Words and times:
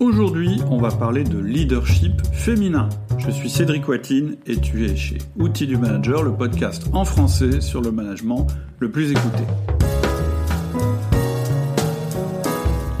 Aujourd'hui, 0.00 0.60
on 0.70 0.78
va 0.78 0.90
parler 0.90 1.22
de 1.22 1.38
leadership 1.38 2.20
féminin. 2.32 2.88
Je 3.18 3.30
suis 3.30 3.48
Cédric 3.48 3.86
Watine 3.86 4.36
et 4.44 4.56
tu 4.56 4.86
es 4.86 4.96
chez 4.96 5.18
Outils 5.38 5.68
du 5.68 5.76
Manager, 5.76 6.24
le 6.24 6.32
podcast 6.32 6.86
en 6.92 7.04
français 7.04 7.60
sur 7.60 7.80
le 7.80 7.92
management 7.92 8.48
le 8.80 8.90
plus 8.90 9.12
écouté. 9.12 9.44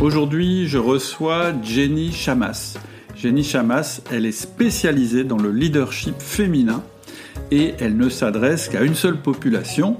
Aujourd'hui, 0.00 0.68
je 0.68 0.78
reçois 0.78 1.52
Jenny 1.64 2.12
Chamas. 2.12 2.76
Jenny 3.16 3.42
Chamas, 3.42 4.00
elle 4.12 4.24
est 4.24 4.32
spécialisée 4.32 5.24
dans 5.24 5.38
le 5.38 5.50
leadership 5.50 6.14
féminin 6.20 6.80
et 7.50 7.74
elle 7.80 7.96
ne 7.96 8.08
s'adresse 8.08 8.68
qu'à 8.68 8.82
une 8.82 8.94
seule 8.94 9.20
population. 9.20 9.96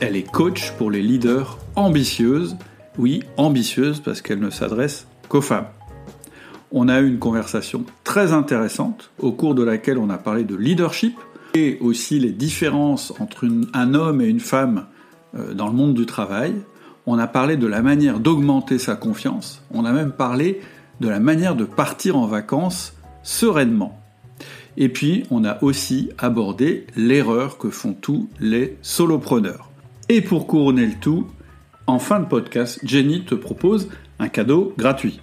Elle 0.00 0.16
est 0.16 0.30
coach 0.30 0.72
pour 0.78 0.90
les 0.90 1.02
leaders 1.02 1.58
ambitieuses. 1.76 2.56
Oui, 2.96 3.22
ambitieuses 3.36 4.00
parce 4.00 4.22
qu'elle 4.22 4.40
ne 4.40 4.50
s'adresse 4.50 5.06
qu'aux 5.28 5.42
femmes. 5.42 5.66
On 6.76 6.88
a 6.88 7.00
eu 7.00 7.06
une 7.06 7.20
conversation 7.20 7.84
très 8.02 8.32
intéressante 8.32 9.12
au 9.20 9.30
cours 9.30 9.54
de 9.54 9.62
laquelle 9.62 9.96
on 9.96 10.10
a 10.10 10.18
parlé 10.18 10.42
de 10.42 10.56
leadership 10.56 11.16
et 11.54 11.78
aussi 11.80 12.18
les 12.18 12.32
différences 12.32 13.12
entre 13.20 13.46
un 13.72 13.94
homme 13.94 14.20
et 14.20 14.26
une 14.26 14.40
femme 14.40 14.86
euh, 15.36 15.54
dans 15.54 15.68
le 15.68 15.72
monde 15.72 15.94
du 15.94 16.04
travail. 16.04 16.52
On 17.06 17.16
a 17.16 17.28
parlé 17.28 17.56
de 17.56 17.68
la 17.68 17.80
manière 17.80 18.18
d'augmenter 18.18 18.80
sa 18.80 18.96
confiance. 18.96 19.62
On 19.70 19.84
a 19.84 19.92
même 19.92 20.10
parlé 20.10 20.62
de 21.00 21.08
la 21.08 21.20
manière 21.20 21.54
de 21.54 21.64
partir 21.64 22.16
en 22.16 22.26
vacances 22.26 22.94
sereinement. 23.22 23.96
Et 24.76 24.88
puis, 24.88 25.22
on 25.30 25.44
a 25.44 25.62
aussi 25.62 26.10
abordé 26.18 26.88
l'erreur 26.96 27.56
que 27.56 27.70
font 27.70 27.92
tous 27.92 28.28
les 28.40 28.76
solopreneurs. 28.82 29.70
Et 30.08 30.22
pour 30.22 30.48
couronner 30.48 30.86
le 30.86 30.98
tout, 31.00 31.28
en 31.86 32.00
fin 32.00 32.18
de 32.18 32.26
podcast, 32.26 32.80
Jenny 32.82 33.24
te 33.24 33.36
propose 33.36 33.88
un 34.18 34.28
cadeau 34.28 34.74
gratuit. 34.76 35.20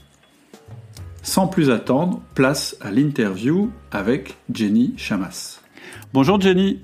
Sans 1.23 1.47
plus 1.47 1.69
attendre, 1.69 2.19
place 2.33 2.75
à 2.81 2.89
l'interview 2.89 3.69
avec 3.91 4.37
Jenny 4.51 4.93
Chamas. 4.97 5.61
Bonjour 6.13 6.41
Jenny. 6.41 6.79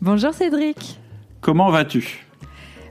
Bonjour 0.00 0.32
Cédric. 0.32 1.00
Comment 1.40 1.70
vas-tu? 1.70 2.24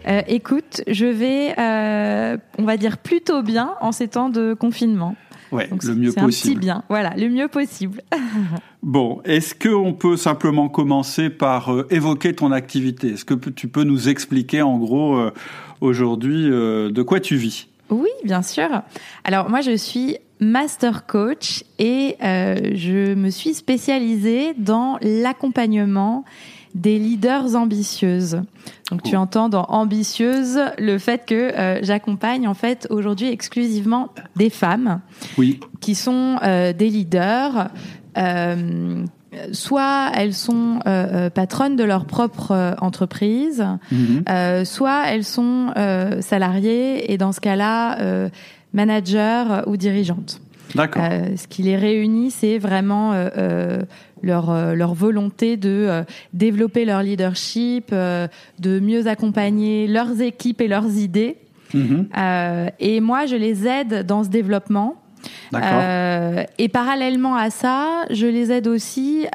Euh, 0.08 0.22
Écoute, 0.28 0.82
je 0.88 1.06
vais, 1.06 1.58
euh, 1.58 2.38
on 2.58 2.64
va 2.64 2.76
dire 2.76 2.98
plutôt 2.98 3.42
bien 3.44 3.76
en 3.80 3.94
ces 3.94 4.10
temps 4.10 4.28
de 4.28 4.54
confinement. 4.54 5.16
Ouais, 5.54 5.70
le 5.84 5.96
mieux 5.96 6.12
possible. 6.12 6.20
Un 6.20 6.28
petit 6.28 6.56
bien, 6.56 6.84
voilà, 6.90 7.14
le 7.16 7.30
mieux 7.30 7.48
possible. 7.48 8.02
bon, 8.84 9.22
est-ce 9.24 9.56
qu'on 9.56 9.94
peut 9.94 10.18
simplement 10.18 10.68
commencer 10.68 11.30
par 11.30 11.74
euh, 11.74 11.88
évoquer 11.92 12.34
ton 12.34 12.52
activité? 12.52 13.14
Est-ce 13.14 13.24
que 13.24 13.36
tu 13.36 13.70
peux 13.70 13.84
nous 13.84 14.10
expliquer 14.10 14.62
en 14.62 14.78
gros 14.78 15.18
aujourd'hui 15.80 16.50
de 16.50 17.02
quoi 17.04 17.22
tu 17.22 17.38
vis? 17.38 17.70
Oui, 17.90 18.10
bien 18.24 18.42
sûr. 18.42 18.68
Alors 19.24 19.50
moi, 19.50 19.62
je 19.62 19.78
suis 19.78 20.18
master 20.44 21.06
coach 21.06 21.64
et 21.80 22.16
euh, 22.24 22.74
je 22.76 23.14
me 23.14 23.30
suis 23.30 23.54
spécialisée 23.54 24.54
dans 24.58 24.98
l'accompagnement 25.02 26.26
des 26.76 26.98
leaders 26.98 27.56
ambitieuses. 27.56 28.42
Donc 28.90 29.04
tu 29.04 29.16
entends 29.16 29.48
dans 29.48 29.66
ambitieuse 29.66 30.60
le 30.80 30.98
fait 30.98 31.26
que 31.26 31.36
euh, 31.36 31.80
j'accompagne 31.84 32.48
en 32.48 32.56
fait 32.56 32.88
aujourd'hui 32.90 33.28
exclusivement 33.28 34.10
des 34.36 34.50
femmes 34.50 35.02
oui. 35.38 35.60
qui 35.82 35.94
sont 35.94 36.38
euh, 36.44 36.74
des 36.74 36.90
leaders. 36.90 37.70
soit 39.52 40.12
elles 40.16 40.34
sont 40.36 40.80
patronnes 41.34 41.76
de 41.76 41.84
leur 41.84 42.06
propre 42.06 42.76
entreprise, 42.80 43.66
mhm. 43.92 44.66
soit 44.66 45.08
elles 45.08 45.26
sont 45.26 45.74
salariées 46.22 47.12
et 47.12 47.18
dans 47.18 47.32
ce 47.32 47.40
cas-là 47.40 48.30
manager 48.74 49.64
ou 49.68 49.78
dirigeante. 49.78 50.42
D'accord. 50.76 51.04
Euh, 51.10 51.36
ce 51.38 51.48
qui 51.48 51.64
les 51.64 51.76
réunit, 51.76 52.32
c'est 52.32 52.58
vraiment 52.58 53.14
euh, 53.14 53.30
euh, 53.38 53.82
leur, 54.22 54.76
leur 54.76 54.94
volonté 54.94 55.58
de 55.58 56.04
développer 56.34 56.86
leur 56.86 57.04
leadership, 57.04 57.92
de 57.92 58.80
mieux 58.80 59.08
accompagner 59.08 59.88
leurs 59.88 60.22
équipes 60.22 60.62
et 60.62 60.68
leurs 60.68 60.98
idées. 60.98 61.38
Mhm. 61.74 62.08
et 62.80 63.02
moi, 63.02 63.26
je 63.26 63.36
les 63.36 63.68
aide 63.68 64.06
dans 64.06 64.24
ce 64.24 64.30
développement. 64.30 65.04
Euh, 65.56 66.44
et 66.58 66.70
parallèlement 66.70 67.36
à 67.36 67.50
ça, 67.50 68.06
je 68.10 68.28
les 68.28 68.52
aide 68.52 68.68
aussi 68.68 69.26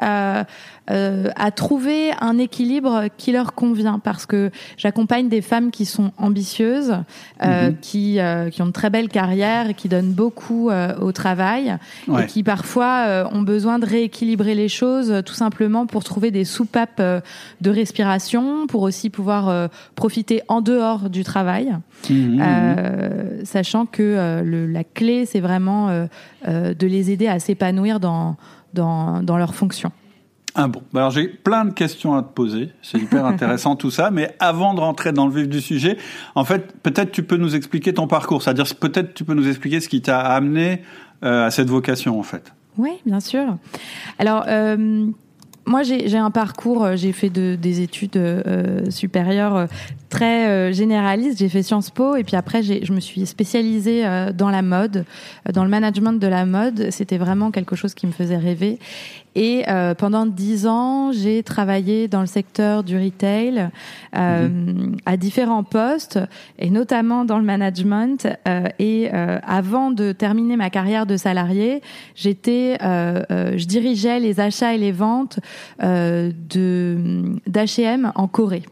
euh, 0.89 1.29
à 1.35 1.51
trouver 1.51 2.11
un 2.19 2.37
équilibre 2.37 3.05
qui 3.17 3.31
leur 3.31 3.53
convient 3.53 3.99
parce 3.99 4.25
que 4.25 4.49
j'accompagne 4.77 5.29
des 5.29 5.41
femmes 5.41 5.71
qui 5.71 5.85
sont 5.85 6.11
ambitieuses, 6.17 6.97
euh, 7.43 7.69
mhm. 7.69 7.77
qui, 7.79 8.19
euh, 8.19 8.49
qui 8.49 8.61
ont 8.61 8.67
de 8.67 8.71
très 8.71 8.89
belles 8.89 9.09
carrières 9.09 9.69
et 9.69 9.73
qui 9.73 9.87
donnent 9.87 10.13
beaucoup 10.13 10.69
euh, 10.69 10.97
au 10.99 11.11
travail 11.11 11.77
et 12.07 12.25
qui 12.25 12.43
parfois 12.43 13.05
euh, 13.07 13.25
ont 13.31 13.41
besoin 13.41 13.77
de 13.77 13.85
rééquilibrer 13.85 14.55
les 14.55 14.67
choses 14.67 15.21
tout 15.25 15.33
simplement 15.33 15.85
pour 15.85 16.03
trouver 16.03 16.31
des 16.31 16.45
soupapes 16.45 17.01
de 17.01 17.69
respiration, 17.69 18.67
pour 18.67 18.81
aussi 18.81 19.09
pouvoir 19.09 19.69
profiter 19.95 20.41
en 20.47 20.61
dehors 20.61 21.09
du 21.09 21.23
travail, 21.23 21.75
mhm. 22.09 22.41
sachant 23.43 23.85
que 23.85 24.41
le, 24.43 24.65
la 24.65 24.83
clé 24.83 25.25
c'est 25.25 25.39
vraiment 25.39 26.07
de 26.47 26.87
les 26.87 27.11
aider 27.11 27.27
à 27.27 27.39
s'épanouir 27.39 27.99
dans, 27.99 28.37
dans, 28.73 29.21
dans 29.21 29.37
leurs 29.37 29.55
fonctions. 29.55 29.91
Ah 30.61 30.67
bon, 30.67 30.81
bah 30.91 30.99
alors 30.99 31.11
j'ai 31.11 31.29
plein 31.29 31.63
de 31.63 31.71
questions 31.71 32.15
à 32.15 32.21
te 32.21 32.33
poser, 32.33 32.73
c'est 32.81 32.97
hyper 32.97 33.25
intéressant 33.33 33.77
tout 33.77 33.91
ça, 33.91 34.11
mais 34.11 34.35
avant 34.39 34.73
de 34.73 34.81
rentrer 34.81 35.13
dans 35.13 35.25
le 35.25 35.33
vif 35.33 35.47
du 35.47 35.61
sujet, 35.61 35.97
en 36.35 36.43
fait, 36.43 36.73
peut-être 36.83 37.11
tu 37.13 37.23
peux 37.23 37.37
nous 37.37 37.55
expliquer 37.55 37.93
ton 37.93 38.07
parcours, 38.07 38.43
c'est-à-dire 38.43 38.65
peut-être 38.75 39.13
tu 39.13 39.23
peux 39.23 39.35
nous 39.35 39.47
expliquer 39.47 39.79
ce 39.79 39.87
qui 39.87 40.01
t'a 40.01 40.19
amené 40.19 40.81
euh, 41.23 41.45
à 41.45 41.51
cette 41.51 41.69
vocation 41.69 42.19
en 42.19 42.23
fait. 42.23 42.51
Oui, 42.77 42.91
bien 43.05 43.21
sûr. 43.21 43.57
Alors, 44.17 44.43
euh, 44.49 45.05
moi, 45.65 45.83
j'ai 45.83 46.17
un 46.17 46.31
parcours, 46.31 46.83
euh, 46.83 46.95
j'ai 46.95 47.11
fait 47.11 47.29
de, 47.29 47.55
des 47.55 47.81
études 47.81 48.17
euh, 48.17 48.89
supérieures 48.89 49.67
très 50.09 50.73
généralistes. 50.73 51.39
J'ai 51.39 51.49
fait 51.49 51.61
Sciences 51.61 51.89
Po 51.89 52.15
et 52.15 52.23
puis 52.23 52.35
après, 52.35 52.63
je 52.63 52.91
me 52.91 52.99
suis 52.99 53.25
spécialisée 53.25 54.03
dans 54.33 54.49
la 54.49 54.61
mode, 54.61 55.05
dans 55.53 55.63
le 55.63 55.69
management 55.69 56.13
de 56.13 56.27
la 56.27 56.45
mode. 56.45 56.89
C'était 56.89 57.19
vraiment 57.19 57.51
quelque 57.51 57.75
chose 57.75 57.93
qui 57.93 58.07
me 58.07 58.11
faisait 58.11 58.37
rêver. 58.37 58.79
Et 59.41 59.63
pendant 59.97 60.25
dix 60.25 60.67
ans, 60.67 61.13
j'ai 61.13 61.43
travaillé 61.43 62.09
dans 62.09 62.19
le 62.19 62.27
secteur 62.27 62.83
du 62.83 62.97
retail 62.97 63.69
mhm. 64.13 64.97
à 65.05 65.15
différents 65.15 65.63
postes 65.63 66.19
et 66.57 66.69
notamment 66.69 67.23
dans 67.23 67.37
le 67.37 67.45
management. 67.45 68.27
et 68.79 69.09
avant 69.09 69.91
de 69.91 70.11
terminer 70.11 70.57
ma 70.57 70.69
carrière 70.69 71.05
de 71.05 71.15
salarié, 71.15 71.81
j'étais, 72.15 72.77
je 72.81 73.65
dirigeais 73.65 74.19
les 74.19 74.41
achats 74.41 74.73
et 74.73 74.77
les 74.77 74.91
ventes 74.91 75.39
euh, 75.81 76.31
de 76.49 76.97
d'H&M 77.47 78.11
en 78.15 78.27
Corée 78.27 78.63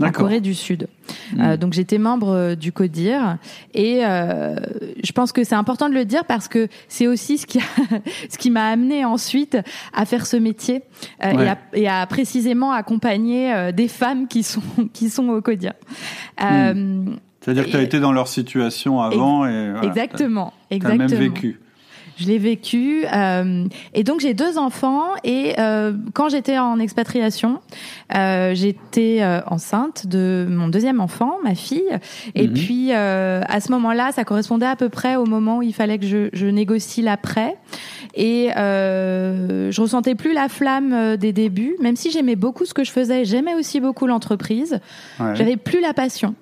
en 0.00 0.10
Corée 0.10 0.40
du 0.40 0.54
Sud. 0.54 0.88
Hmm. 1.34 1.40
Euh, 1.40 1.56
donc 1.56 1.72
j'étais 1.72 1.98
membre 1.98 2.28
euh, 2.28 2.54
du 2.54 2.72
CODIR 2.72 3.36
et 3.74 4.04
euh, 4.04 4.56
je 5.02 5.12
pense 5.12 5.32
que 5.32 5.44
c'est 5.44 5.54
important 5.54 5.88
de 5.88 5.94
le 5.94 6.04
dire 6.04 6.24
parce 6.24 6.48
que 6.48 6.68
c'est 6.88 7.06
aussi 7.06 7.38
ce 7.38 7.46
qui 7.46 7.58
a, 7.58 7.62
ce 8.30 8.38
qui 8.38 8.50
m'a 8.50 8.66
amené 8.66 9.04
ensuite 9.04 9.58
à 9.92 10.04
faire 10.04 10.26
ce 10.26 10.36
métier 10.36 10.82
euh, 11.24 11.30
et, 11.30 11.48
à, 11.48 11.58
et, 11.72 11.88
à, 11.88 12.06
précisément 12.06 12.72
accompagner 12.72 13.72
des 13.72 13.88
femmes 13.88 14.28
qui 14.28 14.42
sont 14.42 14.62
qui 14.92 15.10
sont 15.10 15.28
au 15.28 15.40
CODIR. 15.40 15.72
Hmm. 16.40 17.16
C'est-à-dire 17.40 17.64
que 17.64 17.70
tu 17.70 17.76
as 17.76 17.82
été 17.82 18.00
dans 18.00 18.12
leur 18.12 18.28
situation 18.28 19.00
avant 19.00 19.46
et 19.46 19.70
voilà, 19.70 19.86
exactement, 19.86 20.52
exactement. 20.70 21.04
As 21.04 21.08
même 21.08 21.18
vécu. 21.18 21.58
Je 22.20 22.26
l'ai 22.26 22.38
vécu. 22.38 23.04
Euh, 23.12 23.64
et 23.94 24.04
donc 24.04 24.20
j'ai 24.20 24.34
deux 24.34 24.58
enfants. 24.58 25.04
Et 25.24 25.54
euh, 25.58 25.92
quand 26.12 26.28
j'étais 26.28 26.58
en 26.58 26.78
expatriation, 26.78 27.60
euh, 28.14 28.54
j'étais 28.54 29.18
euh, 29.20 29.40
enceinte 29.46 30.06
de 30.06 30.46
mon 30.48 30.68
deuxième 30.68 31.00
enfant, 31.00 31.36
ma 31.42 31.54
fille. 31.54 31.98
Et 32.34 32.46
mhm. 32.46 32.54
puis 32.54 32.88
euh, 32.92 33.40
à 33.48 33.60
ce 33.60 33.72
moment-là, 33.72 34.12
ça 34.12 34.24
correspondait 34.24 34.66
à 34.66 34.76
peu 34.76 34.90
près 34.90 35.16
au 35.16 35.24
moment 35.24 35.58
où 35.58 35.62
il 35.62 35.74
fallait 35.74 35.98
que 35.98 36.06
je, 36.06 36.28
je 36.34 36.46
négocie 36.46 37.00
l'après. 37.00 37.56
Et 38.14 38.50
euh, 38.56 39.70
je 39.70 39.80
ressentais 39.80 40.14
plus 40.14 40.34
la 40.34 40.48
flamme 40.48 41.16
des 41.16 41.32
débuts, 41.32 41.76
même 41.80 41.96
si 41.96 42.10
j'aimais 42.10 42.36
beaucoup 42.36 42.66
ce 42.66 42.74
que 42.74 42.84
je 42.84 42.90
faisais. 42.90 43.24
J'aimais 43.24 43.54
aussi 43.54 43.80
beaucoup 43.80 44.06
l'entreprise. 44.06 44.78
Ouais. 45.18 45.34
J'avais 45.36 45.56
plus 45.56 45.80
la 45.80 45.94
passion. 45.94 46.34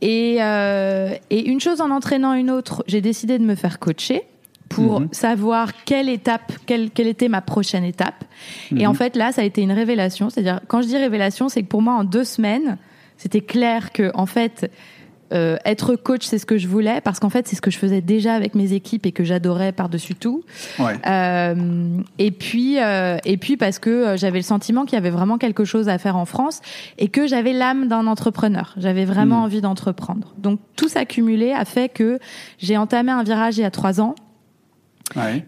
Et, 0.00 0.38
euh, 0.40 1.14
et 1.28 1.48
une 1.48 1.60
chose 1.60 1.80
en 1.80 1.90
entraînant 1.90 2.32
une 2.32 2.50
autre, 2.50 2.82
j'ai 2.86 3.00
décidé 3.00 3.38
de 3.38 3.44
me 3.44 3.54
faire 3.54 3.78
coacher 3.78 4.22
pour 4.70 5.00
mhm. 5.00 5.08
savoir 5.10 5.84
quelle 5.84 6.08
étape, 6.08 6.52
quelle, 6.64 6.90
quelle 6.90 7.08
était 7.08 7.28
ma 7.28 7.42
prochaine 7.42 7.84
étape. 7.84 8.24
Et 8.74 8.86
en 8.86 8.92
mhm. 8.92 8.96
fait, 8.96 9.16
là, 9.16 9.32
ça 9.32 9.42
a 9.42 9.44
été 9.44 9.60
une 9.60 9.72
révélation. 9.72 10.30
C'est-à-dire, 10.30 10.60
quand 10.68 10.80
je 10.80 10.86
dis 10.86 10.96
révélation, 10.96 11.50
c'est 11.50 11.62
que 11.62 11.68
pour 11.68 11.82
moi, 11.82 11.94
en 11.94 12.04
deux 12.04 12.24
semaines, 12.24 12.78
c'était 13.18 13.40
clair 13.40 13.92
que, 13.92 14.12
en 14.14 14.26
fait, 14.26 14.70
euh, 15.32 15.56
être 15.64 15.96
coach, 15.96 16.24
c'est 16.24 16.38
ce 16.38 16.46
que 16.46 16.56
je 16.56 16.68
voulais 16.68 17.00
parce 17.00 17.18
qu'en 17.18 17.30
fait, 17.30 17.48
c'est 17.48 17.56
ce 17.56 17.60
que 17.60 17.70
je 17.70 17.78
faisais 17.78 18.00
déjà 18.00 18.34
avec 18.34 18.54
mes 18.54 18.72
équipes 18.72 19.06
et 19.06 19.12
que 19.12 19.24
j'adorais 19.24 19.72
par-dessus 19.72 20.14
tout. 20.14 20.44
Ouais. 20.78 20.96
Euh, 21.06 21.98
et 22.18 22.30
puis, 22.30 22.80
euh, 22.80 23.18
et 23.24 23.36
puis 23.36 23.56
parce 23.56 23.80
que 23.80 23.90
euh, 23.90 24.16
j'avais 24.16 24.38
le 24.38 24.44
sentiment 24.44 24.84
qu'il 24.84 24.94
y 24.94 24.98
avait 24.98 25.10
vraiment 25.10 25.36
quelque 25.36 25.64
chose 25.64 25.88
à 25.88 25.98
faire 25.98 26.16
en 26.16 26.26
France 26.26 26.60
et 26.98 27.08
que 27.08 27.26
j'avais 27.26 27.52
l'âme 27.52 27.88
d'un 27.88 28.06
entrepreneur. 28.06 28.74
J'avais 28.76 29.04
vraiment 29.04 29.40
mmh. 29.40 29.44
envie 29.44 29.60
d'entreprendre. 29.60 30.32
Donc 30.38 30.60
tout 30.76 30.88
s'accumulé 30.88 31.52
a 31.52 31.64
fait 31.64 31.88
que 31.88 32.18
j'ai 32.58 32.76
entamé 32.76 33.10
un 33.10 33.24
virage 33.24 33.58
il 33.58 33.62
y 33.62 33.64
a 33.64 33.70
trois 33.70 34.00
ans 34.00 34.14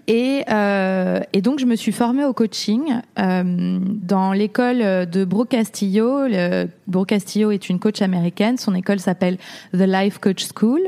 Et, 0.09 0.45
euh, 0.51 1.21
et, 1.33 1.41
donc, 1.41 1.59
je 1.59 1.67
me 1.67 1.77
suis 1.77 1.93
formée 1.93 2.25
au 2.25 2.33
coaching 2.33 2.83
euh, 3.19 3.79
dans 3.81 4.33
l'école 4.33 5.07
de 5.09 5.25
Brooke 5.25 5.51
Castillo. 5.51 6.27
Le, 6.27 6.67
Brooke 6.87 7.11
Castillo 7.11 7.51
est 7.51 7.69
une 7.69 7.79
coach 7.79 8.03
américaine. 8.03 8.59
Son 8.59 8.75
école 8.75 8.99
s'appelle 8.99 9.39
The 9.73 9.87
Life 9.87 10.19
Coach 10.19 10.47
School. 10.55 10.81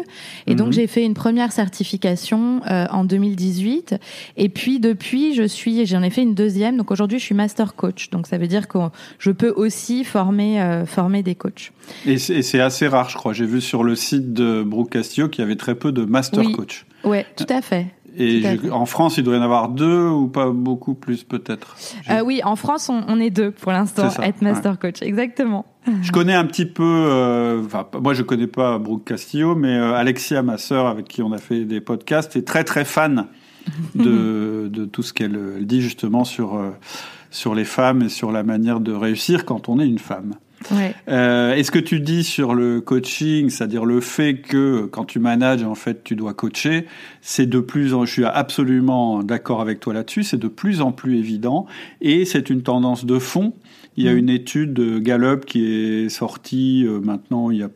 Et 0.47 0.55
donc, 0.55 0.69
mhm. 0.69 0.73
j'ai 0.73 0.87
fait 0.87 1.05
une 1.05 1.15
première 1.15 1.53
certification 1.53 2.63
euh, 2.71 2.87
en 2.91 3.05
2018. 3.05 3.97
Et 4.37 4.49
puis, 4.49 4.81
depuis, 4.81 5.35
je 5.35 5.45
suis, 5.45 5.87
j'en 5.87 6.03
ai 6.03 6.11
fait 6.11 6.23
une 6.23 6.35
deuxième. 6.35 6.77
Donc, 6.77 6.91
aujourd'hui, 6.91 7.19
je 7.19 7.25
suis 7.25 7.35
master 7.35 7.75
coach. 7.75 8.11
Donc, 8.11 8.27
ça 8.27 8.39
veut 8.39 8.49
dire 8.49 8.69
que 8.69 8.79
je 9.19 9.31
peux 9.31 9.53
aussi 9.55 10.05
former, 10.05 10.83
former 10.87 11.23
des 11.23 11.35
coachs. 11.35 11.73
Et 12.07 12.19
c'est 12.19 12.61
assez 12.61 12.89
rare, 12.89 13.09
je 13.09 13.17
crois. 13.17 13.33
J'ai 13.33 13.47
vu 13.47 13.61
sur 13.61 13.85
le 13.85 13.95
site 13.95 14.33
de 14.33 14.63
Brooke 14.63 14.91
Castillo 14.91 15.29
qu'il 15.29 15.43
y 15.43 15.45
avait 15.45 15.57
très 15.57 15.75
peu 15.75 15.93
de 15.93 16.05
master 16.05 16.45
coach. 16.53 16.87
Oui, 17.05 17.19
tout 17.37 17.47
à 17.49 17.61
fait. 17.61 17.94
Et 18.17 18.71
en 18.71 18.87
France, 18.87 19.17
il 19.19 19.25
doit 19.25 19.37
y 19.37 19.39
en 19.39 19.43
avoir 19.43 19.69
deux 19.69 20.09
ou 20.09 20.29
pas 20.29 20.51
beaucoup 20.51 20.95
plus 20.95 21.25
peut-être. 21.25 21.77
Euh, 22.11 22.21
oui, 22.21 22.41
en 22.45 22.57
France, 22.57 22.91
on, 22.91 23.21
est 23.21 23.31
deux 23.31 23.51
pour 23.51 23.73
l'instant, 23.73 24.09
être 24.23 24.43
master 24.43 24.79
coach, 24.79 25.03
exactement. 25.03 25.67
Je 26.03 26.13
connais 26.13 26.35
un 26.35 26.47
petit 26.47 26.65
peu, 26.65 26.83
euh, 26.83 27.63
moi 28.01 28.15
je 28.15 28.23
connais 28.23 28.47
pas 28.47 28.79
Brooke 28.79 29.05
Castillo, 29.05 29.55
mais 29.55 29.77
euh, 29.77 29.95
Alexia, 29.95 30.43
ma 30.43 30.57
sœur, 30.57 30.87
avec 30.87 31.09
qui 31.09 31.23
on 31.23 31.33
a 31.33 31.39
fait 31.39 31.65
des 31.65 31.81
podcasts, 31.81 32.37
est 32.37 32.47
très 32.47 32.65
très 32.65 32.85
fan 32.85 33.27
de, 33.95 34.69
de 34.73 34.85
tout 34.87 35.03
ce 35.03 35.13
qu'elle 35.13 35.67
dit 35.67 35.83
justement 35.83 36.25
sur, 36.25 36.55
euh, 36.55 36.71
sur 37.31 37.55
les 37.55 37.65
femmes 37.65 38.03
et 38.03 38.09
sur 38.09 38.33
la 38.33 38.43
manière 38.43 38.81
de 38.81 38.93
réussir 38.93 39.45
quand 39.45 39.69
on 39.69 39.79
est 39.79 39.87
une 39.87 39.99
femme. 39.99 40.35
Ouais. 40.71 40.95
Euh, 41.09 41.55
Est-ce 41.55 41.71
que 41.71 41.79
tu 41.79 42.01
dis 42.01 42.25
sur 42.25 42.55
le 42.55 42.81
coaching, 42.81 43.51
c'est-à-dire 43.51 43.85
le 43.85 44.01
fait 44.01 44.37
que 44.37 44.87
quand 44.87 45.05
tu 45.05 45.19
manages, 45.19 45.63
en 45.63 45.75
fait, 45.75 46.05
tu 46.05 46.17
dois 46.17 46.35
coacher, 46.35 46.87
c'est 47.21 47.47
de 47.47 47.61
plus 47.61 47.95
en, 47.95 48.05
je 48.05 48.13
suis 48.13 48.25
absolument 48.25 49.23
d'accord 49.23 49.61
avec 49.61 49.81
toi 49.81 49.95
là-dessus, 49.95 50.23
c'est 50.23 50.39
de 50.39 50.49
plus 50.49 50.81
en 50.81 50.93
plus 50.93 51.19
évident 51.19 51.67
et 52.01 52.25
c'est 52.25 52.51
une 52.51 52.63
tendance 52.63 53.05
de 53.05 53.19
fond. 53.19 53.53
Il 53.97 54.05
y 54.05 54.09
a 54.09 54.15
mm. 54.15 54.19
une 54.19 54.31
étude 54.31 54.73
de 54.73 54.99
Gallup 54.99 55.45
qui 55.45 55.65
est 55.65 56.09
sortie 56.09 56.85
euh, 56.87 57.01
maintenant, 57.01 57.51
il 57.51 57.59
y 57.59 57.63
a 57.63 57.71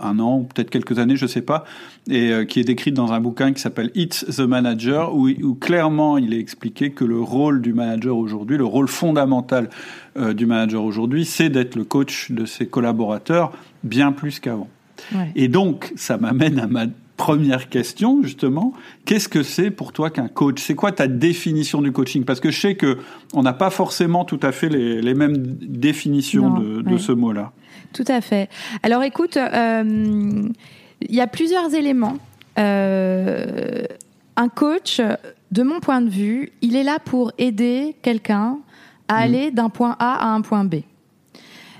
un 0.00 0.18
an, 0.18 0.42
peut-être 0.42 0.70
quelques 0.70 0.98
années, 0.98 1.16
je 1.16 1.26
sais 1.26 1.42
pas, 1.42 1.64
et 2.08 2.30
euh, 2.30 2.44
qui 2.44 2.60
est 2.60 2.64
décrite 2.64 2.94
dans 2.94 3.12
un 3.12 3.20
bouquin 3.20 3.52
qui 3.52 3.60
s'appelle 3.60 3.90
It's 3.94 4.24
the 4.36 4.40
Manager, 4.40 5.14
où, 5.14 5.28
où, 5.28 5.54
clairement 5.54 6.18
il 6.18 6.34
est 6.34 6.40
expliqué 6.40 6.90
que 6.90 7.04
le 7.04 7.20
rôle 7.20 7.62
du 7.62 7.72
manager 7.72 8.16
aujourd'hui, 8.16 8.56
le 8.56 8.64
rôle 8.64 8.88
fondamental 8.88 9.70
euh, 10.16 10.32
du 10.32 10.46
manager 10.46 10.84
aujourd'hui, 10.84 11.24
c'est 11.24 11.48
d'être 11.48 11.76
le 11.76 11.84
coach 11.84 12.30
de 12.30 12.44
ses 12.44 12.66
collaborateurs 12.66 13.52
bien 13.84 14.12
plus 14.12 14.40
qu'avant. 14.40 14.68
Ouais. 15.14 15.30
Et 15.34 15.48
donc, 15.48 15.92
ça 15.96 16.16
m'amène 16.16 16.58
à 16.58 16.66
ma 16.66 16.86
première 17.16 17.68
question, 17.68 18.22
justement. 18.22 18.72
Qu'est-ce 19.04 19.28
que 19.28 19.42
c'est 19.42 19.70
pour 19.70 19.92
toi 19.92 20.10
qu'un 20.10 20.28
coach? 20.28 20.60
C'est 20.60 20.74
quoi 20.74 20.92
ta 20.92 21.06
définition 21.06 21.80
du 21.82 21.92
coaching? 21.92 22.24
Parce 22.24 22.40
que 22.40 22.50
je 22.50 22.60
sais 22.60 22.74
que 22.74 22.98
on 23.34 23.42
n'a 23.42 23.52
pas 23.52 23.70
forcément 23.70 24.24
tout 24.24 24.40
à 24.42 24.52
fait 24.52 24.68
les, 24.68 25.00
les 25.00 25.14
mêmes 25.14 25.36
définitions 25.36 26.50
non, 26.50 26.60
de, 26.60 26.82
de 26.82 26.92
ouais. 26.92 26.98
ce 26.98 27.12
mot-là. 27.12 27.52
Tout 27.96 28.04
à 28.08 28.20
fait. 28.20 28.50
Alors 28.82 29.02
écoute, 29.04 29.38
euh, 29.38 30.42
il 31.00 31.14
y 31.14 31.20
a 31.22 31.26
plusieurs 31.26 31.72
éléments. 31.72 32.18
Euh, 32.58 33.84
un 34.36 34.48
coach, 34.50 35.00
de 35.50 35.62
mon 35.62 35.80
point 35.80 36.02
de 36.02 36.10
vue, 36.10 36.52
il 36.60 36.76
est 36.76 36.82
là 36.82 36.98
pour 37.02 37.32
aider 37.38 37.96
quelqu'un 38.02 38.58
à 39.08 39.14
mmh. 39.14 39.22
aller 39.22 39.50
d'un 39.50 39.70
point 39.70 39.96
A 39.98 40.26
à 40.26 40.28
un 40.28 40.42
point 40.42 40.64
B. 40.64 40.74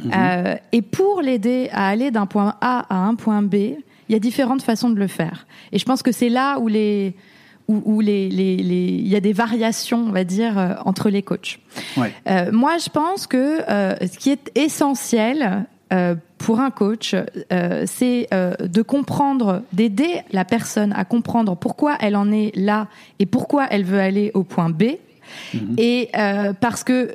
Mmh. 0.01 0.11
Euh, 0.15 0.55
et 0.73 0.81
pour 0.81 1.21
l'aider 1.21 1.69
à 1.73 1.89
aller 1.89 2.11
d'un 2.11 2.25
point 2.25 2.55
A 2.63 2.87
à 2.89 2.97
un 2.97 3.15
point 3.15 3.43
B, 3.43 3.55
il 3.55 4.13
y 4.13 4.15
a 4.15 4.19
différentes 4.19 4.63
façons 4.63 4.89
de 4.89 4.99
le 4.99 5.09
faire. 5.09 5.47
Et 5.71 5.79
je 5.79 5.85
pense 5.85 6.03
que 6.03 6.13
c'est 6.13 6.31
là 6.31 6.59
où 6.61 6.69
les 6.69 7.15
où, 7.69 7.83
où 7.85 8.01
les, 8.01 8.29
les, 8.29 8.57
les, 8.57 8.87
il 8.87 9.09
y 9.09 9.17
a 9.17 9.21
des 9.21 9.33
variations, 9.33 10.05
on 10.07 10.13
va 10.13 10.25
dire, 10.25 10.77
entre 10.85 11.11
les 11.11 11.23
coachs. 11.23 11.59
Ouais. 11.97 12.13
Euh, 12.29 12.53
moi, 12.53 12.79
je 12.79 12.89
pense 12.89 13.27
que 13.27 13.61
euh, 13.69 13.97
ce 14.01 14.19
qui 14.19 14.31
est 14.31 14.53
essentiel, 14.55 15.67
euh, 15.93 16.17
pour 16.39 16.61
un 16.61 16.71
coach, 16.71 17.15
euh, 17.15 17.85
c'est 17.87 18.27
euh, 18.35 18.55
de 18.57 18.83
comprendre, 18.83 19.63
d'aider 19.73 20.23
la 20.33 20.45
personne 20.45 20.93
à 20.93 21.05
comprendre 21.05 21.57
pourquoi 21.57 21.97
elle 22.01 22.17
en 22.17 22.33
est 22.33 22.55
là 22.57 22.89
et 23.21 23.27
pourquoi 23.27 23.69
elle 23.71 23.85
veut 23.85 24.01
aller 24.01 24.33
au 24.35 24.43
point 24.43 24.69
B. 24.69 24.83
Mmh. 25.55 25.59
Et 25.79 26.11
parce 26.61 26.85
que 26.85 27.15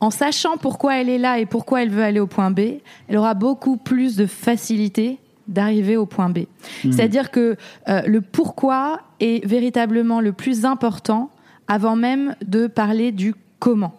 en 0.00 0.10
sachant 0.10 0.56
pourquoi 0.56 1.00
elle 1.00 1.08
est 1.08 1.18
là 1.18 1.38
et 1.38 1.46
pourquoi 1.46 1.82
elle 1.82 1.90
veut 1.90 2.02
aller 2.02 2.18
au 2.18 2.26
point 2.26 2.50
B, 2.50 2.60
elle 3.08 3.16
aura 3.16 3.34
beaucoup 3.34 3.76
plus 3.76 4.16
de 4.16 4.26
facilité 4.26 5.18
d'arriver 5.46 5.96
au 5.96 6.06
point 6.06 6.28
B. 6.28 6.38
Mmh. 6.38 6.92
C'est-à-dire 6.92 7.30
que 7.30 7.56
le 7.86 8.20
pourquoi 8.20 9.00
est 9.20 9.44
véritablement 9.46 10.20
le 10.20 10.32
plus 10.32 10.64
important 10.64 11.30
avant 11.68 11.96
même 11.96 12.34
de 12.44 12.66
parler 12.66 13.12
du 13.12 13.34
comment. 13.60 13.94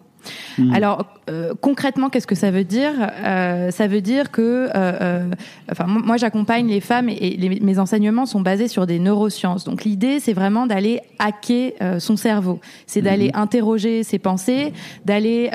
Mmh. 0.58 0.74
Alors 0.74 1.06
euh, 1.30 1.54
concrètement, 1.60 2.10
qu'est-ce 2.10 2.26
que 2.26 2.34
ça 2.34 2.50
veut 2.50 2.64
dire? 2.64 2.92
Euh, 3.24 3.70
Ça 3.70 3.86
veut 3.86 4.00
dire 4.00 4.30
que, 4.30 4.42
euh, 4.42 4.68
euh 4.74 5.30
enfin, 5.70 5.86
moi 5.86 6.16
j'accompagne 6.16 6.68
les 6.68 6.80
femmes 6.80 7.08
et, 7.08 7.36
les, 7.38 7.60
mes 7.60 7.78
enseignements 7.78 8.26
sont 8.26 8.40
basés 8.40 8.68
sur 8.68 8.86
des 8.86 8.98
neurosciences. 8.98 9.64
Donc 9.64 9.84
l'idée, 9.84 10.20
c'est 10.20 10.32
vraiment 10.32 10.66
d'aller 10.66 11.00
hacker 11.18 11.72
euh, 11.80 11.98
son 11.98 12.16
cerveau, 12.16 12.60
c'est 12.86 13.00
mmh. 13.00 13.04
d'aller 13.04 13.30
interroger 13.34 14.02
ses 14.02 14.18
pensées, 14.18 14.72
d'aller 15.04 15.50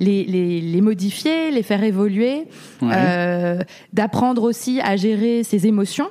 les, 0.00 0.24
les, 0.24 0.60
les, 0.60 0.80
modifier, 0.80 1.50
les 1.50 1.62
faire 1.62 1.82
évoluer, 1.82 2.44
ouais. 2.82 3.58
d'apprendre 3.92 4.42
aussi 4.42 4.80
à 4.80 4.96
gérer 4.96 5.42
ses 5.42 5.66
émotions. 5.66 6.08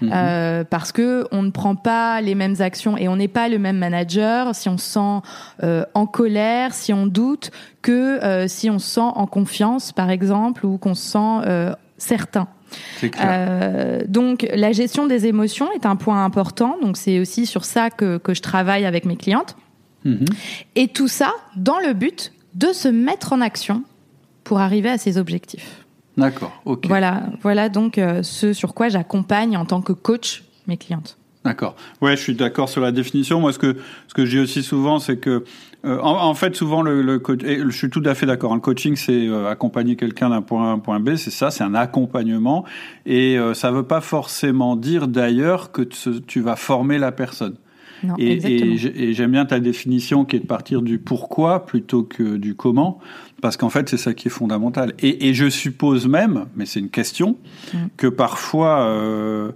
Mmh. 0.00 0.10
Euh, 0.12 0.64
parce 0.68 0.92
que 0.92 1.26
on 1.32 1.42
ne 1.42 1.50
prend 1.50 1.76
pas 1.76 2.20
les 2.20 2.34
mêmes 2.34 2.56
actions 2.60 2.96
et 2.96 3.08
on 3.08 3.16
n'est 3.16 3.28
pas 3.28 3.48
le 3.48 3.58
même 3.58 3.78
manager 3.78 4.54
si 4.54 4.68
on 4.68 4.78
se 4.78 4.90
sent 4.92 5.28
euh, 5.62 5.84
en 5.94 6.06
colère, 6.06 6.74
si 6.74 6.92
on 6.92 7.06
doute, 7.06 7.50
que 7.80 8.22
euh, 8.22 8.48
si 8.48 8.68
on 8.70 8.78
se 8.78 8.88
sent 8.94 9.00
en 9.00 9.26
confiance, 9.26 9.92
par 9.92 10.10
exemple, 10.10 10.66
ou 10.66 10.78
qu'on 10.78 10.94
se 10.94 11.12
sent 11.12 11.74
certain. 11.98 12.48
Euh, 13.20 14.02
donc 14.06 14.46
la 14.52 14.72
gestion 14.72 15.06
des 15.06 15.26
émotions 15.26 15.70
est 15.72 15.86
un 15.86 15.96
point 15.96 16.24
important. 16.24 16.76
Donc 16.80 16.96
c'est 16.96 17.18
aussi 17.18 17.46
sur 17.46 17.64
ça 17.64 17.90
que, 17.90 18.18
que 18.18 18.34
je 18.34 18.42
travaille 18.42 18.84
avec 18.84 19.04
mes 19.04 19.16
clientes. 19.16 19.56
Mmh. 20.04 20.24
Et 20.74 20.88
tout 20.88 21.08
ça 21.08 21.32
dans 21.56 21.78
le 21.78 21.92
but 21.92 22.32
de 22.54 22.72
se 22.72 22.88
mettre 22.88 23.32
en 23.32 23.40
action 23.40 23.82
pour 24.44 24.60
arriver 24.60 24.90
à 24.90 24.98
ses 24.98 25.18
objectifs. 25.18 25.81
D'accord, 26.16 26.60
ok. 26.64 26.86
Voilà, 26.86 27.24
voilà 27.40 27.68
donc 27.68 27.98
euh, 27.98 28.22
ce 28.22 28.52
sur 28.52 28.74
quoi 28.74 28.88
j'accompagne 28.88 29.56
en 29.56 29.64
tant 29.64 29.80
que 29.80 29.92
coach 29.92 30.44
mes 30.66 30.76
clientes. 30.76 31.16
D'accord. 31.44 31.74
Ouais, 32.00 32.16
je 32.16 32.22
suis 32.22 32.34
d'accord 32.34 32.68
sur 32.68 32.80
la 32.80 32.92
définition. 32.92 33.40
Moi, 33.40 33.52
ce 33.52 33.58
que 33.58 33.76
ce 34.06 34.14
que 34.14 34.24
j'ai 34.24 34.38
aussi 34.38 34.62
souvent, 34.62 35.00
c'est 35.00 35.16
que 35.16 35.44
euh, 35.84 35.98
en, 35.98 36.28
en, 36.28 36.34
fait, 36.34 36.54
souvent 36.54 36.82
le, 36.82 37.02
le 37.02 37.18
coach, 37.18 37.42
et 37.42 37.58
je 37.58 37.76
suis 37.76 37.90
tout 37.90 38.02
à 38.04 38.14
fait 38.14 38.26
d'accord. 38.26 38.54
Le 38.54 38.60
coaching, 38.60 38.94
c'est 38.94 39.26
euh, 39.26 39.50
accompagner 39.50 39.96
quelqu'un 39.96 40.30
d'un 40.30 40.42
point 40.42 40.68
A 40.68 40.70
à 40.70 40.72
un 40.72 40.78
point 40.78 41.00
B. 41.00 41.16
C'est 41.16 41.32
ça, 41.32 41.50
c'est 41.50 41.64
un 41.64 41.74
accompagnement, 41.74 42.64
et 43.06 43.38
euh, 43.38 43.54
ça 43.54 43.72
veut 43.72 43.82
pas 43.82 44.00
forcément 44.00 44.76
dire 44.76 45.08
d'ailleurs 45.08 45.72
que 45.72 45.82
tu, 45.82 46.22
tu 46.24 46.40
vas 46.40 46.54
former 46.54 46.98
la 46.98 47.10
personne. 47.10 47.56
Non, 48.04 48.14
et, 48.18 48.34
et 48.44 49.14
j'aime 49.14 49.30
bien 49.30 49.44
ta 49.44 49.60
définition 49.60 50.24
qui 50.24 50.34
est 50.34 50.40
de 50.40 50.46
partir 50.46 50.82
du 50.82 50.98
pourquoi 50.98 51.66
plutôt 51.66 52.02
que 52.02 52.36
du 52.36 52.56
comment, 52.56 52.98
parce 53.42 53.58
qu'en 53.58 53.68
fait 53.68 53.90
c'est 53.90 53.98
ça 53.98 54.14
qui 54.14 54.28
est 54.28 54.30
fondamental. 54.30 54.94
Et, 55.00 55.28
et 55.28 55.34
je 55.34 55.50
suppose 55.50 56.06
même, 56.06 56.46
mais 56.56 56.64
c'est 56.64 56.80
une 56.80 56.88
question, 56.88 57.36
mm. 57.74 57.78
que 57.98 58.06
parfois 58.06 58.86
euh, 58.86 59.52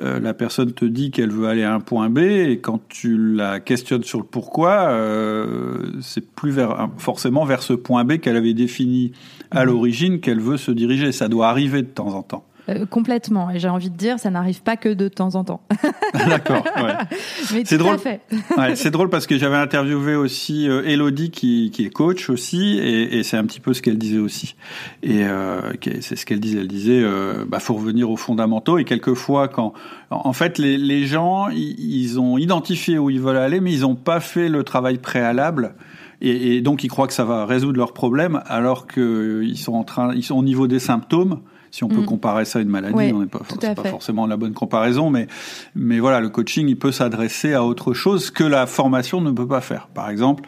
euh, 0.00 0.20
la 0.20 0.34
personne 0.34 0.72
te 0.72 0.84
dit 0.84 1.10
qu'elle 1.10 1.30
veut 1.30 1.46
aller 1.46 1.62
à 1.62 1.72
un 1.72 1.80
point 1.80 2.10
B 2.10 2.18
et 2.18 2.58
quand 2.58 2.80
tu 2.88 3.16
la 3.16 3.60
questionnes 3.60 4.02
sur 4.02 4.18
le 4.18 4.24
pourquoi, 4.24 4.90
euh, 4.90 5.92
c'est 6.02 6.28
plus 6.30 6.50
vers, 6.50 6.90
forcément 6.98 7.44
vers 7.44 7.62
ce 7.62 7.72
point 7.72 8.04
B 8.04 8.18
qu'elle 8.18 8.36
avait 8.36 8.54
défini 8.54 9.12
à 9.50 9.64
mm. 9.64 9.66
l'origine 9.68 10.20
qu'elle 10.20 10.40
veut 10.40 10.58
se 10.58 10.72
diriger. 10.72 11.12
Ça 11.12 11.28
doit 11.28 11.48
arriver 11.48 11.82
de 11.82 11.88
temps 11.88 12.14
en 12.14 12.22
temps. 12.22 12.44
Euh, 12.68 12.84
complètement. 12.86 13.50
Et 13.50 13.58
j'ai 13.58 13.68
envie 13.68 13.88
de 13.88 13.96
dire, 13.96 14.18
ça 14.18 14.30
n'arrive 14.30 14.62
pas 14.62 14.76
que 14.76 14.90
de 14.90 15.08
temps 15.08 15.34
en 15.36 15.44
temps. 15.44 15.60
D'accord. 16.14 16.64
Ouais. 16.76 17.16
c'est 17.64 17.78
drôle. 17.78 17.96
ouais, 18.56 18.76
c'est 18.76 18.90
drôle 18.90 19.08
parce 19.08 19.26
que 19.26 19.38
j'avais 19.38 19.56
interviewé 19.56 20.14
aussi 20.14 20.68
euh, 20.68 20.82
Elodie 20.84 21.30
qui, 21.30 21.70
qui 21.70 21.86
est 21.86 21.90
coach 21.90 22.28
aussi, 22.28 22.78
et, 22.78 23.18
et 23.18 23.22
c'est 23.22 23.36
un 23.36 23.44
petit 23.44 23.60
peu 23.60 23.72
ce 23.72 23.80
qu'elle 23.80 23.96
disait 23.96 24.18
aussi. 24.18 24.54
Et 25.02 25.24
euh, 25.24 25.72
c'est 26.00 26.16
ce 26.16 26.26
qu'elle 26.26 26.40
disait. 26.40 26.58
Elle 26.58 26.68
disait, 26.68 27.00
euh, 27.02 27.44
bah 27.46 27.60
faut 27.60 27.74
revenir 27.74 28.10
aux 28.10 28.16
fondamentaux. 28.16 28.78
Et 28.78 28.84
quelquefois, 28.84 29.48
quand 29.48 29.72
en 30.10 30.32
fait 30.32 30.58
les, 30.58 30.76
les 30.76 31.06
gens 31.06 31.48
ils 31.48 32.18
ont 32.18 32.38
identifié 32.38 32.98
où 32.98 33.10
ils 33.10 33.20
veulent 33.20 33.36
aller, 33.36 33.60
mais 33.60 33.72
ils 33.72 33.80
n'ont 33.80 33.94
pas 33.94 34.20
fait 34.20 34.48
le 34.48 34.62
travail 34.64 34.98
préalable. 34.98 35.74
Et, 36.20 36.56
et, 36.56 36.60
donc 36.60 36.82
ils 36.82 36.88
croient 36.88 37.06
que 37.06 37.12
ça 37.12 37.24
va 37.24 37.46
résoudre 37.46 37.78
leurs 37.78 37.92
problèmes, 37.92 38.42
alors 38.46 38.86
qu'ils 38.88 39.56
sont 39.56 39.74
en 39.74 39.84
train, 39.84 40.12
ils 40.14 40.24
sont 40.24 40.36
au 40.36 40.42
niveau 40.42 40.66
des 40.66 40.80
symptômes 40.80 41.40
si 41.78 41.84
on 41.84 41.88
peut 41.88 42.00
mmh. 42.00 42.06
comparer 42.06 42.44
ça 42.44 42.58
à 42.58 42.62
une 42.62 42.70
maladie, 42.70 42.92
oui, 42.96 43.12
on 43.14 43.20
n'est 43.20 43.26
pas, 43.26 43.38
pas 43.38 43.84
forcément 43.84 44.26
la 44.26 44.36
bonne 44.36 44.52
comparaison, 44.52 45.10
mais, 45.10 45.28
mais 45.76 46.00
voilà, 46.00 46.18
le 46.18 46.28
coaching, 46.28 46.68
il 46.68 46.76
peut 46.76 46.90
s'adresser 46.90 47.54
à 47.54 47.64
autre 47.64 47.94
chose 47.94 48.32
que 48.32 48.42
la 48.42 48.66
formation 48.66 49.20
ne 49.20 49.30
peut 49.30 49.46
pas 49.46 49.60
faire. 49.60 49.86
Par 49.94 50.10
exemple, 50.10 50.42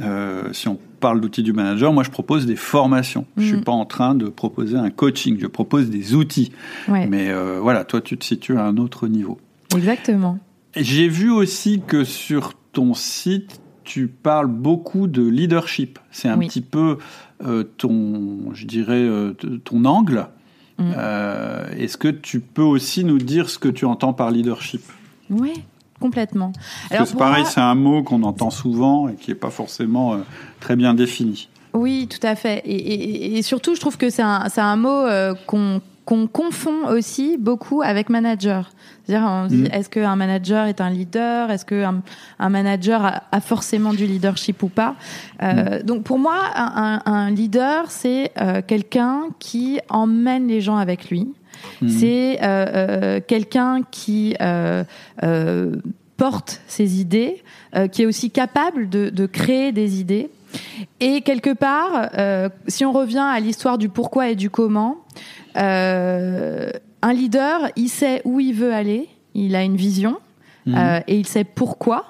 euh, 0.00 0.50
si 0.52 0.68
on 0.68 0.78
parle 0.98 1.20
d'outils 1.20 1.42
du 1.42 1.52
manager, 1.52 1.92
moi 1.92 2.02
je 2.02 2.08
propose 2.08 2.46
des 2.46 2.56
formations. 2.56 3.26
Mmh. 3.36 3.42
Je 3.42 3.46
suis 3.46 3.60
pas 3.60 3.72
en 3.72 3.84
train 3.84 4.14
de 4.14 4.30
proposer 4.30 4.78
un 4.78 4.88
coaching, 4.88 5.36
je 5.38 5.46
propose 5.48 5.90
des 5.90 6.14
outils. 6.14 6.50
Ouais. 6.88 7.06
Mais 7.06 7.28
euh, 7.28 7.58
voilà, 7.60 7.84
toi 7.84 8.00
tu 8.00 8.16
te 8.16 8.24
situes 8.24 8.56
à 8.56 8.64
un 8.64 8.78
autre 8.78 9.06
niveau. 9.06 9.38
Exactement. 9.76 10.38
J'ai 10.74 11.08
vu 11.08 11.30
aussi 11.30 11.82
que 11.86 12.04
sur 12.04 12.54
ton 12.72 12.94
site, 12.94 13.60
tu 13.84 14.08
parles 14.08 14.46
beaucoup 14.46 15.08
de 15.08 15.28
leadership. 15.28 15.98
C'est 16.10 16.28
un 16.28 16.38
petit 16.38 16.62
peu 16.62 16.96
euh, 17.44 17.64
ton, 17.76 18.54
je 18.54 18.64
dirais, 18.64 19.02
euh, 19.02 19.34
ton 19.64 19.84
angle. 19.84 20.28
Mm. 20.80 20.92
Euh, 20.96 21.66
est-ce 21.78 21.96
que 21.96 22.08
tu 22.08 22.40
peux 22.40 22.62
aussi 22.62 23.04
nous 23.04 23.18
dire 23.18 23.48
ce 23.48 23.58
que 23.58 23.68
tu 23.68 23.84
entends 23.84 24.12
par 24.12 24.30
leadership? 24.30 24.82
Oui, 25.28 25.62
complètement. 26.00 26.52
Parce 26.88 27.02
que 27.02 27.08
c'est 27.10 27.16
pareil, 27.18 27.44
c'est 27.46 27.60
un 27.60 27.74
mot 27.74 28.02
qu'on 28.02 28.22
entend 28.22 28.50
souvent 28.50 29.08
et 29.08 29.14
qui 29.14 29.30
n'est 29.30 29.36
pas 29.36 29.50
forcément 29.50 30.18
très 30.58 30.74
bien 30.74 30.94
défini. 30.94 31.48
Oui, 31.72 32.08
tout 32.10 32.26
à 32.26 32.34
fait. 32.34 32.62
Et, 32.64 33.42
surtout, 33.42 33.76
je 33.76 33.80
trouve 33.80 33.96
que 33.96 34.10
c'est 34.10 34.22
un, 34.22 34.48
un, 34.56 34.76
mot 34.76 35.06
qu'on 35.46 35.80
qu'on 36.10 36.26
confond 36.26 36.88
aussi 36.88 37.36
beaucoup 37.38 37.82
avec 37.82 38.08
manager. 38.08 38.72
C'est-à-dire, 39.04 39.28
on 39.30 39.46
dit, 39.46 39.58
mm. 39.58 39.66
est-ce 39.72 39.88
qu'un 39.88 40.16
manager 40.16 40.66
est 40.66 40.80
un 40.80 40.90
leader? 40.90 41.52
Est-ce 41.52 41.64
qu'un 41.64 42.02
un 42.40 42.48
manager 42.48 43.22
a, 43.30 43.40
forcément 43.40 43.94
du 43.94 44.06
leadership 44.06 44.60
ou 44.64 44.68
pas? 44.68 44.96
Euh, 45.40 45.78
mm. 45.78 45.82
Donc, 45.84 46.02
pour 46.02 46.18
moi, 46.18 46.34
un, 46.56 47.30
leader, 47.30 47.92
c'est 47.92 48.32
euh, 48.40 48.60
quelqu'un 48.66 49.28
qui 49.38 49.78
emmène 49.88 50.48
les 50.48 50.60
gens 50.60 50.78
avec 50.78 51.10
lui. 51.10 51.28
Mm. 51.80 51.88
C'est 51.88 52.38
euh, 52.42 53.20
quelqu'un 53.24 53.82
qui 53.88 54.34
porte 56.16 56.60
ses 56.66 57.00
idées, 57.00 57.40
qui 57.92 58.02
est 58.02 58.06
aussi 58.06 58.32
capable 58.32 58.88
de, 58.88 59.10
de 59.10 59.26
créer 59.26 59.70
des 59.70 60.00
idées. 60.00 60.28
Et 60.98 61.20
quelque 61.20 61.52
part, 61.52 62.10
si 62.66 62.84
on 62.84 62.90
revient 62.90 63.18
à 63.18 63.38
l'histoire 63.38 63.78
du 63.78 63.88
pourquoi 63.88 64.30
et 64.30 64.34
du 64.34 64.50
comment, 64.50 64.99
euh, 65.56 66.70
un 67.02 67.12
leader, 67.12 67.70
il 67.76 67.88
sait 67.88 68.22
où 68.24 68.40
il 68.40 68.54
veut 68.54 68.72
aller, 68.72 69.08
il 69.34 69.54
a 69.56 69.62
une 69.62 69.76
vision 69.76 70.18
mhm. 70.66 70.74
euh, 70.76 71.00
et 71.06 71.18
il 71.18 71.26
sait 71.26 71.44
pourquoi. 71.44 72.04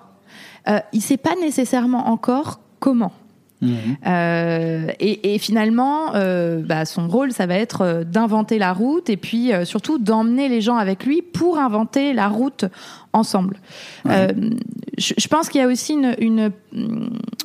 Euh, 0.68 0.80
il 0.92 1.00
sait 1.00 1.16
pas 1.16 1.34
nécessairement 1.40 2.08
encore 2.08 2.60
comment. 2.80 3.12
Mhm. 3.62 3.96
Euh, 4.06 4.86
et, 5.00 5.34
et, 5.34 5.38
finalement, 5.38 6.14
euh, 6.14 6.62
bah, 6.62 6.86
son 6.86 7.08
rôle, 7.08 7.32
ça 7.32 7.46
va 7.46 7.56
être 7.56 7.82
euh, 7.82 8.04
d'inventer 8.04 8.58
la 8.58 8.72
route 8.72 9.10
et 9.10 9.16
puis 9.16 9.52
euh, 9.52 9.64
surtout 9.64 9.98
d'emmener 9.98 10.48
les 10.48 10.60
gens 10.60 10.76
avec 10.76 11.04
lui 11.04 11.20
pour 11.20 11.58
inventer 11.58 12.12
la 12.14 12.28
route 12.28 12.64
ensemble. 13.12 13.58
Je, 14.06 15.14
je, 15.16 15.28
pense 15.28 15.48
qu'il 15.48 15.60
y 15.60 15.64
a 15.64 15.66
aussi 15.66 15.94
une, 15.94 16.14
une, 16.18 16.52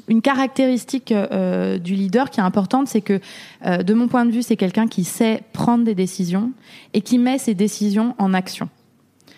une 0.07 0.21
caractéristique 0.21 1.13
du 1.13 1.95
leader 1.95 2.29
qui 2.29 2.39
est 2.39 2.43
importante, 2.43 2.87
c'est 2.87 3.01
que 3.01 3.19
de 3.65 3.93
mon 3.93 4.07
point 4.07 4.25
de 4.25 4.31
vue, 4.31 4.43
c'est 4.43 4.57
quelqu'un 4.57 4.87
qui 4.87 5.03
sait 5.05 5.41
prendre 5.53 5.85
des 5.85 5.95
décisions 5.95 6.51
et 6.93 7.01
qui 7.01 7.17
met 7.17 7.37
ses 7.37 7.55
décisions 7.55 8.13
en 8.19 8.33
action. 8.33 8.69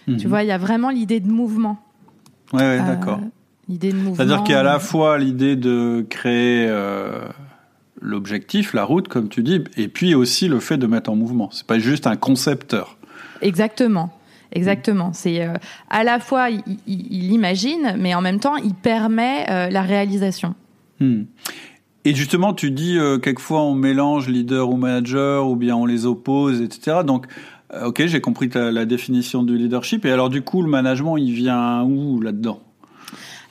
Mhm. 0.07 0.17
Tu 0.17 0.27
vois, 0.27 0.43
il 0.43 0.48
y 0.48 0.51
a 0.51 0.57
vraiment 0.57 0.89
l'idée 0.89 1.19
de 1.19 1.29
mouvement. 1.29 1.77
Ouais, 2.53 2.62
ouais 2.62 2.77
d'accord. 2.79 3.19
C'est-à-dire 3.70 4.44
qu'il 4.44 4.54
y 4.54 4.56
a 4.56 4.62
à 4.62 4.64
la 4.64 4.80
fois 4.80 5.18
l'idée 5.18 5.56
de 5.56 6.06
créer 6.10 6.68
euh, 6.70 7.20
l'objectif, 8.02 8.74
la 8.74 8.86
route, 8.86 9.10
comme 9.10 9.28
tu 9.28 9.44
dis, 9.44 9.62
et 9.76 9.90
puis 9.90 10.16
aussi 10.16 10.48
le 10.48 10.60
fait 10.60 10.78
de 10.78 10.88
mettre 10.88 11.10
en 11.10 11.16
mouvement. 11.16 11.50
C'est 11.52 11.68
pas 11.68 11.80
juste 11.80 12.08
un 12.08 12.16
concepteur. 12.16 12.98
Exactement. 13.42 14.14
Exactement. 14.54 15.12
C'est 15.12 15.46
euh, 15.46 15.54
à 15.90 16.06
la 16.06 16.20
fois 16.20 16.50
il, 16.50 16.64
il, 16.88 17.34
imagine, 17.34 17.96
mais 18.00 18.16
en 18.16 18.22
même 18.22 18.40
temps 18.40 18.56
il 18.56 18.74
permet 18.74 19.46
euh, 19.50 19.70
la 19.70 19.82
réalisation. 19.82 20.56
Hmm. 21.02 21.24
Et 22.06 22.16
justement, 22.16 22.54
tu 22.54 22.72
dis 22.72 22.98
quelquefois 23.22 23.64
on 23.64 23.74
mélange 23.74 24.30
leader 24.30 24.70
ou 24.70 24.78
manager, 24.78 25.50
ou 25.50 25.58
bien 25.58 25.76
on 25.76 25.86
les 25.86 26.06
oppose, 26.06 26.62
etc. 26.62 27.00
Donc, 27.06 27.26
ok, 27.84 28.06
j'ai 28.06 28.22
compris 28.22 28.50
la 28.54 28.86
définition 28.86 29.44
du 29.44 29.58
leadership. 29.58 30.06
Et 30.06 30.12
alors, 30.12 30.30
du 30.30 30.42
coup, 30.42 30.62
le 30.62 30.70
management, 30.70 31.18
il 31.18 31.34
vient 31.34 31.84
où 31.84 32.22
là-dedans? 32.22 32.62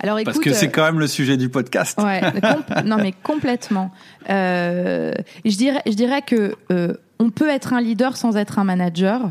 Alors, 0.02 0.18
Parce 0.24 0.38
que 0.38 0.52
c'est 0.52 0.70
quand 0.70 0.84
même 0.84 1.00
le 1.00 1.06
sujet 1.06 1.36
du 1.36 1.48
podcast. 1.48 1.98
Ouais, 2.00 2.20
non 2.84 2.96
mais 2.96 3.12
complètement. 3.22 3.90
Euh, 4.28 5.12
je 5.44 5.56
dirais, 5.56 5.82
je 5.86 5.94
dirais 5.94 6.22
que 6.22 6.54
euh, 6.70 6.94
on 7.18 7.30
peut 7.30 7.48
être 7.48 7.72
un 7.72 7.80
leader 7.80 8.16
sans 8.16 8.36
être 8.36 8.58
un 8.58 8.64
manager. 8.64 9.30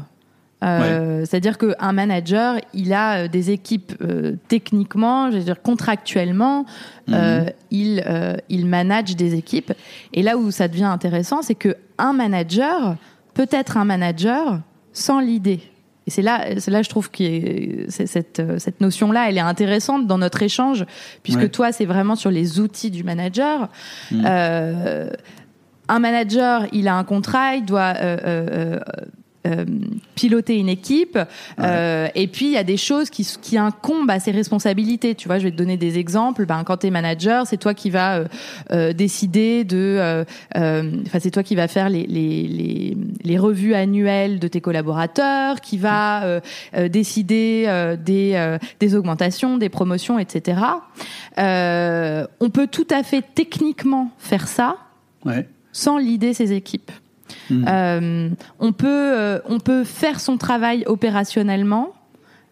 Euh, 0.64 1.26
C'est-à-dire 1.26 1.58
qu'un 1.58 1.92
manager, 1.92 2.60
il 2.74 2.94
a 2.94 3.24
euh, 3.24 3.28
des 3.28 3.52
équipes 3.52 3.94
euh, 4.02 4.36
techniquement, 4.48 5.30
je 5.30 5.38
veux 5.38 5.44
dire 5.44 5.62
contractuellement, 5.62 6.66
euh, 7.10 7.42
mhm. 7.42 7.52
il, 7.72 8.40
il 8.50 8.66
manage 8.66 9.16
des 9.16 9.36
équipes. 9.36 9.74
Et 10.14 10.24
là 10.24 10.38
où 10.38 10.52
ça 10.52 10.68
devient 10.68 10.86
intéressant, 10.86 11.42
c'est 11.42 11.56
que 11.56 11.76
un 11.98 12.14
manager 12.14 12.96
peut 13.34 13.48
être 13.52 13.78
un 13.78 13.86
manager 13.86 14.60
sans 14.94 15.20
l'idée. 15.20 15.62
Et 16.08 16.12
c'est 16.12 16.22
là, 16.22 16.60
c'est 16.60 16.72
là, 16.72 16.82
je 16.82 16.90
trouve 16.90 17.10
que 17.10 17.86
cette, 17.90 18.42
cette 18.60 18.82
notion-là, 18.82 19.30
elle 19.30 19.38
est 19.38 19.42
intéressante 19.42 20.06
dans 20.06 20.20
notre 20.20 20.44
échange, 20.44 20.86
puisque 21.24 21.50
toi, 21.52 21.72
c'est 21.72 21.86
vraiment 21.86 22.16
sur 22.16 22.30
les 22.32 22.60
outils 22.60 22.92
du 22.92 23.04
manager. 23.04 23.70
Mm. 24.12 24.24
Euh, 24.26 25.10
un 25.88 26.00
manager, 26.00 26.66
il 26.72 26.88
a 26.88 26.96
un 26.96 27.04
contrat, 27.04 27.56
il 27.56 27.66
doit 27.66 27.94
euh, 27.98 28.18
euh, 28.26 28.80
euh, 29.46 29.66
piloter 30.16 30.58
une 30.58 30.70
équipe. 30.70 31.20
Euh, 31.60 32.08
et 32.16 32.28
puis 32.28 32.46
il 32.46 32.52
y 32.52 32.58
a 32.58 32.64
des 32.64 32.78
choses 32.78 33.10
qui, 33.10 33.28
qui 33.42 33.58
incombent 33.58 34.10
à 34.10 34.20
ses 34.20 34.32
responsabilités. 34.32 35.14
Tu 35.14 35.28
vois, 35.28 35.40
je 35.40 35.44
vais 35.44 35.52
te 35.52 35.58
donner 35.58 35.78
des 35.78 36.00
exemples. 36.00 36.46
Ben, 36.46 36.64
quand 36.64 36.78
tu 36.78 36.88
es 36.88 36.90
manager, 36.90 37.46
c'est 37.46 37.58
toi 37.58 37.74
qui 37.74 37.90
vas 37.90 38.24
euh, 38.72 38.94
décider 38.94 39.64
de. 39.64 40.26
Enfin, 40.56 41.20
c'est 41.20 41.32
toi 41.32 41.44
qui 41.44 41.56
va 41.56 41.68
faire 41.68 41.90
les, 41.90 42.06
les, 42.08 42.48
les, 42.48 42.98
les, 43.24 43.38
revues 43.38 43.76
annuelles 43.76 44.40
de 44.40 44.48
tes 44.48 44.62
collaborateurs, 44.62 45.62
qui 45.62 45.78
va 45.78 46.40
décider 46.90 47.96
des, 48.04 48.58
des 48.80 48.96
augmentations, 48.96 49.58
des 49.58 49.70
promotions, 49.70 50.18
etc. 50.18 50.62
on 51.38 52.50
peut 52.52 52.68
tout 52.68 52.88
à 52.90 53.04
fait 53.04 53.24
techniquement 53.36 54.12
faire 54.18 54.48
ça. 54.48 54.78
sans 55.72 55.98
l'idée 55.98 56.34
ses 56.34 56.54
équipes. 56.54 56.92
Mm. 57.50 57.66
Euh, 57.68 58.30
on 58.60 58.72
peut 58.72 58.88
euh, 58.88 59.40
on 59.48 59.60
peut 59.60 59.84
faire 59.84 60.20
son 60.20 60.38
travail 60.38 60.84
opérationnellement 60.88 61.94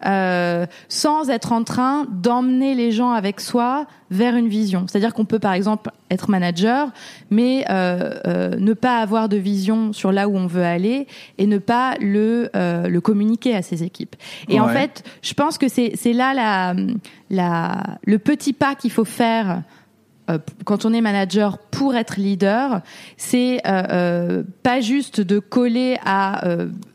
euh, 0.06 0.66
sans 0.88 1.30
être 1.30 1.52
en 1.52 1.64
train 1.64 2.06
d'emmener 2.10 2.74
les 2.74 2.92
gens 2.92 3.12
avec 3.12 3.40
soi 3.40 3.86
vers 4.10 4.36
une 4.36 4.48
vision. 4.48 4.84
C'est-à-dire 4.86 5.14
qu'on 5.14 5.24
peut 5.24 5.38
par 5.38 5.54
exemple 5.54 5.90
être 6.10 6.28
manager, 6.28 6.90
mais 7.30 7.64
ne 7.70 8.72
pas 8.74 8.98
avoir 8.98 9.30
de 9.30 9.38
vision 9.38 9.94
sur 9.94 10.12
là 10.12 10.28
où 10.28 10.36
on 10.36 10.46
veut 10.46 10.64
aller 10.64 11.06
et 11.38 11.46
ne 11.46 11.56
pas 11.56 11.94
le, 12.00 12.50
le 12.52 13.00
communiquer 13.00 13.56
à 13.56 13.62
ses 13.62 13.82
équipes. 13.82 14.14
Et 14.50 14.60
en 14.60 14.68
fait, 14.68 15.04
je 15.22 15.32
pense 15.32 15.56
que 15.56 15.68
c'est 15.68 16.12
là 16.12 16.34
la, 16.34 16.74
la, 17.30 17.98
le 18.04 18.18
petit 18.18 18.52
pas 18.52 18.74
qu'il 18.74 18.90
faut 18.90 19.06
faire 19.06 19.62
quand 20.64 20.84
on 20.84 20.92
est 20.92 21.00
manager 21.00 21.58
pour 21.58 21.94
être 21.94 22.16
leader, 22.16 22.80
c'est 23.16 23.60
euh, 23.66 23.82
euh, 23.90 24.42
pas 24.62 24.80
juste 24.80 25.20
de 25.20 25.38
coller 25.38 25.98
à 26.04 26.42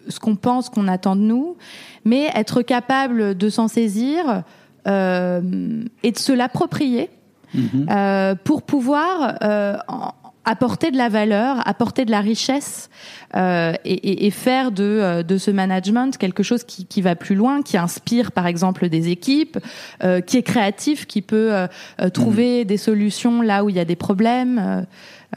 ce 0.08 0.20
qu'on 0.20 0.36
pense 0.36 0.70
qu'on 0.70 0.88
attend 0.88 1.16
de 1.16 1.22
nous, 1.22 1.58
mais 2.06 2.32
être 2.36 2.62
capable 2.62 3.36
de 3.38 3.50
s'en 3.50 3.68
saisir 3.68 4.44
et 4.86 4.90
de 4.90 6.18
se 6.18 6.32
l'approprier 6.32 7.10
mm-hmm. 7.56 8.38
pour 8.38 8.64
pouvoir 8.64 9.38
apporter 10.50 10.90
de 10.90 10.98
la 10.98 11.10
valeur, 11.10 11.68
apporter 11.68 12.06
de 12.06 12.12
la 12.12 12.22
richesse 12.22 12.90
euh, 13.36 13.74
et, 13.86 14.26
et, 14.26 14.32
faire 14.32 14.72
de, 14.72 14.84
euh, 14.84 15.24
de 15.24 15.38
ce 15.38 15.52
management 15.52 16.18
quelque 16.18 16.42
chose 16.42 16.64
qui, 16.64 16.88
qui, 16.88 17.04
va 17.04 17.16
plus 17.16 17.36
loin, 17.36 17.62
qui 17.62 17.78
inspire 17.78 18.32
par 18.32 18.48
exemple 18.48 18.90
des 18.90 19.10
équipes, 19.10 19.60
euh, 20.04 20.22
qui 20.22 20.38
est 20.38 20.44
créatif, 20.44 21.06
qui 21.06 21.22
peut 21.22 21.54
euh, 21.54 21.68
euh, 22.02 22.10
trouver 22.10 22.64
mmh. 22.64 22.68
des 22.68 22.78
solutions 22.78 23.42
là 23.44 23.64
où 23.64 23.70
il 23.70 23.76
y 23.76 23.80
a 23.80 23.86
des 23.86 23.96
problèmes. 23.96 24.86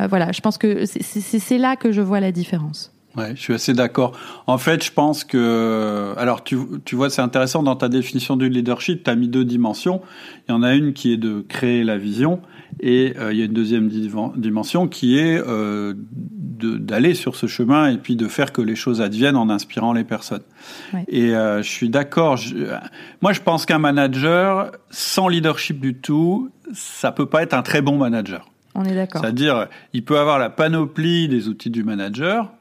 voilà, 0.09 0.33
je 0.33 0.41
pense 0.41 0.57
que 0.57 0.87
c'est 0.87 1.59
là 1.59 1.77
que 1.77 1.93
je 1.93 2.01
vois 2.01 2.21
la 2.21 2.33
différence. 2.33 2.91
Ouais, 3.15 3.37
je 3.37 3.43
suis 3.43 3.53
assez 3.53 3.75
d'accord. 3.75 4.19
En 4.47 4.57
fait, 4.57 4.83
je 4.83 4.91
pense 4.91 5.23
que, 5.25 6.15
alors 6.17 6.43
tu, 6.43 6.57
tu 6.87 6.97
vois, 6.97 7.11
c'est 7.11 7.21
intéressant 7.21 7.63
dans 7.63 7.77
ta 7.77 7.91
définition 7.91 8.39
du 8.39 8.49
leadership, 8.49 9.05
tu 9.05 9.11
as 9.11 9.15
mis 9.15 9.29
deux 9.29 9.45
dimensions. 9.45 10.01
Il 10.49 10.53
y 10.53 10.55
en 10.55 10.63
a 10.63 10.75
une 10.75 10.95
qui 10.95 11.13
est 11.13 11.19
de 11.19 11.45
créer 11.47 11.85
la 11.85 11.99
vision 11.99 12.41
et 12.81 13.15
euh, 13.19 13.33
il 13.33 13.39
y 13.39 13.43
a 13.43 13.45
une 13.45 13.53
deuxième 13.53 13.89
dimension 13.89 14.89
qui 14.89 15.19
est 15.19 15.39
euh, 15.39 15.95
d'aller 15.97 17.15
sur 17.15 17.37
ce 17.37 17.47
chemin 17.47 17.91
et 17.91 17.99
puis 17.99 18.17
de 18.17 18.29
faire 18.29 18.53
que 18.53 18.63
les 18.63 18.77
choses 18.77 19.01
adviennent 19.01 19.37
en 19.37 19.51
inspirant 19.51 19.93
les 19.93 20.05
personnes. 20.05 20.43
Et 21.09 21.35
euh, 21.35 21.63
je 21.63 21.69
suis 21.69 21.89
d'accord. 21.89 22.39
Moi, 23.21 23.33
je 23.33 23.41
pense 23.41 23.67
qu'un 23.67 23.79
manager 23.79 24.73
sans 24.91 25.29
leadership 25.29 25.81
du 25.81 25.95
tout, 25.95 26.51
ça 26.73 27.13
peut 27.13 27.27
pas 27.27 27.43
être 27.43 27.55
un 27.55 27.63
très 27.63 27.83
bon 27.83 27.99
manager. 27.99 28.49
On 28.75 28.85
est 28.85 28.95
d'accord. 28.95 29.21
C'est-à-dire, 29.21 29.69
il 29.93 30.05
peut 30.05 30.19
avoir 30.19 30.39
la 30.39 30.51
panoplie 30.51 31.29
des 31.29 31.49
outils 31.49 31.71
du 31.71 31.85
manager, 31.85 32.53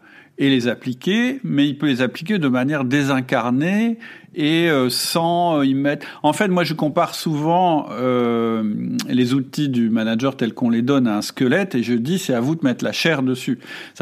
et 0.42 0.50
les 0.50 0.68
appliquer, 0.68 1.40
mais 1.44 1.68
il 1.68 1.78
peut 1.78 1.86
les 1.86 2.02
appliquer 2.02 2.40
de 2.40 2.48
manière 2.48 2.84
désincarnée 2.84 4.00
et 4.34 4.72
euh, 4.72 4.90
sans 4.90 5.62
y 5.62 5.76
mettre. 5.76 6.08
En 6.24 6.34
fait, 6.34 6.48
moi, 6.48 6.64
je 6.64 6.74
compare 6.74 7.14
souvent 7.14 7.90
euh, 7.92 8.64
les 9.08 9.36
outils 9.36 9.70
du 9.70 9.92
manager 9.92 10.36
tels 10.36 10.56
qu'on 10.56 10.72
les 10.72 10.82
donne 10.82 11.08
à 11.08 11.16
un 11.16 11.22
squelette, 11.22 11.76
et 11.76 11.84
je 11.84 11.94
dis 11.94 12.18
c'est 12.18 12.34
à 12.34 12.40
vous 12.40 12.56
de 12.56 12.62
mettre 12.64 12.84
la 12.84 12.92
chair 12.92 13.22
dessus. 13.22 13.60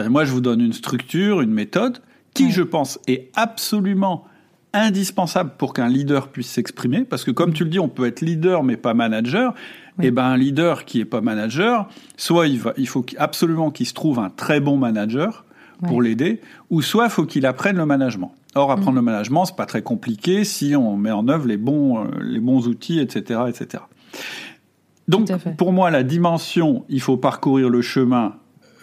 moi, 0.07 0.23
je 0.23 0.31
vous 0.31 0.39
donne 0.39 0.61
une 0.61 0.71
structure, 0.71 1.41
une 1.41 1.51
méthode 1.51 1.97
qui, 2.33 2.51
je 2.51 2.63
pense, 2.63 2.99
est 3.07 3.29
absolument 3.35 4.23
indispensable 4.71 5.51
pour 5.57 5.73
qu'un 5.73 5.89
leader 5.89 6.29
puisse 6.29 6.47
s'exprimer, 6.47 7.03
parce 7.03 7.25
que 7.25 7.31
comme 7.31 7.51
tu 7.51 7.65
le 7.65 7.69
dis, 7.69 7.79
on 7.79 7.89
peut 7.89 8.05
être 8.05 8.21
leader 8.21 8.63
mais 8.63 8.77
pas 8.77 8.93
manager. 8.93 9.53
Et 10.01 10.07
eh 10.07 10.11
ben 10.11 10.23
un 10.23 10.37
leader 10.37 10.85
qui 10.85 11.01
est 11.01 11.05
pas 11.05 11.19
manager, 11.19 11.89
soit 12.15 12.47
il, 12.47 12.57
va, 12.57 12.73
il 12.77 12.87
faut 12.87 13.05
absolument 13.17 13.69
qu'il 13.69 13.85
se 13.85 13.93
trouve 13.93 14.19
un 14.19 14.29
très 14.29 14.61
bon 14.61 14.77
manager 14.77 15.43
pour 15.87 16.01
l'aider, 16.01 16.41
ou 16.69 16.81
soit 16.81 17.05
il 17.05 17.09
faut 17.09 17.25
qu'il 17.25 17.45
apprenne 17.45 17.77
le 17.77 17.85
management. 17.85 18.33
Or, 18.55 18.71
apprendre 18.71 18.93
mm. 18.93 18.95
le 18.95 19.01
management, 19.01 19.45
c'est 19.45 19.55
pas 19.55 19.65
très 19.65 19.81
compliqué 19.81 20.43
si 20.43 20.75
on 20.75 20.97
met 20.97 21.11
en 21.11 21.27
œuvre 21.27 21.47
les 21.47 21.57
bons, 21.57 21.99
euh, 21.99 22.07
les 22.21 22.39
bons 22.39 22.67
outils, 22.67 22.99
etc., 22.99 23.41
etc. 23.47 23.83
Donc, 25.07 25.29
pour 25.57 25.73
moi, 25.73 25.89
la 25.89 26.03
dimension, 26.03 26.85
il 26.89 27.01
faut 27.01 27.17
parcourir 27.17 27.69
le 27.69 27.81
chemin, 27.81 28.35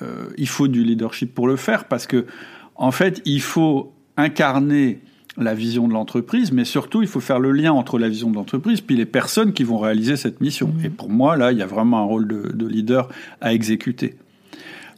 euh, 0.02 0.28
il 0.38 0.48
faut 0.48 0.68
du 0.68 0.82
leadership 0.82 1.34
pour 1.34 1.46
le 1.46 1.56
faire, 1.56 1.86
parce 1.86 2.06
que, 2.06 2.26
en 2.74 2.90
fait, 2.90 3.22
il 3.24 3.40
faut 3.40 3.92
incarner 4.16 5.00
la 5.36 5.54
vision 5.54 5.86
de 5.86 5.92
l'entreprise, 5.92 6.50
mais 6.50 6.64
surtout, 6.64 7.02
il 7.02 7.08
faut 7.08 7.20
faire 7.20 7.38
le 7.38 7.52
lien 7.52 7.72
entre 7.72 7.98
la 7.98 8.08
vision 8.08 8.30
de 8.30 8.36
l'entreprise 8.36 8.80
puis 8.80 8.96
les 8.96 9.04
personnes 9.04 9.52
qui 9.52 9.64
vont 9.64 9.78
réaliser 9.78 10.16
cette 10.16 10.40
mission. 10.40 10.68
Mm. 10.68 10.84
Et 10.86 10.90
pour 10.90 11.10
moi, 11.10 11.36
là, 11.36 11.52
il 11.52 11.58
y 11.58 11.62
a 11.62 11.66
vraiment 11.66 11.98
un 11.98 12.04
rôle 12.04 12.26
de, 12.26 12.52
de 12.52 12.66
leader 12.66 13.08
à 13.40 13.52
exécuter. 13.52 14.16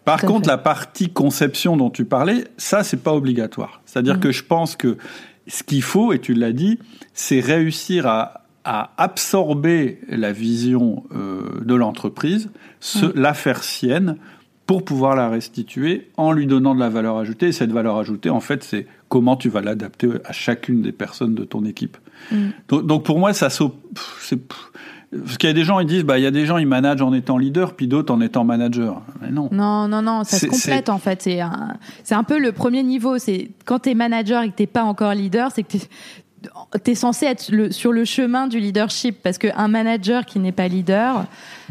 Par 0.09 0.23
contre, 0.23 0.49
la 0.49 0.59
partie 0.59 1.11
conception 1.11 1.77
dont 1.77 1.91
tu 1.91 2.05
parlais, 2.05 2.45
ça, 2.57 2.83
c'est 2.83 3.03
pas 3.03 3.12
obligatoire. 3.12 3.83
C'est-à-dire 3.85 4.17
mm. 4.17 4.21
que 4.21 4.33
je 4.33 4.43
pense 4.43 4.75
que 4.75 4.97
ce 5.47 5.62
qu'il 5.62 5.83
faut, 5.83 6.12
et 6.12 6.19
tu 6.19 6.35
l'as 6.35 6.53
dit, 6.53 6.79
c'est 7.15 7.41
réussir 7.41 8.07
à, 8.07 8.45
absorber 8.99 9.99
la 10.09 10.31
vision 10.31 11.05
euh, 11.17 11.62
de 11.65 11.75
l'entreprise, 11.75 12.50
mm. 12.97 13.12
la 13.15 13.33
faire 13.33 13.65
sienne, 13.65 14.17
pour 14.67 14.85
pouvoir 14.85 15.17
la 15.17 15.31
restituer 15.31 16.11
en 16.19 16.33
lui 16.33 16.47
donnant 16.47 16.75
de 16.75 16.81
la 16.81 16.91
valeur 16.91 17.17
ajoutée. 17.17 17.47
Et 17.47 17.53
cette 17.53 17.73
valeur 17.73 17.97
ajoutée, 17.97 18.29
en 18.29 18.41
fait, 18.41 18.62
c'est 18.62 18.87
comment 19.09 19.37
tu 19.37 19.49
vas 19.49 19.62
l'adapter 19.62 20.11
à 20.27 20.33
chacune 20.33 20.83
des 20.83 20.93
personnes 20.93 21.35
de 21.35 21.45
ton 21.45 21.65
équipe. 21.65 21.97
Mm. 22.31 22.83
Donc, 22.83 23.05
pour 23.05 23.19
moi, 23.19 23.33
ça, 23.33 23.49
c'est 23.50 24.38
parce 25.11 25.38
qu'il 25.38 25.49
y 25.49 25.50
a 25.50 25.55
des 25.55 25.65
gens, 25.65 25.81
ils 25.81 25.87
disent, 25.87 26.05
bah, 26.05 26.19
il 26.19 26.23
y 26.23 26.27
a 26.27 26.31
des 26.31 26.45
gens, 26.45 26.59
ils 26.59 26.67
managent 26.67 27.00
en 27.00 27.15
étant 27.15 27.38
leader, 27.38 27.75
puis 27.75 27.88
d'autres 27.88 28.12
en 28.12 28.21
étant 28.21 28.45
manager. 28.45 29.00
Mais 29.23 29.31
non. 29.31 29.49
Non, 29.53 29.88
non, 29.88 30.03
non, 30.03 30.25
ça 30.25 30.38
se 30.38 30.47
complète, 30.47 30.91
en 30.91 30.99
fait. 30.99 31.23
C'est 31.23 31.41
un, 31.41 31.77
c'est 32.05 32.15
un 32.15 32.25
peu 32.25 32.38
le 32.38 32.53
premier 32.53 32.83
niveau. 32.83 33.17
C'est 33.19 33.50
quand 33.65 33.81
t'es 33.81 33.95
manager 33.95 34.43
et 34.43 34.50
que 34.50 34.57
t'es 34.57 34.67
pas 34.67 34.85
encore 34.85 35.15
leader, 35.15 35.50
c'est 35.55 35.62
que 35.62 35.79
tu 36.85 36.90
es 36.90 36.95
censé 36.95 37.26
être 37.26 37.50
le, 37.50 37.71
sur 37.71 37.92
le 37.92 38.04
chemin 38.04 38.47
du 38.47 38.61
leadership 38.61 39.18
parce 39.23 39.38
qu'un 39.38 39.68
manager 39.68 40.25
qui 40.25 40.38
n'est 40.38 40.52
pas 40.52 40.68
leader, 40.68 41.26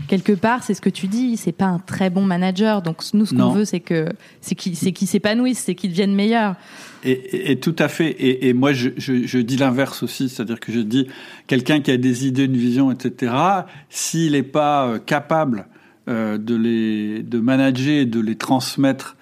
quelque 0.07 0.33
part, 0.33 0.63
c'est 0.63 0.73
ce 0.73 0.81
que 0.81 0.89
tu 0.89 1.07
dis, 1.07 1.37
c'est 1.37 1.51
pas 1.51 1.65
un 1.65 1.79
très 1.79 2.09
bon 2.09 2.23
manager. 2.23 2.81
Donc 2.81 3.01
nous, 3.13 3.25
ce 3.25 3.33
qu'on 3.33 3.49
veut, 3.49 3.65
c'est 3.65 3.79
que 3.79 4.09
c'est 4.41 4.55
qu'il 4.55 4.73
qu'il 4.73 5.07
s'épanouisse, 5.07 5.59
c'est 5.59 5.75
qu'il 5.75 5.91
devienne 5.91 6.13
meilleur. 6.13 6.55
Et, 7.03 7.51
et, 7.51 7.59
tout 7.59 7.75
à 7.79 7.87
fait. 7.87 8.09
Et, 8.09 8.49
et 8.49 8.53
moi, 8.53 8.73
je, 8.73 8.89
je, 8.97 9.25
je 9.25 9.37
dis 9.39 9.57
l'inverse 9.57 10.03
aussi, 10.03 10.29
c'est-à-dire 10.29 10.59
que 10.59 10.71
je 10.71 10.79
dis 10.79 11.07
quelqu'un 11.45 11.79
qui 11.81 11.91
a 11.91 11.97
des 11.97 12.27
idées, 12.27 12.45
une 12.45 12.57
vision, 12.57 12.91
etc. 12.91 13.33
S'il 13.89 14.33
n'est 14.33 14.43
pas 14.43 14.87
euh, 14.87 14.99
capable 14.99 15.67
euh, 16.09 16.37
de 16.37 16.55
les 16.55 17.21
de 17.21 17.39
manager, 17.39 18.05
de 18.05 18.19
les 18.19 18.35
transmettre 18.35 19.16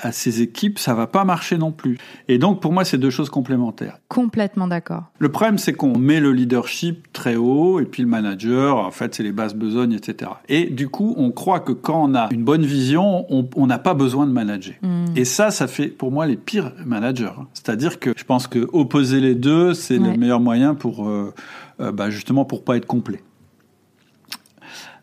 à 0.00 0.12
ses 0.12 0.42
équipes, 0.42 0.78
ça 0.78 0.94
va 0.94 1.06
pas 1.06 1.24
marcher 1.24 1.58
non 1.58 1.72
plus. 1.72 1.98
Et 2.28 2.38
donc, 2.38 2.60
pour 2.60 2.72
moi, 2.72 2.84
c'est 2.84 2.98
deux 2.98 3.10
choses 3.10 3.30
complémentaires. 3.30 3.98
Complètement 4.08 4.66
d'accord. 4.68 5.04
Le 5.18 5.30
problème, 5.30 5.58
c'est 5.58 5.72
qu'on 5.72 5.98
met 5.98 6.20
le 6.20 6.32
leadership 6.32 7.12
très 7.12 7.36
haut, 7.36 7.80
et 7.80 7.84
puis 7.84 8.02
le 8.02 8.08
manager, 8.08 8.78
en 8.78 8.90
fait, 8.90 9.14
c'est 9.14 9.22
les 9.22 9.32
bases 9.32 9.54
besognes, 9.54 9.92
etc. 9.92 10.30
Et 10.48 10.66
du 10.66 10.88
coup, 10.88 11.14
on 11.16 11.30
croit 11.30 11.60
que 11.60 11.72
quand 11.72 12.10
on 12.10 12.14
a 12.14 12.28
une 12.30 12.44
bonne 12.44 12.64
vision, 12.64 13.26
on 13.30 13.66
n'a 13.66 13.78
pas 13.78 13.94
besoin 13.94 14.26
de 14.26 14.32
manager. 14.32 14.74
Hmm. 14.82 15.06
Et 15.16 15.24
ça, 15.24 15.50
ça 15.50 15.66
fait, 15.66 15.88
pour 15.88 16.10
moi, 16.10 16.26
les 16.26 16.36
pires 16.36 16.72
managers. 16.84 17.32
C'est-à-dire 17.52 17.98
que 18.00 18.10
je 18.16 18.24
pense 18.24 18.46
que 18.46 18.68
opposer 18.72 19.20
les 19.20 19.34
deux, 19.34 19.74
c'est 19.74 19.98
le 19.98 20.16
meilleur 20.16 20.40
moyen 20.40 20.74
pour, 20.74 21.08
euh, 21.08 21.32
euh, 21.80 21.92
bah, 21.92 22.10
justement, 22.10 22.44
pour 22.44 22.64
pas 22.64 22.76
être 22.76 22.86
complet. 22.86 23.22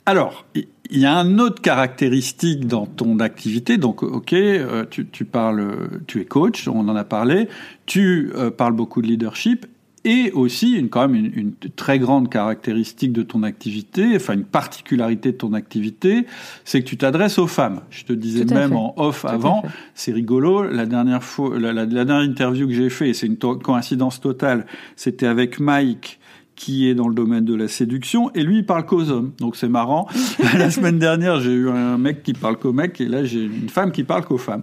Alors, 0.05 0.45
il 0.91 0.99
y 0.99 1.05
a 1.05 1.15
un 1.17 1.39
autre 1.39 1.61
caractéristique 1.61 2.67
dans 2.67 2.85
ton 2.85 3.19
activité. 3.19 3.77
Donc, 3.77 4.03
ok, 4.03 4.33
euh, 4.33 4.85
tu, 4.89 5.07
tu, 5.07 5.23
parles, 5.23 5.89
tu 6.05 6.19
es 6.19 6.25
coach, 6.25 6.67
on 6.67 6.87
en 6.89 6.95
a 6.95 7.05
parlé. 7.05 7.47
Tu 7.85 8.31
euh, 8.35 8.51
parles 8.51 8.73
beaucoup 8.73 9.01
de 9.01 9.07
leadership. 9.07 9.65
Et 10.03 10.31
aussi, 10.31 10.73
une, 10.73 10.89
quand 10.89 11.07
même, 11.07 11.15
une, 11.15 11.31
une, 11.35 11.53
très 11.75 11.99
grande 11.99 12.27
caractéristique 12.27 13.13
de 13.13 13.21
ton 13.21 13.43
activité, 13.43 14.15
enfin 14.15 14.33
une 14.33 14.45
particularité 14.45 15.31
de 15.31 15.37
ton 15.37 15.53
activité, 15.53 16.25
c'est 16.65 16.81
que 16.81 16.87
tu 16.87 16.97
t'adresses 16.97 17.37
aux 17.37 17.45
femmes. 17.45 17.81
Je 17.91 18.05
te 18.05 18.13
disais 18.13 18.45
même 18.45 18.75
en 18.75 18.95
off 18.97 19.25
avant, 19.25 19.61
c'est 19.93 20.11
rigolo. 20.11 20.63
La 20.63 20.87
dernière 20.87 21.23
fois, 21.23 21.57
la, 21.59 21.71
la, 21.71 21.85
la 21.85 22.03
dernière 22.03 22.27
interview 22.27 22.67
que 22.67 22.73
j'ai 22.73 22.89
fait, 22.89 23.09
et 23.09 23.13
c'est 23.13 23.27
une 23.27 23.37
coïncidence 23.37 24.19
totale, 24.19 24.65
c'était 24.95 25.27
avec 25.27 25.59
Mike 25.59 26.19
qui 26.61 26.87
est 26.87 26.93
dans 26.93 27.07
le 27.07 27.15
domaine 27.15 27.43
de 27.43 27.55
la 27.55 27.67
séduction, 27.67 28.29
et 28.35 28.43
lui, 28.43 28.59
il 28.59 28.65
parle 28.67 28.85
qu'aux 28.85 29.09
hommes. 29.09 29.31
Donc 29.39 29.55
c'est 29.55 29.67
marrant. 29.67 30.07
la 30.59 30.69
semaine 30.69 30.99
dernière, 30.99 31.39
j'ai 31.39 31.53
eu 31.53 31.71
un 31.71 31.97
mec 31.97 32.21
qui 32.21 32.33
parle 32.33 32.55
qu'aux 32.57 32.71
mecs, 32.71 33.01
et 33.01 33.07
là, 33.07 33.23
j'ai 33.23 33.41
une 33.41 33.67
femme 33.67 33.91
qui 33.91 34.03
parle 34.03 34.25
qu'aux 34.25 34.37
femmes. 34.37 34.61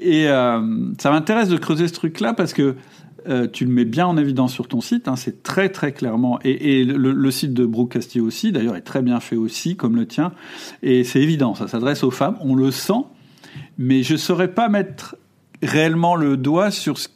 Et 0.00 0.26
euh, 0.26 0.60
ça 0.98 1.12
m'intéresse 1.12 1.48
de 1.48 1.56
creuser 1.56 1.86
ce 1.86 1.92
truc-là 1.92 2.34
parce 2.34 2.52
que 2.52 2.74
euh, 3.28 3.46
tu 3.46 3.64
le 3.64 3.70
mets 3.70 3.84
bien 3.84 4.08
en 4.08 4.16
évidence 4.16 4.52
sur 4.52 4.66
ton 4.66 4.80
site, 4.80 5.06
hein, 5.06 5.14
c'est 5.14 5.44
très 5.44 5.68
très 5.68 5.92
clairement, 5.92 6.40
et, 6.42 6.80
et 6.80 6.84
le, 6.84 7.12
le, 7.12 7.30
site 7.30 7.54
de 7.54 7.64
Brooke 7.64 7.92
Castillo 7.92 8.26
aussi, 8.26 8.50
d'ailleurs, 8.50 8.74
est 8.74 8.80
très 8.80 9.02
bien 9.02 9.20
fait 9.20 9.36
aussi, 9.36 9.76
comme 9.76 9.94
le 9.94 10.06
tien, 10.06 10.32
et 10.82 11.04
c'est 11.04 11.20
évident, 11.20 11.54
ça 11.54 11.68
s'adresse 11.68 12.02
aux 12.02 12.10
femmes, 12.10 12.36
on 12.40 12.56
le 12.56 12.72
sent, 12.72 13.04
mais 13.78 14.02
je 14.02 14.16
saurais 14.16 14.52
pas 14.52 14.68
mettre 14.68 15.16
réellement 15.62 16.16
le 16.16 16.36
doigt 16.36 16.72
sur 16.72 16.98
ce 16.98 17.08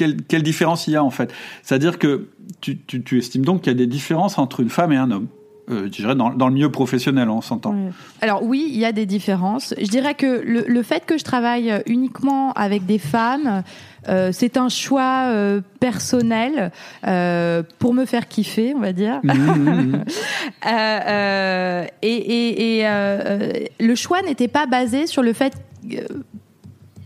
quelle, 0.00 0.22
quelle, 0.22 0.42
différence 0.42 0.86
il 0.86 0.92
y 0.92 0.96
a 0.96 1.04
en 1.04 1.10
fait. 1.10 1.32
C'est-à-dire 1.62 1.98
que 1.98 2.28
tu, 2.60 2.78
tu, 2.78 3.02
tu, 3.02 3.18
estimes 3.18 3.44
donc 3.44 3.62
qu'il 3.62 3.72
y 3.72 3.76
a 3.76 3.78
des 3.78 3.86
différences 3.86 4.38
entre 4.38 4.60
une 4.60 4.70
femme 4.70 4.92
et 4.92 4.96
un 4.96 5.10
homme 5.10 5.28
euh, 5.68 5.84
je 5.84 5.90
dirais 5.90 6.16
dans, 6.16 6.30
dans, 6.30 6.48
le 6.48 6.54
milieu 6.54 6.70
professionnel, 6.72 7.28
on 7.28 7.42
s'entend. 7.42 7.76
Alors 8.20 8.42
oui, 8.42 8.68
il 8.72 8.78
y 8.78 8.84
a 8.84 8.90
des 8.90 9.06
différences. 9.06 9.72
Je 9.78 9.86
dirais 9.86 10.14
que 10.14 10.42
le, 10.44 10.64
le 10.66 10.82
fait 10.82 11.06
que 11.06 11.16
je 11.16 11.22
travaille 11.22 11.82
uniquement 11.86 12.52
avec 12.54 12.86
des 12.86 12.98
femmes, 12.98 13.62
euh, 14.08 14.30
c'est 14.32 14.56
un 14.56 14.68
choix 14.68 15.26
euh, 15.28 15.60
personnel 15.78 16.72
euh, 17.06 17.62
pour 17.78 17.94
me 17.94 18.04
faire 18.04 18.26
kiffer, 18.26 18.72
on 18.74 18.80
va 18.80 18.92
dire. 18.92 19.20
Mmh, 19.22 19.32
mmh, 19.32 19.92
mmh. 19.92 20.04
Et, 22.02 22.16
et, 22.16 22.80
et 22.80 23.70
le 23.78 23.94
choix 23.94 24.22
n'était 24.22 24.48
pas 24.48 24.66
basé 24.66 25.06
sur 25.06 25.22
le 25.22 25.32
fait 25.32 25.54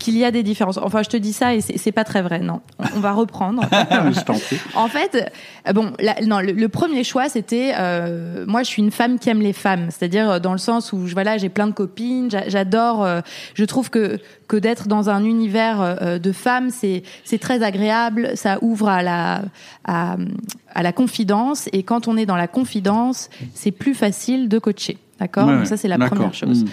qu'il 0.04 0.18
y 0.18 0.24
a 0.26 0.30
des 0.30 0.42
différences. 0.42 0.76
Enfin, 0.76 1.02
je 1.02 1.08
te 1.08 1.16
dis 1.16 1.32
ça 1.32 1.54
et 1.54 1.62
c'est 1.62 1.92
pas 1.92 2.04
très 2.04 2.20
vrai, 2.20 2.40
non. 2.40 2.60
On, 2.94 3.00
va 3.00 3.12
reprendre. 3.12 3.62
en 4.74 4.88
fait, 4.88 5.32
euh, 5.66 5.72
bon, 5.72 5.92
non, 6.26 6.40
le, 6.40 6.68
premier 6.68 7.04
choix, 7.04 7.30
c'était, 7.30 7.72
euh, 7.78 8.44
moi, 8.46 8.62
je 8.62 8.68
suis 8.68 8.82
une 8.82 8.90
femme 8.90 9.18
qui 9.18 9.30
aime 9.30 9.40
les 9.40 9.54
femmes, 9.54 9.86
c'est-à-dire 9.88 10.30
euh, 10.30 10.38
dans 10.40 10.52
le 10.52 10.58
sens 10.58 10.92
où, 10.92 10.98
voilà, 10.98 11.38
j'ai 11.38 11.48
plein 11.48 11.66
de 11.66 11.72
copines, 11.72 12.28
j'adore, 12.48 13.08
je 13.54 13.64
trouve 13.64 13.88
que 13.88 14.20
que 14.46 14.58
d'être 14.58 14.88
dans 14.88 15.08
un 15.08 15.24
univers 15.24 16.20
de 16.20 16.32
femmes, 16.32 16.68
c'est 16.68 17.02
c'est 17.24 17.38
très 17.38 17.62
agréable, 17.62 18.32
ça 18.34 18.58
ouvre 18.60 18.88
à 18.88 19.02
la 19.02 19.40
à, 19.84 20.16
à 20.74 20.82
la 20.82 20.92
confidence 20.92 21.70
et 21.72 21.82
quand 21.82 22.08
on 22.08 22.18
est 22.18 22.26
dans 22.26 22.36
la 22.36 22.48
confidence, 22.48 23.30
c'est 23.54 23.70
plus 23.70 23.94
facile 23.94 24.50
de 24.50 24.58
coacher. 24.58 24.98
D'accord? 25.20 25.46
Donc 25.46 25.66
ça 25.66 25.76
c'est 25.76 25.88
la 25.88 25.98
première 25.98 26.34
chose. 26.34 26.64
Mmh. 26.64 26.68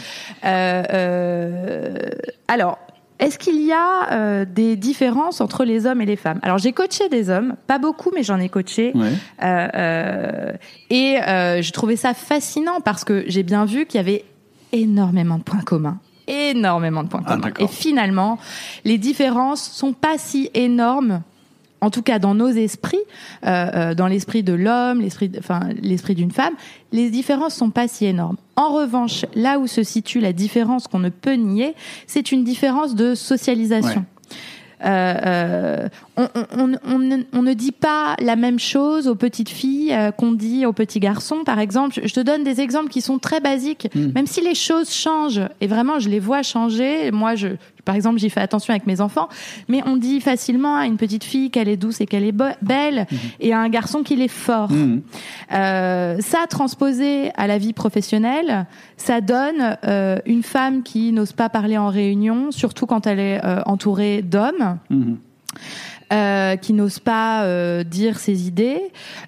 Euh, 0.46 0.84
euh, 0.94 2.10
alors 2.48 2.80
est-ce 3.22 3.38
qu'il 3.38 3.62
y 3.62 3.72
a 3.72 4.12
euh, 4.12 4.46
des 4.46 4.76
différences 4.76 5.42
entre 5.42 5.64
les 5.64 5.86
hommes 5.86 6.02
et 6.02 6.08
les 6.08 6.16
femmes? 6.16 6.40
Alors 6.42 6.58
j'ai 6.58 6.74
coaché 6.74 7.08
des 7.08 7.30
hommes, 7.30 7.56
pas 7.68 7.78
beaucoup, 7.78 8.10
mais 8.14 8.24
j'en 8.24 8.40
ai 8.40 8.50
coaché. 8.50 8.94
Euh, 8.96 9.68
euh, 9.76 10.52
et 10.90 11.18
je 11.62 11.72
trouvais 11.72 11.96
ça 11.96 12.16
fascinant 12.16 12.82
parce 12.82 13.04
que 13.04 13.24
j'ai 13.28 13.44
bien 13.44 13.66
vu 13.66 13.86
qu'il 13.86 14.00
y 14.00 14.02
avait 14.02 14.26
énormément 14.74 15.38
de 15.38 15.44
points 15.44 15.62
communs 15.62 16.00
énormément 16.28 17.04
de 17.04 17.10
points 17.10 17.24
ah, 17.26 17.34
communs. 17.34 17.52
et 17.60 17.68
finalement, 17.68 18.38
les 18.86 18.98
différences 18.98 19.62
sont 19.62 19.92
pas 19.92 20.18
si 20.18 20.50
énormes 20.54 21.24
en 21.82 21.90
tout 21.90 22.04
cas 22.04 22.20
dans 22.20 22.36
nos 22.36 22.50
esprits, 22.50 22.98
euh, 23.46 23.70
euh, 23.74 23.96
dans 23.96 24.08
l'esprit 24.08 24.44
de 24.44 24.54
l'homme, 24.54 25.02
l'esprit, 25.02 25.32
enfin 25.40 25.62
l'esprit 25.82 26.16
d'une 26.16 26.32
femme, 26.32 26.54
les 26.92 27.10
différences 27.10 27.56
sont 27.56 27.72
pas 27.72 27.88
si 27.88 28.06
énormes. 28.06 28.38
En 28.56 28.74
revanche, 28.74 29.26
là 29.36 29.60
où 29.60 29.68
se 29.68 29.84
situe 29.84 30.20
la 30.20 30.32
différence 30.32 30.88
qu'on 30.88 31.00
ne 31.00 31.10
peut 31.10 31.34
nier, 31.34 31.74
c'est 32.06 32.32
une 32.32 32.44
différence 32.44 32.96
de 32.96 33.16
socialisation. 33.16 34.06
Euh, 34.84 35.14
euh, 35.26 35.90
on, 36.18 36.28
on, 36.58 36.74
on, 36.88 37.24
on, 37.34 37.42
ne 37.44 37.54
dit 37.54 37.72
pas 37.72 38.16
la 38.20 38.36
même 38.36 38.58
chose 38.58 39.08
aux 39.08 39.14
petites 39.14 39.50
filles 39.50 39.96
qu'on 40.18 40.32
dit 40.32 40.66
aux 40.66 40.74
petits 40.74 41.00
garçons. 41.00 41.44
Par 41.46 41.60
exemple, 41.60 42.00
je 42.04 42.12
te 42.12 42.20
donne 42.20 42.44
des 42.44 42.62
exemples 42.62 42.90
qui 42.90 43.02
sont 43.02 43.20
très 43.20 43.40
basiques, 43.40 43.90
hmm. 43.94 44.12
même 44.16 44.26
si 44.26 44.42
les 44.42 44.56
choses 44.56 44.92
changent. 44.92 45.42
Et 45.62 45.68
vraiment, 45.68 46.00
je 46.00 46.10
les 46.10 46.20
vois 46.20 46.42
changer. 46.42 47.12
Moi, 47.12 47.36
je, 47.36 47.50
par 47.86 47.96
exemple, 47.96 48.20
j'y 48.20 48.30
fais 48.30 48.42
attention 48.42 48.72
avec 48.72 48.88
mes 48.88 49.02
enfants, 49.02 49.30
mais 49.68 49.82
on 49.86 49.98
dit 49.98 50.22
facilement 50.22 50.76
à 50.76 50.86
une 50.86 50.98
petite 50.98 51.24
fille 51.24 51.50
qu'elle 51.50 51.68
est 51.68 51.78
douce 51.78 52.02
et 52.02 52.06
qu'elle 52.06 52.24
est 52.24 52.36
belle, 52.62 53.08
mmh. 53.10 53.16
et 53.40 53.54
à 53.54 53.60
un 53.60 53.70
garçon 53.70 54.04
qu'il 54.04 54.22
est 54.22 54.28
fort. 54.28 54.72
Mmh. 54.72 55.02
Euh, 55.54 56.18
ça, 56.20 56.46
transposé 56.50 57.32
à 57.36 57.48
la 57.48 57.58
vie 57.58 57.74
professionnelle, 57.74 58.66
ça 58.98 59.22
donne 59.22 59.78
euh, 59.86 60.18
une 60.26 60.44
femme 60.44 60.84
qui 60.84 61.12
n'ose 61.12 61.34
pas 61.34 61.50
parler 61.50 61.78
en 61.78 61.90
réunion, 61.90 62.52
surtout 62.52 62.86
quand 62.86 63.08
elle 63.08 63.20
est 63.20 63.44
euh, 63.44 63.62
entourée 63.66 64.22
d'hommes. 64.22 64.78
Mmh. 64.90 65.14
euh, 66.12 66.58
qui 66.58 66.74
n'osent 66.74 67.00
pas 67.00 67.44
euh, 67.44 67.86
dire 67.86 68.20
ses 68.20 68.46
idées. 68.46 68.82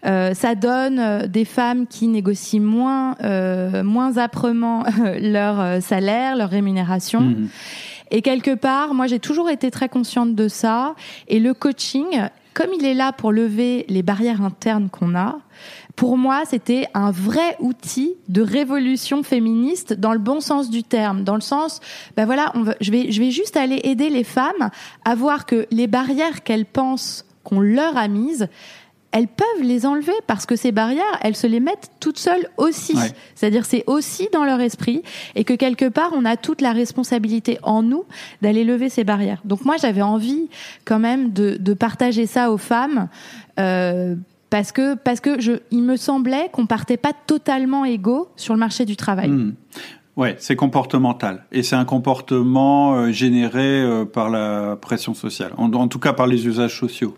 Euh, 0.05 0.33
ça 0.33 0.53
donne 0.53 1.27
des 1.27 1.45
femmes 1.45 1.87
qui 1.87 2.07
négocient 2.07 2.61
moins, 2.61 3.15
moins 3.83 4.17
âprement 4.17 4.83
leur 5.21 5.81
salaire, 5.81 6.35
leur 6.35 6.49
rémunération. 6.49 7.21
Mhm. 7.21 7.47
Et 8.13 8.21
quelque 8.21 8.53
part, 8.53 8.93
moi, 8.93 9.07
j'ai 9.07 9.19
toujours 9.19 9.49
été 9.49 9.71
très 9.71 9.89
consciente 9.89 10.35
de 10.35 10.47
ça. 10.47 10.95
Et 11.27 11.39
le 11.39 11.55
coaching, 11.55 12.29
comme 12.53 12.69
il 12.79 12.85
est 12.85 12.93
là 12.93 13.11
pour 13.11 13.31
lever 13.31 13.85
les 13.89 14.03
barrières 14.03 14.43
internes 14.43 14.89
qu'on 14.89 15.15
a, 15.15 15.39
pour 15.95 16.15
moi, 16.17 16.43
c'était 16.47 16.87
un 16.93 17.09
vrai 17.09 17.55
outil 17.59 18.13
de 18.29 18.41
révolution 18.43 19.23
féministe 19.23 19.93
dans 19.93 20.13
le 20.13 20.19
bon 20.19 20.41
sens 20.41 20.69
du 20.69 20.83
terme, 20.83 21.23
dans 21.23 21.35
le 21.35 21.41
sens, 21.41 21.81
ben 22.15 22.25
voilà, 22.25 22.53
je 22.81 22.91
vais, 22.91 23.11
je 23.11 23.19
vais 23.19 23.31
juste 23.31 23.57
aller 23.57 23.81
aider 23.83 24.09
les 24.09 24.23
femmes 24.23 24.69
à 25.05 25.15
voir 25.15 25.47
que 25.47 25.65
les 25.71 25.87
barrières 25.87 26.43
qu'elles 26.43 26.65
pensent 26.65 27.25
qu'on 27.43 27.59
leur 27.59 27.97
a 27.97 28.07
mises, 28.07 28.47
elles 29.13 29.27
peuvent 29.27 29.61
les 29.61 29.85
enlever 29.85 30.11
parce 30.27 30.45
que 30.45 30.55
ces 30.55 30.71
barrières, 30.71 31.03
elles 31.21 31.35
se 31.35 31.47
les 31.47 31.59
mettent 31.59 31.91
toutes 31.99 32.17
seules 32.17 32.47
aussi. 32.57 32.95
Ouais. 32.95 33.11
C'est-à-dire 33.35 33.65
c'est 33.65 33.83
aussi 33.87 34.27
dans 34.33 34.43
leur 34.43 34.59
esprit 34.59 35.03
et 35.35 35.43
que 35.43 35.53
quelque 35.53 35.87
part 35.87 36.11
on 36.13 36.25
a 36.25 36.35
toute 36.35 36.61
la 36.61 36.73
responsabilité 36.73 37.59
en 37.61 37.83
nous 37.83 38.03
d'aller 38.41 38.63
lever 38.63 38.89
ces 38.89 39.03
barrières. 39.03 39.41
Donc 39.45 39.63
moi 39.65 39.75
j'avais 39.79 40.01
envie 40.01 40.49
quand 40.83 40.99
même 40.99 41.31
de, 41.31 41.57
de 41.59 41.73
partager 41.73 42.25
ça 42.25 42.51
aux 42.51 42.57
femmes. 42.57 43.07
Euh, 43.59 44.15
parce 44.49 44.71
que 44.71 44.95
parce 44.95 45.19
que 45.19 45.39
je, 45.39 45.53
il 45.71 45.83
me 45.83 45.95
semblait 45.95 46.49
qu'on 46.51 46.65
partait 46.65 46.97
pas 46.97 47.13
totalement 47.13 47.85
égaux 47.85 48.29
sur 48.35 48.53
le 48.53 48.59
marché 48.59 48.85
du 48.85 48.95
travail. 48.95 49.29
Mhm. 49.29 49.55
Ouais, 50.15 50.35
c'est 50.37 50.55
comportemental. 50.55 51.45
Et 51.51 51.63
c'est 51.63 51.75
un 51.75 51.85
comportement 51.85 52.93
euh, 52.93 53.11
généré 53.11 53.81
euh, 53.81 54.05
par 54.05 54.29
la 54.29 54.77
pression 54.79 55.15
sociale. 55.15 55.53
En, 55.57 55.73
en 55.73 55.87
tout 55.87 55.97
cas 55.99 56.13
par 56.13 56.27
les 56.27 56.45
usages 56.45 56.79
sociaux. 56.79 57.15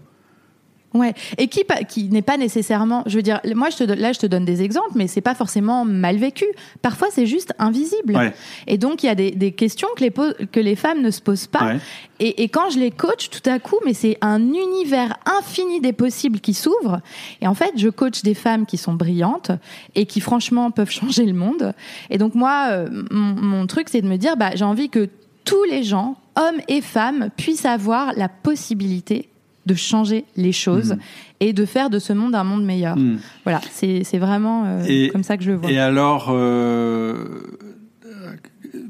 Ouais, 0.95 1.13
et 1.37 1.49
qui 1.49 1.63
n'est 2.09 2.21
pas 2.21 2.37
nécessairement, 2.37 3.03
je 3.05 3.17
veux 3.17 3.21
dire, 3.21 3.41
moi 3.53 3.69
je 3.69 3.77
te 3.77 3.83
là 3.83 4.13
je 4.13 4.19
te 4.19 4.25
donne 4.25 4.45
des 4.45 4.61
exemples, 4.61 4.91
mais 4.95 5.07
c'est 5.07 5.19
pas 5.19 5.35
forcément 5.35 5.83
mal 5.83 6.15
vécu. 6.15 6.45
Parfois 6.81 7.09
c'est 7.11 7.25
juste 7.25 7.53
invisible. 7.59 8.15
Ouais. 8.15 8.33
Et 8.65 8.77
donc 8.77 9.03
il 9.03 9.07
y 9.07 9.09
a 9.09 9.15
des, 9.15 9.31
des 9.31 9.51
questions 9.51 9.89
que 9.97 10.01
les 10.03 10.09
po- 10.09 10.33
que 10.53 10.59
les 10.61 10.77
femmes 10.77 11.01
ne 11.01 11.11
se 11.11 11.19
posent 11.21 11.47
pas. 11.47 11.65
Ouais. 11.73 11.79
Et, 12.21 12.43
et 12.43 12.47
quand 12.47 12.69
je 12.69 12.79
les 12.79 12.91
coach, 12.91 13.29
tout 13.29 13.47
à 13.49 13.59
coup, 13.59 13.75
mais 13.85 13.93
c'est 13.93 14.17
un 14.21 14.41
univers 14.53 15.17
infini 15.39 15.81
des 15.81 15.91
possibles 15.91 16.39
qui 16.39 16.53
s'ouvre. 16.53 17.01
Et 17.41 17.47
en 17.47 17.53
fait, 17.55 17.73
je 17.75 17.89
coach 17.89 18.21
des 18.21 18.33
femmes 18.33 18.65
qui 18.65 18.77
sont 18.77 18.93
brillantes 18.93 19.51
et 19.95 20.05
qui 20.05 20.21
franchement 20.21 20.71
peuvent 20.71 20.89
changer 21.01 21.25
le 21.25 21.33
monde. 21.33 21.73
Et 22.09 22.17
donc 22.17 22.35
moi, 22.35 22.67
euh, 22.69 22.87
mon, 23.11 23.35
mon 23.35 23.67
truc, 23.67 23.89
c'est 23.89 24.01
de 24.01 24.07
me 24.07 24.15
dire, 24.15 24.37
bah, 24.37 24.51
j'ai 24.55 24.63
envie 24.63 24.87
que 24.89 25.09
tous 25.43 25.65
les 25.65 25.83
gens, 25.83 26.15
hommes 26.37 26.61
et 26.69 26.79
femmes, 26.79 27.29
puissent 27.35 27.65
avoir 27.65 28.13
la 28.15 28.29
possibilité 28.29 29.27
de 29.65 29.73
changer 29.73 30.25
les 30.35 30.51
choses 30.51 30.91
Mhm. 30.93 30.99
et 31.39 31.53
de 31.53 31.65
faire 31.65 31.89
de 31.89 31.99
ce 31.99 32.13
monde 32.13 32.35
un 32.35 32.43
monde 32.43 32.63
meilleur. 32.65 32.95
Mhm. 32.97 33.19
Voilà, 33.43 33.61
c'est 33.71 34.17
vraiment 34.17 34.63
euh, 34.65 34.83
Et- 34.87 35.09
comme 35.09 35.23
ça 35.23 35.37
que 35.37 35.43
je 35.43 35.51
le 35.51 35.57
vois. 35.57 35.71
Et 35.71 35.79
alors, 35.79 36.27
euh, 36.31 37.15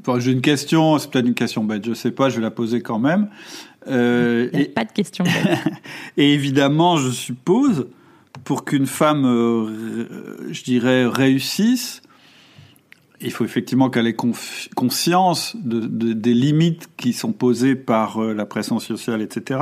bon, 0.04 0.20
j'ai 0.20 0.32
une 0.32 0.40
question, 0.40 0.98
c'est 0.98 1.10
peut-être 1.10 1.26
une 1.26 1.34
question 1.34 1.64
bête, 1.64 1.86
je 1.86 1.94
sais 1.94 2.10
pas, 2.10 2.28
je 2.28 2.36
vais 2.36 2.42
la 2.42 2.50
poser 2.50 2.80
quand 2.82 2.98
même. 2.98 3.28
Euh, 3.88 4.48
Il 4.52 4.58
n'y 4.58 4.64
a 4.64 4.68
et, 4.68 4.70
pas 4.70 4.84
de 4.84 4.92
question. 4.92 5.24
et 6.16 6.34
évidemment, 6.34 6.96
je 6.96 7.10
suppose, 7.10 7.86
pour 8.44 8.64
qu'une 8.64 8.86
femme, 8.86 9.22
je 10.50 10.62
dirais, 10.62 11.06
réussisse, 11.06 12.02
il 13.20 13.30
faut 13.30 13.44
effectivement 13.44 13.88
qu'elle 13.90 14.06
ait 14.06 14.16
conscience 14.74 15.56
de, 15.56 15.80
de- 15.80 16.12
des 16.12 16.34
limites 16.34 16.88
qui 16.96 17.12
sont 17.12 17.32
posées 17.32 17.74
par 17.74 18.22
euh, 18.22 18.34
la 18.34 18.46
pression 18.46 18.78
sociale, 18.78 19.22
etc. 19.22 19.60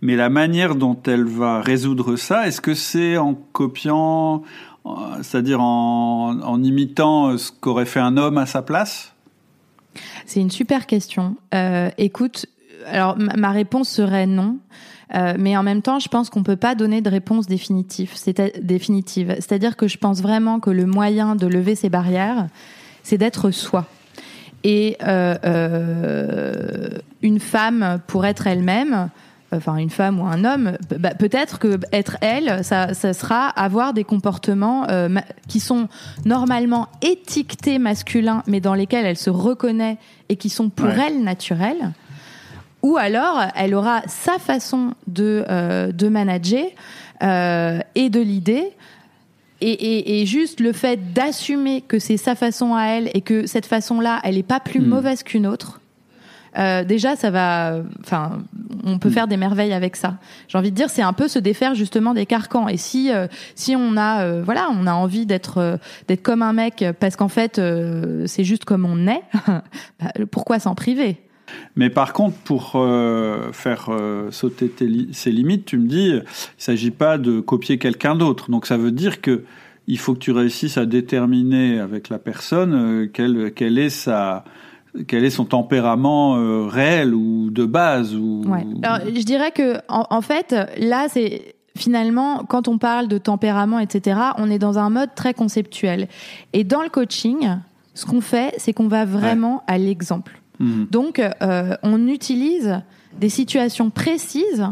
Mais 0.00 0.16
la 0.16 0.30
manière 0.30 0.74
dont 0.74 0.98
elle 1.06 1.24
va 1.24 1.60
résoudre 1.60 2.16
ça, 2.16 2.46
est-ce 2.46 2.60
que 2.60 2.74
c'est 2.74 3.16
en 3.16 3.34
copiant, 3.34 4.42
c'est-à-dire 5.22 5.60
en, 5.60 6.62
imitant 6.62 7.28
euh, 7.28 7.38
ce 7.38 7.52
qu'aurait 7.52 7.86
fait 7.86 8.00
un 8.00 8.16
homme 8.16 8.38
à 8.38 8.46
sa 8.46 8.62
place? 8.62 9.12
C'est 10.24 10.40
une 10.40 10.50
super 10.50 10.86
question. 10.86 11.36
Euh, 11.54 11.90
écoute, 11.98 12.46
alors 12.86 13.18
ma, 13.18 13.50
réponse 13.50 13.88
serait 13.88 14.26
non. 14.26 14.58
Mais 15.38 15.56
en 15.56 15.62
même 15.62 15.80
temps, 15.80 15.98
je 15.98 16.08
pense 16.08 16.28
qu'on 16.28 16.42
peut 16.42 16.56
pas 16.56 16.74
donner 16.74 17.00
de 17.00 17.08
réponse 17.08 17.46
définitive. 17.46 18.12
C'est-à-dire 18.14 19.76
que 19.76 19.88
je 19.88 19.96
pense 19.96 20.20
vraiment 20.20 20.60
que 20.60 20.68
le 20.68 20.84
moyen 20.84 21.34
de 21.34 21.46
lever 21.46 21.74
ces 21.74 21.88
barrières, 21.88 22.48
c'est 23.08 23.16
d'être 23.18 23.50
soi. 23.50 23.86
Et 24.64 24.98
euh, 25.02 25.34
euh, 25.44 26.88
une 27.22 27.40
femme, 27.40 28.00
pour 28.06 28.26
être 28.26 28.46
elle-même, 28.46 29.08
enfin 29.50 29.76
une 29.76 29.88
femme 29.88 30.20
ou 30.20 30.26
un 30.26 30.44
homme, 30.44 30.76
bah, 30.98 31.14
peut-être 31.14 31.58
que 31.58 31.78
être 31.90 32.18
elle, 32.20 32.62
ça, 32.64 32.92
ça 32.92 33.14
sera 33.14 33.48
avoir 33.48 33.94
des 33.94 34.04
comportements 34.04 34.86
euh, 34.90 35.08
qui 35.48 35.58
sont 35.58 35.88
normalement 36.26 36.88
étiquetés 37.00 37.78
masculins, 37.78 38.42
mais 38.46 38.60
dans 38.60 38.74
lesquels 38.74 39.06
elle 39.06 39.16
se 39.16 39.30
reconnaît 39.30 39.96
et 40.28 40.36
qui 40.36 40.50
sont 40.50 40.68
pour 40.68 40.88
Ouais. 40.88 41.06
elle 41.06 41.22
naturels. 41.22 41.92
Ou 42.82 42.98
alors, 42.98 43.40
elle 43.56 43.74
aura 43.74 44.02
sa 44.06 44.38
façon 44.38 44.94
de, 45.06 45.44
euh, 45.48 45.92
de 45.92 46.08
manager 46.08 46.66
euh, 47.22 47.80
et 47.94 48.10
de 48.10 48.20
l'idée. 48.20 48.72
Et, 49.60 49.70
et, 49.72 50.20
et 50.20 50.26
juste 50.26 50.60
le 50.60 50.72
fait 50.72 51.12
d'assumer 51.12 51.80
que 51.82 51.98
c'est 51.98 52.16
sa 52.16 52.34
façon 52.36 52.74
à 52.74 52.84
elle 52.84 53.10
et 53.14 53.22
que 53.22 53.46
cette 53.46 53.66
façon-là, 53.66 54.20
elle 54.22 54.38
est 54.38 54.42
pas 54.44 54.60
plus 54.60 54.80
Hmm. 54.80 54.86
mauvaise 54.88 55.22
qu'une 55.24 55.46
autre. 55.46 55.80
euh, 56.58 56.82
déjà, 56.84 57.14
ça 57.16 57.30
va. 57.30 57.78
Enfin, 58.00 58.40
on 58.84 58.98
peut 58.98 59.08
Hmm. 59.10 59.12
faire 59.12 59.26
des 59.28 59.36
merveilles 59.36 59.72
avec 59.72 59.96
ça. 59.96 60.14
J'ai 60.48 60.58
envie 60.58 60.70
de 60.70 60.76
dire, 60.76 60.90
c'est 60.90 61.02
un 61.02 61.12
peu 61.12 61.28
se 61.28 61.38
défaire 61.38 61.74
justement 61.74 62.14
des 62.14 62.24
carcans. 62.26 62.68
Et 62.68 62.76
si, 62.76 63.12
euh, 63.12 63.26
si 63.54 63.76
on 63.76 63.96
a, 63.96 64.22
euh, 64.22 64.42
voilà, 64.44 64.68
on 64.72 64.86
a 64.86 64.92
envie 64.92 65.26
d'être, 65.26 65.58
euh, 65.58 65.76
d'être 66.08 66.22
comme 66.22 66.42
un 66.42 66.52
mec 66.52 66.84
parce 67.00 67.16
qu'en 67.16 67.28
fait, 67.28 67.58
euh, 67.58 68.26
c'est 68.26 68.44
juste 68.44 68.64
comme 68.64 68.84
on 68.86 69.06
est. 69.08 69.22
bah, 70.00 70.12
pourquoi 70.30 70.58
s'en 70.58 70.74
priver? 70.74 71.16
Mais 71.76 71.90
par 71.90 72.12
contre, 72.12 72.36
pour 72.38 72.72
euh, 72.76 73.52
faire 73.52 73.86
euh, 73.90 74.30
sauter 74.30 74.70
li- 74.80 75.08
ces 75.12 75.30
limites, 75.30 75.64
tu 75.66 75.78
me 75.78 75.86
dis, 75.88 76.08
il 76.10 76.22
s'agit 76.56 76.90
pas 76.90 77.18
de 77.18 77.40
copier 77.40 77.78
quelqu'un 77.78 78.14
d'autre. 78.16 78.50
Donc 78.50 78.66
ça 78.66 78.76
veut 78.76 78.92
dire 78.92 79.20
que 79.20 79.44
il 79.86 79.98
faut 79.98 80.12
que 80.14 80.18
tu 80.18 80.32
réussisses 80.32 80.76
à 80.76 80.84
déterminer 80.86 81.78
avec 81.80 82.08
la 82.10 82.18
personne 82.18 82.74
euh, 82.74 83.06
quel, 83.12 83.52
quel 83.54 83.78
est 83.78 83.90
sa 83.90 84.44
quel 85.06 85.24
est 85.24 85.30
son 85.30 85.44
tempérament 85.44 86.66
réel 86.68 87.14
ou 87.14 87.50
de 87.50 87.64
base 87.66 88.14
ou 88.16 88.42
Ouais. 88.46 88.64
Alors, 88.82 89.06
je 89.06 89.22
dirais 89.22 89.52
que 89.52 89.76
en, 89.88 90.06
en 90.10 90.20
fait, 90.22 90.54
là, 90.78 91.06
c'est 91.08 91.54
finalement 91.76 92.44
quand 92.48 92.66
on 92.68 92.78
parle 92.78 93.06
de 93.06 93.18
tempérament, 93.18 93.78
etc. 93.78 94.18
On 94.38 94.50
est 94.50 94.58
dans 94.58 94.78
un 94.78 94.90
mode 94.90 95.14
très 95.14 95.34
conceptuel. 95.34 96.08
Et 96.52 96.64
dans 96.64 96.82
le 96.82 96.88
coaching, 96.88 97.48
ce 97.94 98.06
qu'on 98.06 98.20
fait, 98.22 98.54
c'est 98.58 98.72
qu'on 98.72 98.88
va 98.88 99.04
vraiment 99.04 99.62
à 99.66 99.78
l'exemple. 99.78 100.40
Mhm. 100.58 100.86
Donc, 100.90 101.20
euh, 101.20 101.76
on 101.82 102.06
utilise 102.08 102.80
des 103.18 103.28
situations 103.28 103.90
précises. 103.90 104.66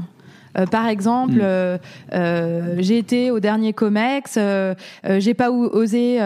Euh, 0.59 0.65
par 0.65 0.87
exemple, 0.87 1.35
Mm. 1.35 1.79
euh, 2.15 2.77
j'ai 2.79 2.97
été 2.97 3.31
au 3.31 3.41
dernier 3.41 3.75
Comex, 3.75 4.39
j'ai 5.19 5.35
pas 5.35 5.51
osé 5.51 6.19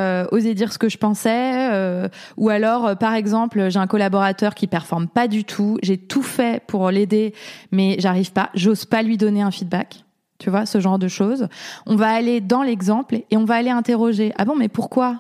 dire 0.54 0.72
ce 0.72 0.78
que 0.78 0.88
je 0.88 0.98
pensais, 0.98 2.08
ou 2.36 2.48
alors, 2.48 2.96
par 2.96 3.14
exemple, 3.14 3.68
j'ai 3.70 3.78
un 3.80 3.88
collaborateur 3.88 4.54
qui 4.54 4.68
performe 4.68 5.08
pas 5.08 5.26
du 5.26 5.42
tout, 5.44 5.78
j'ai 5.82 5.98
tout 5.98 6.22
fait 6.22 6.62
pour 6.66 6.90
l'aider, 6.90 7.34
mais 7.72 7.96
j'arrive 7.98 8.30
pas, 8.32 8.50
j'ose 8.54 8.84
pas 8.84 9.02
lui 9.02 9.16
donner 9.16 9.42
un 9.42 9.50
feedback. 9.50 10.04
Tu 10.38 10.48
vois, 10.48 10.64
ce 10.64 10.80
genre 10.80 10.98
de 10.98 11.08
choses. 11.08 11.48
On 11.86 11.96
va 11.96 12.08
aller 12.08 12.40
dans 12.40 12.62
l'exemple 12.62 13.16
et 13.30 13.36
on 13.36 13.44
va 13.44 13.56
aller 13.56 13.68
interroger. 13.68 14.32
Ah 14.38 14.46
bon, 14.46 14.54
mais 14.56 14.68
pourquoi? 14.68 15.16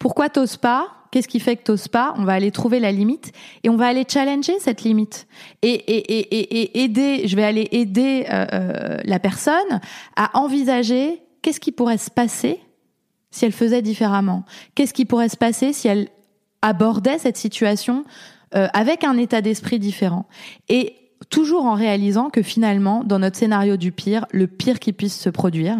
Pourquoi 0.00 0.28
t'oses 0.28 0.56
pas 0.56 0.86
Qu'est-ce 1.16 1.28
qui 1.28 1.40
fait 1.40 1.56
que 1.56 1.62
t'oses 1.62 1.88
pas? 1.88 2.12
On 2.18 2.24
va 2.24 2.34
aller 2.34 2.50
trouver 2.50 2.78
la 2.78 2.92
limite 2.92 3.32
et 3.64 3.70
on 3.70 3.76
va 3.76 3.86
aller 3.86 4.04
challenger 4.06 4.58
cette 4.58 4.82
limite 4.82 5.26
et, 5.62 5.70
et, 5.70 6.18
et, 6.18 6.60
et, 6.60 6.82
aider. 6.82 7.26
Je 7.26 7.34
vais 7.36 7.42
aller 7.42 7.66
aider 7.72 8.26
euh, 8.28 8.44
euh, 8.52 8.98
la 9.02 9.18
personne 9.18 9.80
à 10.16 10.38
envisager 10.38 11.22
qu'est-ce 11.40 11.58
qui 11.58 11.72
pourrait 11.72 11.96
se 11.96 12.10
passer 12.10 12.60
si 13.30 13.46
elle 13.46 13.52
faisait 13.52 13.80
différemment. 13.80 14.44
Qu'est-ce 14.74 14.92
qui 14.92 15.06
pourrait 15.06 15.30
se 15.30 15.38
passer 15.38 15.72
si 15.72 15.88
elle 15.88 16.08
abordait 16.60 17.16
cette 17.16 17.38
situation 17.38 18.04
euh, 18.54 18.68
avec 18.74 19.02
un 19.02 19.16
état 19.16 19.40
d'esprit 19.40 19.78
différent? 19.78 20.26
Et 20.68 20.96
toujours 21.30 21.64
en 21.64 21.72
réalisant 21.72 22.28
que 22.28 22.42
finalement, 22.42 23.04
dans 23.04 23.20
notre 23.20 23.38
scénario 23.38 23.78
du 23.78 23.90
pire, 23.90 24.26
le 24.32 24.48
pire 24.48 24.78
qui 24.78 24.92
puisse 24.92 25.18
se 25.18 25.30
produire, 25.30 25.78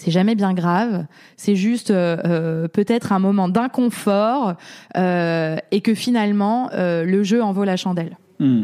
c'est 0.00 0.10
jamais 0.10 0.34
bien 0.34 0.54
grave, 0.54 1.04
c'est 1.36 1.56
juste 1.56 1.90
euh, 1.90 2.16
euh, 2.24 2.68
peut-être 2.68 3.12
un 3.12 3.18
moment 3.18 3.48
d'inconfort 3.50 4.54
euh, 4.96 5.56
et 5.70 5.82
que 5.82 5.94
finalement 5.94 6.70
le 6.72 7.22
jeu 7.22 7.42
en 7.42 7.52
vaut 7.52 7.64
la 7.64 7.76
chandelle. 7.76 8.16
Hmm. 8.38 8.62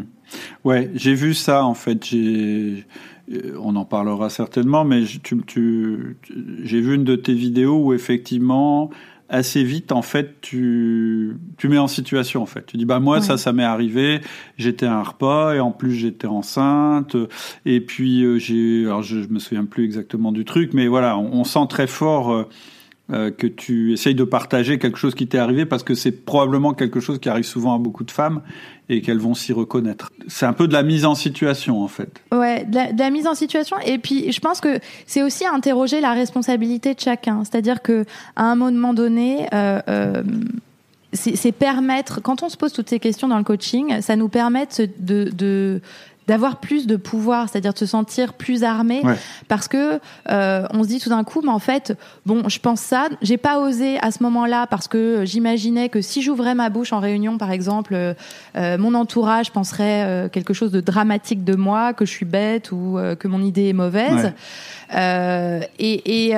Ouais, 0.65 0.89
j'ai 0.95 1.13
vu 1.13 1.35
ça 1.35 1.63
en 1.63 1.75
fait. 1.75 1.99
On 3.61 3.75
en 3.75 3.85
parlera 3.85 4.29
certainement, 4.29 4.83
mais 4.83 5.03
tu- 5.05 6.17
j'ai 6.63 6.81
vu 6.81 6.95
une 6.95 7.03
de 7.03 7.15
tes 7.15 7.33
vidéos 7.33 7.77
où 7.85 7.93
effectivement, 7.93 8.89
assez 9.29 9.63
vite, 9.63 9.91
en 9.91 10.01
fait, 10.01 10.39
tu, 10.41 11.37
tu 11.57 11.67
mets 11.67 11.77
en 11.77 11.87
situation, 11.87 12.41
en 12.41 12.45
fait. 12.45 12.65
Tu 12.65 12.77
dis, 12.77 12.85
bah, 12.85 12.99
moi, 12.99 13.21
ça, 13.21 13.37
ça 13.37 13.53
m'est 13.53 13.63
arrivé. 13.63 14.21
J'étais 14.57 14.85
à 14.85 14.93
un 14.93 15.03
repas 15.03 15.53
et 15.53 15.59
en 15.59 15.71
plus, 15.71 15.93
j'étais 15.93 16.27
enceinte. 16.27 17.15
Et 17.65 17.81
puis, 17.81 18.23
euh, 18.23 18.37
j'ai, 18.39 18.85
alors, 18.85 19.03
je, 19.03 19.21
je, 19.21 19.27
me 19.27 19.39
souviens 19.39 19.65
plus 19.65 19.83
exactement 19.83 20.31
du 20.31 20.45
truc, 20.45 20.73
mais 20.73 20.87
voilà, 20.87 21.17
on, 21.17 21.43
sent 21.43 21.67
très 21.69 21.87
fort, 21.87 22.47
euh, 23.13 23.31
que 23.31 23.47
tu 23.47 23.93
essayes 23.93 24.15
de 24.15 24.25
partager 24.25 24.79
quelque 24.79 24.97
chose 24.97 25.15
qui 25.15 25.27
t'est 25.27 25.37
arrivé 25.37 25.65
parce 25.65 25.83
que 25.83 25.95
c'est 25.95 26.11
probablement 26.11 26.73
quelque 26.73 26.99
chose 26.99 27.19
qui 27.19 27.29
arrive 27.29 27.45
souvent 27.45 27.73
à 27.73 27.77
beaucoup 27.77 28.03
de 28.03 28.11
femmes 28.11 28.41
et 28.89 29.01
qu'elles 29.01 29.19
vont 29.19 29.33
s'y 29.33 29.53
reconnaître. 29.53 30.11
C'est 30.27 30.45
un 30.45 30.51
peu 30.51 30.67
de 30.67 30.73
la 30.73 30.83
mise 30.83 31.05
en 31.05 31.15
situation 31.15 31.81
en 31.81 31.87
fait. 31.87 32.21
Ouais, 32.33 32.65
de 32.65 32.99
la, 32.99 33.09
mise 33.09 33.25
en 33.25 33.33
situation 33.33 33.77
et 33.85 33.97
puis 33.97 34.31
je 34.31 34.39
pense 34.41 34.59
que 34.59 34.79
c'est 35.05 35.23
aussi 35.23 35.45
interroger 35.45 36.01
la 36.01 36.11
responsabilité 36.11 36.95
de 36.95 36.99
chacun. 36.99 37.45
C'est-à-dire 37.45 37.81
que 37.81 38.03
à 38.35 38.43
un 38.43 38.55
moment 38.55 38.93
donné. 38.93 39.47
Euh, 39.53 39.81
euh, 39.87 40.23
c'est 41.13 41.53
permettre, 41.53 42.21
quand 42.21 42.43
on 42.43 42.49
se 42.49 42.57
pose 42.57 42.73
toutes 42.73 42.89
ces 42.89 42.99
questions 42.99 43.29
dans 43.29 43.37
le 43.37 43.45
coaching, 43.45 44.01
ça 44.01 44.17
nous 44.17 44.27
permet 44.27 44.67
de 44.99 45.81
d'avoir 46.27 46.57
plus 46.57 46.87
de 46.87 46.97
pouvoir, 46.97 47.47
c'est-à-dire 47.49 47.73
de 47.73 47.77
se 47.77 47.85
sentir 47.85 48.33
plus 48.33 48.63
armé, 48.63 49.01
parce 49.47 49.67
que 49.67 49.99
euh, 50.29 50.67
on 50.71 50.83
se 50.83 50.89
dit 50.89 50.99
tout 50.99 51.09
d'un 51.09 51.23
coup, 51.23 51.41
mais 51.41 51.51
en 51.51 51.59
fait, 51.59 51.97
bon, 52.25 52.49
je 52.49 52.59
pense 52.59 52.81
ça, 52.81 53.07
j'ai 53.21 53.37
pas 53.37 53.59
osé 53.59 53.97
à 53.99 54.11
ce 54.11 54.21
moment-là 54.23 54.67
parce 54.67 54.89
que 54.89 55.23
j'imaginais 55.23 55.87
que 55.87 56.01
si 56.01 56.21
j'ouvrais 56.21 56.53
ma 56.53 56.69
bouche 56.69 56.91
en 56.91 56.99
réunion, 56.99 57.37
par 57.37 57.51
exemple, 57.51 57.93
euh, 57.93 58.13
euh 58.57 58.77
mon 58.77 58.93
entourage 58.93 59.51
penserait 59.51 60.03
euh, 60.03 60.29
quelque 60.29 60.53
chose 60.53 60.71
de 60.71 60.81
dramatique 60.81 61.45
de 61.45 61.55
moi, 61.55 61.93
que 61.93 62.05
je 62.05 62.11
suis 62.11 62.25
bête 62.25 62.71
ou 62.71 62.99
que 63.19 63.27
mon 63.27 63.41
idée 63.41 63.69
est 63.69 63.73
mauvaise. 63.73 64.33
Et, 64.93 66.29
et, 66.29 66.33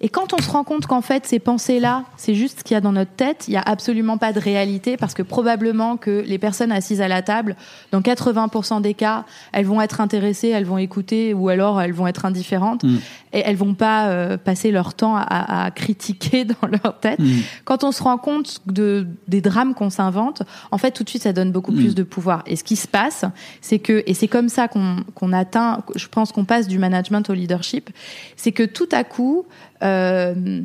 et, 0.00 0.08
quand 0.08 0.34
on 0.34 0.38
se 0.38 0.50
rend 0.50 0.64
compte 0.64 0.86
qu'en 0.86 1.00
fait 1.00 1.26
ces 1.26 1.38
pensées-là, 1.38 2.04
c'est 2.16 2.34
juste 2.34 2.60
ce 2.60 2.64
qu'il 2.64 2.74
y 2.74 2.78
a 2.78 2.80
dans 2.80 2.92
notre 2.92 3.12
tête, 3.12 3.44
il 3.48 3.52
n'y 3.52 3.56
a 3.56 3.62
absolument 3.64 4.18
pas 4.18 4.32
de 4.32 4.40
réalité 4.40 4.96
parce 4.96 5.14
que 5.14 5.22
probablement 5.22 5.96
que 5.96 6.22
les 6.26 6.38
personnes 6.38 6.72
assises 6.72 7.00
à 7.00 7.08
la 7.08 7.22
table, 7.22 7.56
dans 7.92 8.00
80% 8.00 8.80
des 8.80 8.94
cas, 8.94 9.09
elles 9.52 9.66
vont 9.66 9.80
être 9.80 10.00
intéressées, 10.00 10.48
elles 10.48 10.64
vont 10.64 10.78
écouter 10.78 11.34
ou 11.34 11.48
alors 11.48 11.80
elles 11.80 11.92
vont 11.92 12.06
être 12.06 12.24
indifférentes 12.24 12.84
mm. 12.84 12.96
et 13.32 13.42
elles 13.44 13.56
vont 13.56 13.74
pas 13.74 14.08
euh, 14.08 14.36
passer 14.36 14.70
leur 14.70 14.94
temps 14.94 15.16
à, 15.16 15.64
à, 15.64 15.70
critiquer 15.70 16.44
dans 16.62 16.68
leur 16.68 16.98
tête. 17.00 17.18
Mm. 17.18 17.40
Quand 17.64 17.84
on 17.84 17.92
se 17.92 18.02
rend 18.02 18.18
compte 18.18 18.60
de, 18.66 19.06
des 19.28 19.40
drames 19.40 19.74
qu'on 19.74 19.90
s'invente, 19.90 20.42
en 20.70 20.78
fait 20.78 20.92
tout 20.92 21.04
de 21.04 21.08
suite 21.08 21.22
ça 21.22 21.32
donne 21.32 21.52
beaucoup 21.52 21.72
mm. 21.72 21.76
plus 21.76 21.94
de 21.94 22.02
pouvoir. 22.02 22.42
Et 22.46 22.56
ce 22.56 22.64
qui 22.64 22.76
se 22.76 22.88
passe, 22.88 23.24
c'est 23.60 23.78
que, 23.78 24.02
et 24.06 24.14
c'est 24.14 24.28
comme 24.28 24.48
ça 24.48 24.68
qu'on 24.68 25.04
qu'on 25.14 25.32
atteint, 25.32 25.82
je 25.96 26.08
pense 26.08 26.32
qu'on 26.32 26.44
passe 26.44 26.68
du 26.68 26.78
management 26.78 27.28
au 27.30 27.34
leadership, 27.34 27.90
c'est 28.36 28.52
que 28.52 28.62
tout 28.62 28.88
à 28.92 29.04
coup, 29.04 29.46
euh, 29.82 30.62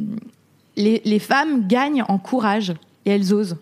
les, 0.75 1.19
femmes 1.19 1.67
gagnent 1.67 2.03
en 2.07 2.17
courage 2.17 2.73
et 3.05 3.11
elles 3.11 3.33
osent. 3.33 3.57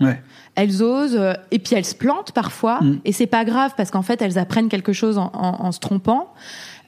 Elles 0.56 0.84
osent 0.84 1.16
euh, 1.16 1.34
et 1.52 1.60
puis 1.60 1.76
elles 1.76 1.86
se 1.86 1.96
plantent 1.96 2.32
parfois 2.32 2.82
mm. 2.82 3.00
et 3.06 3.12
c'est 3.12 3.28
pas 3.28 3.46
grave 3.46 3.72
parce 3.76 3.92
qu'en 3.92 4.02
fait 4.02 4.22
elles 4.22 4.38
apprennent 4.38 4.70
quelque 4.70 4.94
chose 4.94 5.18
en, 5.18 5.72
se 5.72 5.80
trompant. 5.80 6.34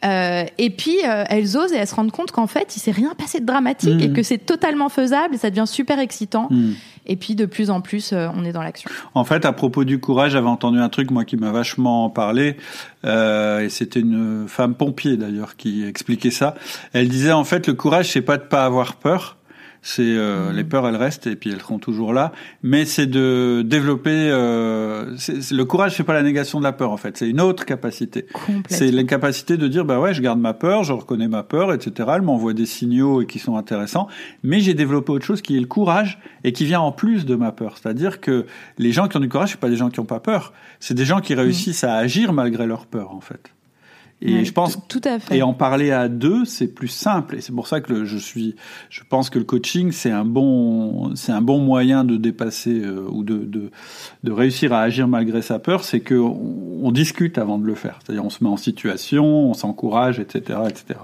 Euh, 0.04 0.44
et 0.58 0.70
puis 0.70 0.98
elles 1.04 1.58
osent 1.58 1.72
et 1.72 1.78
elles 1.78 1.88
se 1.88 1.96
rendent 1.96 2.12
compte 2.12 2.32
qu'en 2.32 2.48
fait 2.48 2.76
il 2.76 2.80
s'est 2.80 2.91
rien 2.91 3.13
passé 3.18 3.39
de 3.39 3.46
dramatique 3.46 4.02
et 4.02 4.10
mm. 4.10 4.13
que 4.13 4.24
c'est 4.24 4.38
totalement 4.38 4.89
faisable 4.89 5.36
et 5.36 5.38
ça 5.38 5.50
devient 5.50 5.68
super 5.68 6.00
excitant. 6.00 6.48
Mm. 6.52 6.74
Et 7.08 7.15
puis 7.15 7.36
de 7.36 7.46
plus 7.46 7.70
en 7.70 7.82
plus, 7.82 8.13
euh, 8.13 8.28
on 8.36 8.46
est 8.46 8.52
dans 8.52 8.63
l'action. 8.63 8.89
En 9.13 9.24
fait, 9.24 9.46
à 9.46 9.54
propos 9.54 9.84
du 9.84 10.00
courage, 10.00 10.32
j'avais 10.32 10.48
entendu 10.48 10.80
un 10.80 10.89
truc 10.89 11.12
moi 11.12 11.24
qui 11.24 11.38
m'a 11.38 11.52
vachement 11.52 12.10
parlé, 12.10 12.58
euh, 13.06 13.60
et 13.60 13.70
c'était 13.70 14.00
une 14.00 14.46
femme 14.48 14.76
pompier 14.76 15.18
d'ailleurs 15.18 15.56
qui 15.56 15.86
expliquait 15.86 16.32
ça. 16.32 16.56
Elle 16.94 17.08
disait 17.08 17.32
en 17.32 17.44
fait 17.44 17.68
le 17.68 17.74
courage, 17.74 18.12
c'est 18.12 18.22
pas 18.22 18.38
de 18.38 18.44
pas 18.44 18.65
avoir 18.65 18.96
peur, 18.96 19.38
c'est 19.88 20.02
euh, 20.02 20.52
les 20.52 20.63
peurs, 20.63 20.88
elles 20.88 20.95
restent 20.95 21.28
et 21.28 21.36
puis 21.36 21.52
elles 21.52 21.60
seront 21.60 21.78
toujours 21.78 22.12
là. 22.12 22.32
Mais 22.63 22.86
c'est 22.86 23.06
de 23.06 23.62
développer. 23.63 24.10
Euh, 24.32 25.15
le 25.52 25.63
courage, 25.63 25.95
c'est 25.95 26.04
pas 26.04 26.15
la 26.15 26.24
négation 26.24 26.58
de 26.58 26.63
la 26.63 26.71
peur 26.71 26.89
en 26.89 26.98
fait. 26.98 27.15
C'est 27.15 27.30
une 27.30 27.39
autre 27.39 27.65
capacité. 27.65 28.26
C'est 28.67 28.89
la 28.89 29.04
capacité 29.04 29.58
de 29.58 29.67
dire 29.67 29.86
bah 29.86 30.00
ouais, 30.00 30.15
je 30.15 30.24
garde 30.24 30.39
ma 30.39 30.56
peur, 30.56 30.84
je 30.84 30.91
reconnais 30.91 31.28
ma 31.28 31.43
peur, 31.43 31.71
etc. 31.71 32.10
Elle 32.15 32.24
m'envoie 32.24 32.54
des 32.54 32.65
signaux 32.65 33.21
et 33.21 33.28
qui 33.28 33.38
sont 33.38 33.58
intéressants. 33.58 34.08
Mais 34.41 34.60
j'ai 34.60 34.74
développé 34.74 35.12
autre 35.12 35.26
chose 35.26 35.43
qui 35.43 35.56
est 35.56 35.62
le 35.62 35.67
courage 35.67 36.17
et 36.43 36.52
qui 36.52 36.65
vient 36.65 36.82
en 36.82 36.91
plus 36.91 37.28
de 37.28 37.36
ma 37.36 37.52
peur. 37.52 37.78
C'est-à-dire 37.78 38.21
que 38.21 38.48
les 38.80 38.91
gens 38.91 39.08
qui 39.08 39.17
ont 39.17 39.19
du 39.19 39.30
courage, 39.30 39.52
c'est 39.52 39.60
pas 39.60 39.69
des 39.69 39.78
gens 39.78 39.91
qui 39.91 40.00
ont 40.00 40.06
pas 40.06 40.19
peur. 40.19 40.52
C'est 40.80 40.95
des 40.95 41.06
gens 41.06 41.21
qui 41.21 41.36
réussissent 41.36 41.84
à 41.84 41.93
agir 41.93 42.34
malgré 42.34 42.65
leur 42.65 42.88
peur 42.88 43.12
en 43.12 43.21
fait. 43.21 43.52
Et 44.21 44.45
je 44.45 44.51
pense 44.54 44.80
tout 44.88 45.01
à 45.04 45.19
fait. 45.19 45.38
Et 45.38 45.43
en 45.43 45.54
parler 45.54 45.91
à 45.91 46.08
deux, 46.08 46.45
c'est 46.45 46.67
plus 46.67 46.88
simple. 46.88 47.36
Et 47.36 47.41
c'est 47.41 47.54
pour 47.54 47.67
ça 47.67 47.82
que 47.82 48.06
je 48.06 48.17
suis, 48.17 48.56
je 48.89 49.01
pense 49.08 49.30
que 49.30 49.38
le 49.38 49.45
coaching 49.45 49.91
c'est 49.91 50.12
un 50.12 50.23
bon, 50.23 51.13
c'est 51.15 51.34
un 51.34 51.41
bon 51.41 51.60
moyen 51.60 52.06
de 52.06 52.15
dépasser 52.15 52.80
euh, 52.80 53.06
ou 53.10 53.23
de, 53.23 53.38
de, 53.39 53.71
de 54.23 54.32
réussir 54.32 54.73
à 54.73 54.82
agir 54.82 55.08
malgré 55.08 55.41
sa 55.41 55.60
peur. 55.60 55.84
C'est 55.84 55.99
que 55.99 56.15
on, 56.15 56.91
discute 56.91 57.38
avant 57.38 57.58
de 57.58 57.65
le 57.65 57.75
faire. 57.75 57.99
C'est-à-dire 58.04 58.23
on 58.23 58.30
se 58.30 58.41
met 58.43 58.49
en 58.49 58.58
situation, 58.58 59.25
on 59.25 59.54
s'encourage, 59.54 60.19
etc., 60.19 60.60
etc. 60.69 60.99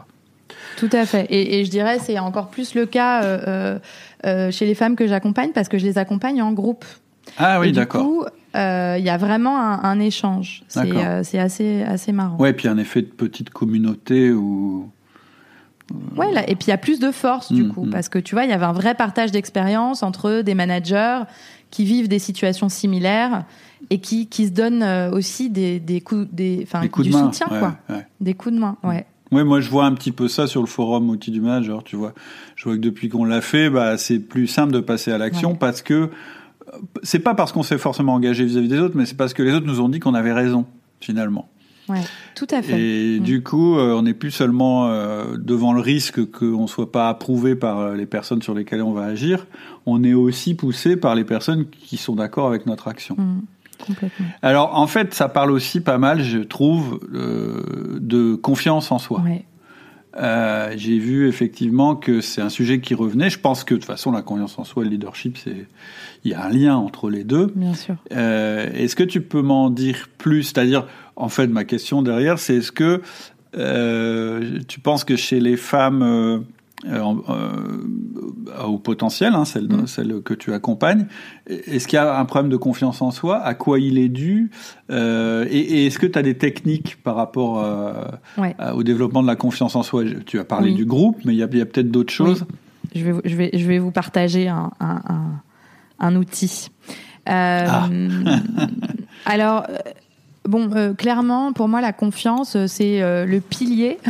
Tout 0.78 0.90
à 0.94 1.06
fait. 1.06 1.26
Et, 1.30 1.60
et 1.60 1.66
je 1.66 1.70
dirais 1.70 2.00
c'est 2.00 2.18
encore 2.18 2.50
plus 2.50 2.76
le 2.76 2.86
cas 2.86 3.24
euh, 3.24 3.78
euh 4.26 4.52
chez 4.52 4.66
les 4.66 4.76
femmes 4.76 4.96
que 4.96 5.06
j'accompagne 5.06 5.52
parce 5.54 5.68
que 5.68 5.78
je 5.78 5.86
les 5.86 5.98
accompagne 5.98 6.42
en 6.42 6.54
groupe. 6.54 6.86
Ah 7.38 7.60
oui, 7.60 7.74
d'accord 7.74 8.30
euh, 8.56 8.96
il 9.00 9.06
y 9.06 9.10
a 9.10 9.18
vraiment 9.18 9.60
un, 9.60 9.84
un 9.84 10.00
échange. 10.00 10.64
C'est 10.68 10.92
euh, 10.92 11.22
assez, 11.40 11.84
assez 11.84 12.12
marrant. 12.12 12.38
Ouais, 12.38 12.50
et 12.50 12.54
puis 12.54 12.68
un 12.68 12.78
effet 12.78 13.02
de 13.02 13.08
petite 13.08 13.50
communauté 13.50 14.32
où. 14.32 14.92
Euh, 15.92 16.20
ouais, 16.20 16.32
là, 16.32 16.50
et 16.50 16.56
puis 16.56 16.68
il 16.68 16.70
y 16.72 16.74
a 16.74 16.78
plus 16.78 17.00
de 17.00 17.12
force 17.12 17.52
du 17.52 17.64
mm, 17.64 17.74
coup, 17.74 17.86
mm. 17.86 17.90
parce 17.90 18.10
que 18.10 18.20
tu 18.20 18.36
vois, 18.36 18.44
il 18.44 18.50
y 18.50 18.54
avait 18.54 18.66
un 18.66 18.74
vrai 18.74 18.96
partage 18.96 19.32
d'expérience 19.32 20.04
entre 20.04 20.42
des 20.42 20.54
managers 20.54 21.22
qui 21.70 21.86
vivent 21.86 22.10
des 22.10 22.20
situations 22.20 22.68
similaires 22.68 23.46
et 23.90 24.00
qui, 24.00 24.28
qui 24.28 24.48
se 24.48 24.52
donnent 24.52 24.84
aussi 25.14 25.50
des, 25.50 25.80
des 25.80 26.02
coups, 26.02 26.28
des, 26.32 26.60
enfin, 26.64 26.82
du 26.82 26.90
de 26.90 27.12
soutien, 27.12 27.48
quoi. 27.48 27.78
Des 28.20 28.34
coups 28.34 28.56
de 28.56 28.60
main, 28.60 28.78
ouais. 28.84 29.06
Ouais, 29.32 29.46
moi 29.46 29.62
je 29.62 29.70
vois 29.70 29.86
un 29.86 29.94
petit 29.94 30.12
peu 30.12 30.28
ça 30.28 30.46
sur 30.46 30.60
le 30.60 30.68
forum 30.68 31.10
outils 31.10 31.32
du 31.32 31.40
manager, 31.40 31.86
tu 31.86 31.96
vois. 31.96 32.14
Je 32.58 32.66
vois 32.66 32.76
que 32.76 32.82
depuis 32.82 33.08
qu'on 33.08 33.24
l'a 33.24 33.40
fait, 33.40 33.70
bah, 33.70 33.98
c'est 33.98 34.20
plus 34.20 34.48
simple 34.48 34.74
de 34.74 34.82
passer 34.82 35.12
à 35.12 35.18
l'action 35.18 35.56
parce 35.56 35.82
que 35.82 36.10
c'est 37.04 37.20
pas 37.20 37.34
parce 37.34 37.52
qu'on 37.52 37.64
s'est 37.64 37.78
forcément 37.78 38.14
engagé 38.14 38.46
vis-à-vis 38.46 38.68
des 38.68 38.80
autres, 38.80 38.96
mais 38.96 39.06
c'est 39.06 39.18
parce 39.18 39.34
que 39.34 39.44
les 39.44 39.54
autres 39.54 39.66
nous 39.66 39.82
ont 39.82 39.90
dit 39.90 40.00
qu'on 40.00 40.14
avait 40.14 40.34
raison, 40.34 40.66
finalement. 41.00 41.50
Ouais, 41.90 42.02
tout 42.36 42.48
à 42.52 42.62
fait. 42.62 42.80
Et 42.80 43.20
mm. 43.20 43.24
du 43.24 43.44
coup, 43.44 43.78
euh, 43.78 43.94
on 43.94 44.04
n'est 44.04 44.14
plus 44.14 44.32
seulement 44.32 44.88
euh, 44.88 45.36
devant 45.38 45.74
le 45.74 45.82
risque 45.82 46.24
qu'on 46.32 46.64
ne 46.64 46.68
soit 46.68 46.92
pas 46.92 47.10
approuvé 47.10 47.56
par 47.56 47.80
euh, 47.80 47.96
les 47.96 48.06
personnes 48.06 48.42
sur 48.42 48.54
lesquelles 48.54 48.82
on 48.82 48.94
va 48.94 49.06
agir, 49.06 49.46
on 49.86 50.04
est 50.04 50.14
aussi 50.14 50.54
poussé 50.54 50.96
par 50.96 51.16
les 51.16 51.24
personnes 51.24 51.70
qui 51.70 51.98
sont 51.98 52.16
d'accord 52.16 52.48
avec 52.48 52.66
notre 52.66 52.88
action. 52.88 53.16
Mm, 53.18 53.42
complètement. 53.86 54.26
Alors, 54.42 54.78
en 54.78 54.88
fait, 54.88 55.14
ça 55.14 55.28
parle 55.28 55.52
aussi 55.52 55.82
pas 55.82 55.98
mal, 55.98 56.24
je 56.24 56.40
trouve, 56.40 57.00
de 57.12 58.36
confiance 58.36 58.92
en 58.92 59.00
soi. 59.00 59.22
Ouais. 59.22 59.46
Euh, 60.18 60.74
j'ai 60.76 61.00
vu 61.00 61.28
effectivement 61.28 61.96
que 61.96 62.22
c'est 62.22 62.42
un 62.42 62.50
sujet 62.50 62.82
qui 62.82 62.94
revenait. 62.94 63.30
Je 63.30 63.40
pense 63.40 63.64
que 63.64 63.74
de 63.74 63.80
toute 63.80 63.88
façon, 63.88 64.12
la 64.12 64.22
confiance 64.22 64.60
en 64.60 64.64
soi 64.64 64.84
et 64.84 64.86
le 64.86 64.92
leadership, 64.92 65.38
c'est 65.38 65.68
il 66.24 66.32
y 66.32 66.34
a 66.34 66.46
un 66.46 66.50
lien 66.50 66.76
entre 66.76 67.10
les 67.10 67.24
deux. 67.24 67.52
Bien 67.56 67.74
sûr. 67.74 67.96
Euh, 68.12 68.70
est-ce 68.74 68.96
que 68.96 69.04
tu 69.04 69.22
peux 69.22 69.42
m'en 69.42 69.70
dire 69.70 70.10
plus? 70.18 70.44
C'est-à-dire, 70.44 70.86
en 71.16 71.30
fait, 71.30 71.48
ma 71.48 71.64
question 71.64 72.02
derrière, 72.02 72.40
c'est 72.40 72.58
est-ce 72.58 72.72
que 72.72 73.02
euh, 73.58 74.60
tu 74.68 74.80
penses 74.80 75.04
que 75.04 75.16
chez 75.16 75.40
les 75.40 75.58
femmes 75.58 76.46
euh, 78.48 78.52
euh, 78.52 78.62
euh, 78.62 78.66
au 78.66 78.78
potentiel, 78.78 79.34
hein, 79.34 79.46
celle, 79.46 79.68
mm. 79.68 79.88
celle, 79.88 80.22
que 80.22 80.34
tu 80.34 80.54
accompagnes. 80.54 81.06
Est-ce 81.48 81.88
qu'il 81.88 81.98
y 81.98 82.00
a 82.00 82.20
un 82.20 82.26
problème 82.26 82.52
de 82.52 82.58
confiance 82.58 83.02
en 83.02 83.12
soi? 83.12 83.40
À 83.40 83.54
quoi 83.54 83.80
il 83.80 83.98
est 83.98 84.10
dû? 84.10 84.52
Euh, 84.90 85.46
Et, 85.50 85.88
est-ce 85.88 86.00
que 86.00 86.08
tu 86.08 86.18
as 86.18 86.22
des 86.22 86.38
techniques 86.38 87.02
par 87.04 87.16
rapport 87.16 87.64
au 88.74 88.84
développement 88.84 89.22
de 89.22 89.28
la 89.28 89.36
confiance 89.36 89.76
en 89.76 89.84
soi? 89.84 90.04
Tu 90.26 90.40
as 90.40 90.44
parlé 90.44 90.74
du 90.74 90.86
groupe, 90.86 91.18
mais 91.26 91.34
il 91.34 91.38
y 91.38 91.44
a, 91.44 91.48
peut-être 91.48 91.92
d'autres 91.92 92.14
choses. 92.14 92.46
Je, 92.94 93.06
vais, 93.06 93.22
je, 93.24 93.36
vais, 93.36 93.50
je 93.54 93.66
vais 93.66 93.80
vous 93.80 93.92
partager 93.92 94.48
un, 94.48 94.72
un, 94.80 95.02
un, 96.00 96.16
outil. 96.16 96.70
Ah. 97.26 97.88
alors, 99.26 99.66
bon, 100.48 100.94
clairement, 100.96 101.54
pour 101.54 101.68
moi, 101.68 101.82
la 101.82 101.94
confiance, 101.94 102.58
c'est 102.68 103.00
le 103.02 103.40
pilier 103.40 103.98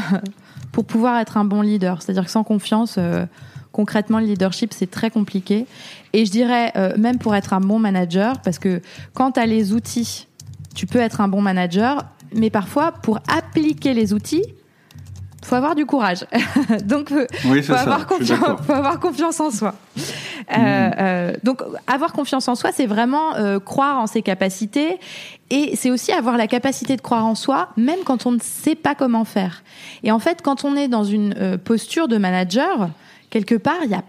pour 0.71 0.85
pouvoir 0.85 1.19
être 1.19 1.37
un 1.37 1.45
bon 1.45 1.61
leader. 1.61 2.01
C'est-à-dire 2.01 2.25
que 2.25 2.31
sans 2.31 2.43
confiance, 2.43 2.95
euh, 2.97 3.25
concrètement, 3.71 4.19
le 4.19 4.25
leadership, 4.25 4.73
c'est 4.73 4.89
très 4.89 5.09
compliqué. 5.09 5.65
Et 6.13 6.25
je 6.25 6.31
dirais, 6.31 6.71
euh, 6.75 6.95
même 6.97 7.17
pour 7.17 7.35
être 7.35 7.53
un 7.53 7.61
bon 7.61 7.79
manager, 7.79 8.41
parce 8.41 8.59
que 8.59 8.81
quand 9.13 9.33
tu 9.33 9.39
as 9.39 9.45
les 9.45 9.73
outils, 9.73 10.27
tu 10.75 10.87
peux 10.87 10.99
être 10.99 11.21
un 11.21 11.27
bon 11.27 11.41
manager, 11.41 12.05
mais 12.33 12.49
parfois, 12.49 12.91
pour 12.91 13.19
appliquer 13.27 13.93
les 13.93 14.13
outils, 14.13 14.43
faut 15.43 15.55
avoir 15.55 15.75
du 15.75 15.85
courage. 15.85 16.25
donc, 16.85 17.11
euh, 17.11 17.25
oui, 17.45 17.63
faut, 17.63 17.73
avoir 17.73 18.05
confiance, 18.05 18.61
faut 18.65 18.73
avoir 18.73 18.99
confiance 18.99 19.39
en 19.39 19.51
soi. 19.51 19.73
Euh, 19.97 20.57
mm. 20.57 20.93
euh, 20.99 21.33
donc, 21.43 21.61
avoir 21.87 22.13
confiance 22.13 22.47
en 22.47 22.55
soi, 22.55 22.71
c'est 22.73 22.85
vraiment 22.85 23.35
euh, 23.35 23.59
croire 23.59 23.99
en 23.99 24.07
ses 24.07 24.21
capacités 24.21 24.99
et 25.49 25.75
c'est 25.75 25.89
aussi 25.89 26.11
avoir 26.11 26.37
la 26.37 26.47
capacité 26.47 26.95
de 26.95 27.01
croire 27.01 27.25
en 27.25 27.35
soi, 27.35 27.69
même 27.75 27.99
quand 28.05 28.25
on 28.25 28.31
ne 28.31 28.39
sait 28.39 28.75
pas 28.75 28.95
comment 28.95 29.25
faire. 29.25 29.63
Et 30.03 30.11
en 30.11 30.19
fait, 30.19 30.41
quand 30.41 30.63
on 30.63 30.75
est 30.75 30.87
dans 30.87 31.03
une 31.03 31.57
posture 31.63 32.07
de 32.07 32.17
manager, 32.17 32.89
quelque 33.31 33.55
part, 33.55 33.79
il 33.83 33.89
y 33.89 33.95
a 33.95 34.03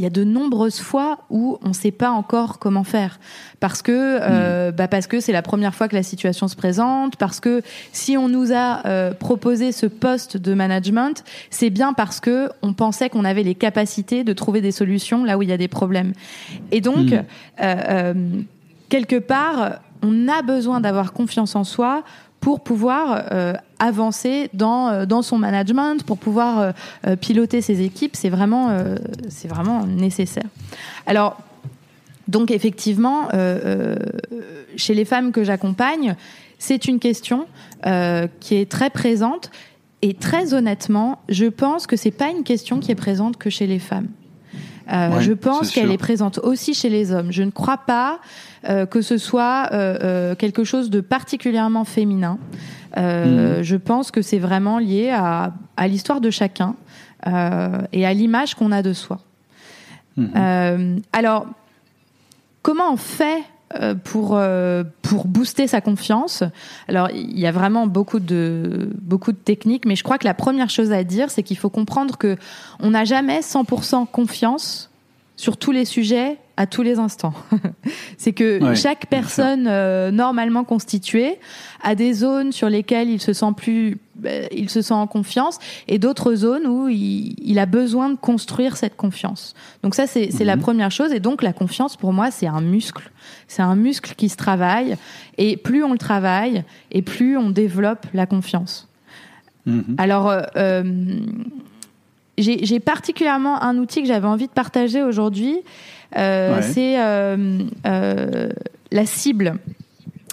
il 0.00 0.04
y 0.04 0.06
a 0.06 0.10
de 0.10 0.24
nombreuses 0.24 0.80
fois 0.80 1.18
où 1.28 1.58
on 1.62 1.68
ne 1.68 1.74
sait 1.74 1.90
pas 1.90 2.08
encore 2.08 2.58
comment 2.58 2.84
faire 2.84 3.20
parce 3.60 3.82
que 3.82 3.92
euh, 3.92 4.70
hmm. 4.70 4.74
bah 4.74 4.88
parce 4.88 5.06
que 5.06 5.20
c'est 5.20 5.30
la 5.30 5.42
première 5.42 5.74
fois 5.74 5.88
que 5.88 5.94
la 5.94 6.02
situation 6.02 6.48
se 6.48 6.56
présente 6.56 7.16
parce 7.16 7.38
que 7.38 7.60
si 7.92 8.16
on 8.16 8.26
nous 8.26 8.50
a 8.50 8.86
euh, 8.86 9.12
proposé 9.12 9.72
ce 9.72 9.84
poste 9.84 10.38
de 10.38 10.54
management 10.54 11.22
c'est 11.50 11.68
bien 11.68 11.92
parce 11.92 12.18
que 12.18 12.48
on 12.62 12.72
pensait 12.72 13.10
qu'on 13.10 13.26
avait 13.26 13.42
les 13.42 13.54
capacités 13.54 14.24
de 14.24 14.32
trouver 14.32 14.62
des 14.62 14.72
solutions 14.72 15.22
là 15.22 15.36
où 15.36 15.42
il 15.42 15.50
y 15.50 15.52
a 15.52 15.58
des 15.58 15.68
problèmes 15.68 16.14
et 16.72 16.80
donc 16.80 17.10
hmm. 17.10 17.24
euh, 17.60 18.14
quelque 18.88 19.16
part 19.16 19.80
on 20.02 20.28
a 20.28 20.40
besoin 20.40 20.80
d'avoir 20.80 21.12
confiance 21.12 21.54
en 21.56 21.64
soi 21.64 22.04
pour 22.40 22.60
pouvoir 22.60 23.26
euh, 23.32 23.52
avancer 23.78 24.48
dans 24.54 24.88
euh, 24.88 25.06
dans 25.06 25.22
son 25.22 25.38
management, 25.38 26.02
pour 26.04 26.18
pouvoir 26.18 26.72
euh, 27.06 27.16
piloter 27.16 27.60
ses 27.60 27.82
équipes, 27.82 28.16
c'est 28.16 28.30
vraiment 28.30 28.70
c'est 29.28 29.48
vraiment 29.48 29.86
nécessaire. 29.86 30.44
Alors 31.06 31.38
donc 32.28 32.50
effectivement, 32.50 33.28
chez 34.76 34.94
les 34.94 35.04
femmes 35.04 35.32
que 35.32 35.42
j'accompagne, 35.42 36.14
c'est 36.58 36.86
une 36.86 37.00
question 37.00 37.46
qui 38.40 38.54
est 38.54 38.70
très 38.70 38.90
présente 38.90 39.50
et 40.02 40.14
très 40.14 40.54
honnêtement, 40.54 41.18
je 41.28 41.46
pense 41.46 41.86
que 41.86 41.96
c'est 41.96 42.10
pas 42.10 42.30
une 42.30 42.44
question 42.44 42.78
qui 42.78 42.92
est 42.92 42.96
présente 42.96 43.36
que 43.36 43.50
chez 43.50 43.66
les 43.66 43.78
femmes. 43.80 44.08
Je 44.90 45.32
pense 45.32 45.70
qu'elle 45.70 45.90
est 45.90 45.98
présente 45.98 46.38
aussi 46.38 46.74
chez 46.74 46.88
les 46.88 47.12
hommes. 47.12 47.32
Je 47.32 47.42
ne 47.42 47.50
crois 47.50 47.78
pas 47.78 48.20
euh, 48.68 48.86
que 48.86 49.00
ce 49.00 49.16
soit 49.16 49.68
euh, 49.72 49.98
euh, 50.02 50.34
quelque 50.34 50.64
chose 50.64 50.90
de 50.90 51.00
particulièrement 51.00 51.84
féminin. 51.84 52.38
Mhm. 52.96 53.62
Je 53.62 53.76
pense 53.76 54.10
que 54.10 54.20
c'est 54.20 54.40
vraiment 54.40 54.78
lié 54.78 55.10
à, 55.10 55.54
à 55.76 55.86
l'histoire 55.86 56.20
de 56.20 56.30
chacun 56.30 56.74
et 57.92 58.06
à 58.06 58.14
l'image 58.14 58.54
qu'on 58.54 58.72
a 58.72 58.82
de 58.82 58.92
soi. 58.92 59.20
Mhm. 60.16 61.02
alors, 61.12 61.46
comment 62.62 62.92
on 62.92 62.96
fait 62.96 63.42
pour 64.04 64.40
pour 65.02 65.26
booster 65.26 65.66
sa 65.66 65.80
confiance. 65.80 66.42
Alors 66.88 67.08
il 67.10 67.38
y 67.38 67.46
a 67.46 67.52
vraiment 67.52 67.86
beaucoup 67.86 68.18
de 68.18 68.90
beaucoup 69.00 69.32
de 69.32 69.36
techniques, 69.36 69.86
mais 69.86 69.96
je 69.96 70.02
crois 70.02 70.18
que 70.18 70.26
la 70.26 70.34
première 70.34 70.70
chose 70.70 70.92
à 70.92 71.04
dire, 71.04 71.30
c'est 71.30 71.42
qu'il 71.42 71.56
faut 71.56 71.70
comprendre 71.70 72.16
que 72.16 72.36
on 72.80 72.90
n'a 72.90 73.04
jamais 73.04 73.40
100% 73.40 74.06
confiance 74.08 74.90
sur 75.40 75.56
tous 75.56 75.72
les 75.72 75.86
sujets 75.86 76.36
à 76.58 76.66
tous 76.66 76.82
les 76.82 76.98
instants. 76.98 77.32
c'est 78.18 78.34
que 78.34 78.74
chaque 78.74 79.06
personne 79.06 79.66
euh, 79.66 80.10
normalement 80.10 80.64
constituée 80.64 81.38
a 81.82 81.94
des 81.94 82.12
zones 82.12 82.52
sur 82.52 82.68
lesquelles 82.68 83.08
il 83.08 83.20
se 83.20 83.32
sent 83.32 83.52
plus, 83.56 83.92
euh, 83.92 83.94
il 84.52 84.70
se 84.70 84.82
sent 84.82 84.94
en 84.94 85.06
confiance, 85.06 85.58
et 85.88 85.98
d'autres 85.98 86.34
zones 86.34 86.66
où 86.66 86.88
il, 86.88 87.58
a 87.58 87.66
besoin 87.66 88.10
de 88.10 88.16
construire 88.16 88.76
cette 88.76 88.96
confiance. 88.96 89.54
Donc 89.82 89.94
ça, 89.94 90.06
c'est 90.06 90.30
la 90.44 90.56
mhm. 90.56 90.62
première 90.62 90.90
chose. 90.90 91.12
Et 91.12 91.20
donc 91.20 91.42
la 91.42 91.52
confiance, 91.52 91.96
pour 91.96 92.12
moi, 92.12 92.30
c'est 92.30 92.46
un 92.46 92.60
muscle. 92.60 93.10
C'est 93.48 93.62
un 93.62 93.76
muscle 93.76 94.14
qui 94.16 94.28
se 94.28 94.36
travaille, 94.36 94.96
et 95.38 95.56
plus 95.56 95.84
on 95.84 95.92
le 95.92 95.98
travaille, 95.98 96.64
et 96.90 97.02
plus 97.02 97.36
on 97.36 97.50
développe 97.50 98.06
la 98.14 98.26
confiance. 98.26 98.88
Mhm. 99.66 99.96
Alors, 99.98 100.32
euh, 100.56 100.82
j'ai 102.38 102.80
particulièrement 102.80 103.62
un 103.62 103.76
outil 103.78 104.02
que 104.02 104.08
j'avais 104.08 104.26
envie 104.26 104.46
de 104.46 104.52
partager 104.52 105.02
aujourd'hui. 105.02 105.60
Euh, 106.16 106.60
c'est 106.62 107.00
euh, 107.00 107.62
euh, 107.86 108.48
la 108.90 109.06
cible. 109.06 109.54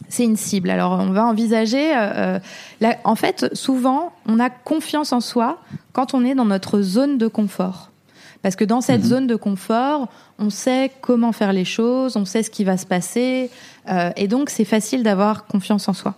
C'est 0.09 0.23
une 0.23 0.37
cible. 0.37 0.69
Alors, 0.69 0.93
on 0.93 1.11
va 1.11 1.25
envisager. 1.25 1.93
en 3.03 3.15
fait, 3.15 3.53
souvent, 3.53 4.13
on 4.27 4.39
a 4.39 4.49
confiance 4.49 5.11
en 5.11 5.19
soi 5.19 5.59
quand 5.93 6.13
on 6.13 6.23
est 6.23 6.35
dans 6.35 6.45
notre 6.45 6.81
zone 6.81 7.17
de 7.17 7.27
confort. 7.27 7.91
Parce 8.41 8.55
que 8.55 8.63
dans 8.63 8.81
cette 8.81 9.01
mhm. 9.01 9.07
zone 9.07 9.27
de 9.27 9.35
confort, 9.35 10.07
on 10.39 10.49
sait 10.49 10.91
comment 11.01 11.31
faire 11.31 11.51
les 11.51 11.65
choses, 11.65 12.15
on 12.15 12.25
sait 12.25 12.43
ce 12.43 12.49
qui 12.49 12.63
va 12.63 12.77
se 12.77 12.85
passer, 12.85 13.49
et 14.15 14.27
donc 14.27 14.49
c'est 14.49 14.63
facile 14.63 15.03
d'avoir 15.03 15.47
confiance 15.47 15.89
en 15.89 15.93
soi. 15.93 16.15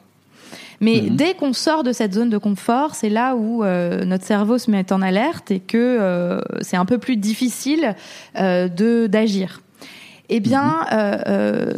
Mais 0.81 1.01
mhm. 1.01 1.15
dès 1.15 1.33
qu'on 1.33 1.53
sort 1.53 1.83
de 1.83 1.91
cette 1.91 2.13
zone 2.13 2.29
de 2.29 2.37
confort, 2.37 2.95
c'est 2.95 3.09
là 3.09 3.35
où 3.35 3.63
euh, 3.63 4.05
notre 4.05 4.25
cerveau 4.25 4.57
se 4.57 4.71
met 4.71 4.91
en 4.91 5.01
alerte 5.01 5.51
et 5.51 5.59
que 5.59 5.77
euh, 5.77 6.39
c'est 6.61 6.77
un 6.77 6.85
peu 6.85 6.97
plus 6.97 7.17
difficile 7.17 7.95
euh, 8.37 8.67
de 8.69 9.07
d'agir. 9.07 9.61
Eh 10.29 10.39
bien, 10.39 10.85
mhm. 10.91 11.73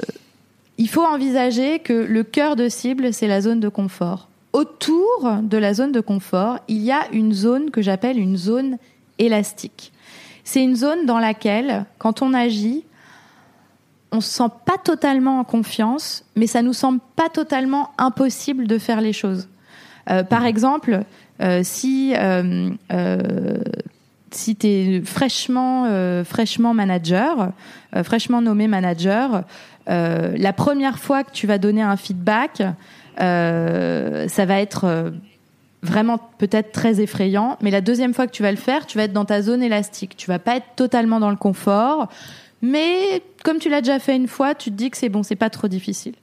Il 0.77 0.89
faut 0.89 1.03
envisager 1.03 1.79
que 1.79 1.93
le 1.93 2.23
cœur 2.23 2.55
de 2.55 2.69
cible, 2.69 3.13
c'est 3.13 3.27
la 3.27 3.41
zone 3.41 3.59
de 3.59 3.69
confort. 3.69 4.29
Autour 4.53 5.37
de 5.43 5.57
la 5.57 5.73
zone 5.73 5.91
de 5.91 6.01
confort, 6.01 6.59
il 6.67 6.81
y 6.81 6.91
a 6.91 7.07
une 7.11 7.33
zone 7.33 7.71
que 7.71 7.81
j'appelle 7.81 8.19
une 8.19 8.37
zone 8.37 8.77
élastique. 9.17 9.93
C'est 10.43 10.63
une 10.63 10.75
zone 10.75 11.05
dans 11.05 11.19
laquelle, 11.19 11.85
quand 11.99 12.21
on 12.21 12.33
agit, 12.33 12.83
on 14.11 14.19
se 14.19 14.29
sent 14.29 14.49
pas 14.65 14.77
totalement 14.77 15.39
en 15.39 15.43
confiance, 15.43 16.25
mais 16.35 16.47
ça 16.47 16.61
nous 16.61 16.73
semble 16.73 16.99
pas 17.15 17.29
totalement 17.29 17.91
impossible 17.97 18.67
de 18.67 18.77
faire 18.77 19.01
les 19.01 19.13
choses. 19.13 19.47
Euh, 20.09 20.23
par 20.23 20.45
exemple, 20.45 21.03
euh, 21.41 21.61
si 21.63 22.13
euh, 22.17 22.71
si 24.31 24.55
tu 24.55 24.67
es 24.67 25.01
fraîchement 25.03 25.85
fraîchement 26.23 26.73
manager, 26.73 27.51
fraîchement 28.03 28.41
nommé 28.41 28.67
manager, 28.67 29.43
la 29.87 30.53
première 30.53 30.99
fois 30.99 31.23
que 31.23 31.31
tu 31.31 31.47
vas 31.47 31.57
donner 31.57 31.81
un 31.81 31.97
feedback, 31.97 32.63
ça 33.17 34.45
va 34.45 34.59
être 34.59 35.11
vraiment 35.83 36.19
peut-être 36.37 36.71
très 36.71 37.01
effrayant, 37.01 37.57
mais 37.61 37.71
la 37.71 37.81
deuxième 37.81 38.13
fois 38.13 38.27
que 38.27 38.31
tu 38.31 38.43
vas 38.43 38.51
le 38.51 38.57
faire, 38.57 38.85
tu 38.85 38.97
vas 38.97 39.05
être 39.05 39.13
dans 39.13 39.25
ta 39.25 39.41
zone 39.41 39.63
élastique. 39.63 40.15
Tu 40.15 40.27
vas 40.27 40.39
pas 40.39 40.57
être 40.57 40.75
totalement 40.75 41.19
dans 41.19 41.31
le 41.31 41.35
confort. 41.35 42.07
Mais 42.61 43.23
comme 43.43 43.57
tu 43.57 43.69
l'as 43.69 43.81
déjà 43.81 43.97
fait 43.97 44.15
une 44.15 44.27
fois, 44.27 44.53
tu 44.53 44.69
te 44.69 44.75
dis 44.75 44.91
que 44.91 44.97
c'est 44.97 45.09
bon, 45.09 45.23
c'est 45.23 45.35
pas 45.35 45.49
trop 45.49 45.67
difficile. 45.67 46.13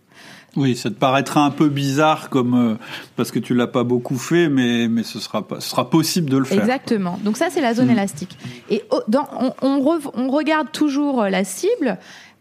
Oui, 0.57 0.77
ça 0.77 0.91
te 0.91 0.95
paraîtra 0.95 1.45
un 1.45 1.51
peu 1.51 1.69
bizarre 1.69 2.31
comme 2.31 2.55
euh, 2.55 2.75
parce 3.17 3.31
que 3.31 3.39
tu 3.39 3.55
l'as 3.55 3.67
pas 3.67 3.85
beaucoup 3.85 4.17
fait, 4.17 4.49
mais 4.49 4.89
mais 4.89 5.03
ce 5.03 5.21
sera 5.21 5.47
pas, 5.47 5.61
ce 5.61 5.69
sera 5.69 5.91
possible 5.91 6.31
de 6.31 6.39
le 6.39 6.45
faire. 6.45 6.61
Exactement. 6.61 7.19
Donc 7.23 7.37
ça 7.37 7.49
c'est 7.51 7.61
la 7.61 7.75
zone 7.75 7.89
mm. 7.89 7.93
élastique. 7.93 8.39
Et 8.71 8.83
dans, 9.09 9.29
on, 9.63 10.01
on, 10.15 10.31
regarde 10.31 10.73
toujours 10.73 11.23
euh, 11.23 11.31
la 11.31 11.45
cible. 11.45 11.99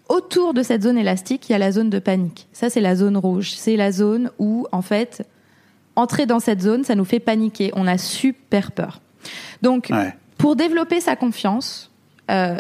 Autour 0.10 0.54
de 0.54 0.64
cette 0.64 0.84
zone 0.84 0.98
élastique, 0.98 1.50
il 1.50 1.52
y 1.52 1.56
a 1.56 1.58
la 1.58 1.74
zone 1.74 1.90
de 1.90 2.00
panique. 2.00 2.48
Ça 2.54 2.70
c'est 2.70 2.80
la 2.80 2.96
zone 2.96 3.18
rouge. 3.18 3.52
C'est 3.52 3.76
la 3.76 3.92
zone 3.92 4.32
où 4.40 4.66
en 4.72 4.82
fait 4.82 5.28
entrer 5.98 6.26
dans 6.26 6.40
cette 6.40 6.62
zone, 6.62 6.86
ça 6.86 6.96
nous 6.96 7.06
fait 7.06 7.20
paniquer. 7.20 7.72
On 7.76 7.88
a 7.88 7.98
super 7.98 8.72
peur. 8.72 9.02
Donc 9.62 9.92
pour 10.38 10.56
développer 10.56 11.02
sa 11.02 11.18
confiance, 11.18 11.92
euh, 12.30 12.58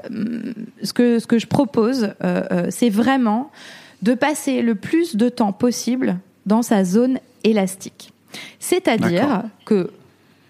ce, 0.83 0.93
que, 0.93 1.19
ce 1.19 1.27
que 1.27 1.39
je 1.39 1.47
propose, 1.47 2.13
euh, 2.23 2.67
c'est 2.69 2.89
vraiment 2.89 3.51
de 4.01 4.13
passer 4.13 4.61
le 4.61 4.75
plus 4.75 5.15
de 5.15 5.29
temps 5.29 5.51
possible 5.51 6.19
dans 6.45 6.61
sa 6.61 6.83
zone 6.83 7.19
élastique. 7.43 8.11
C'est-à-dire 8.59 9.43
que, 9.65 9.91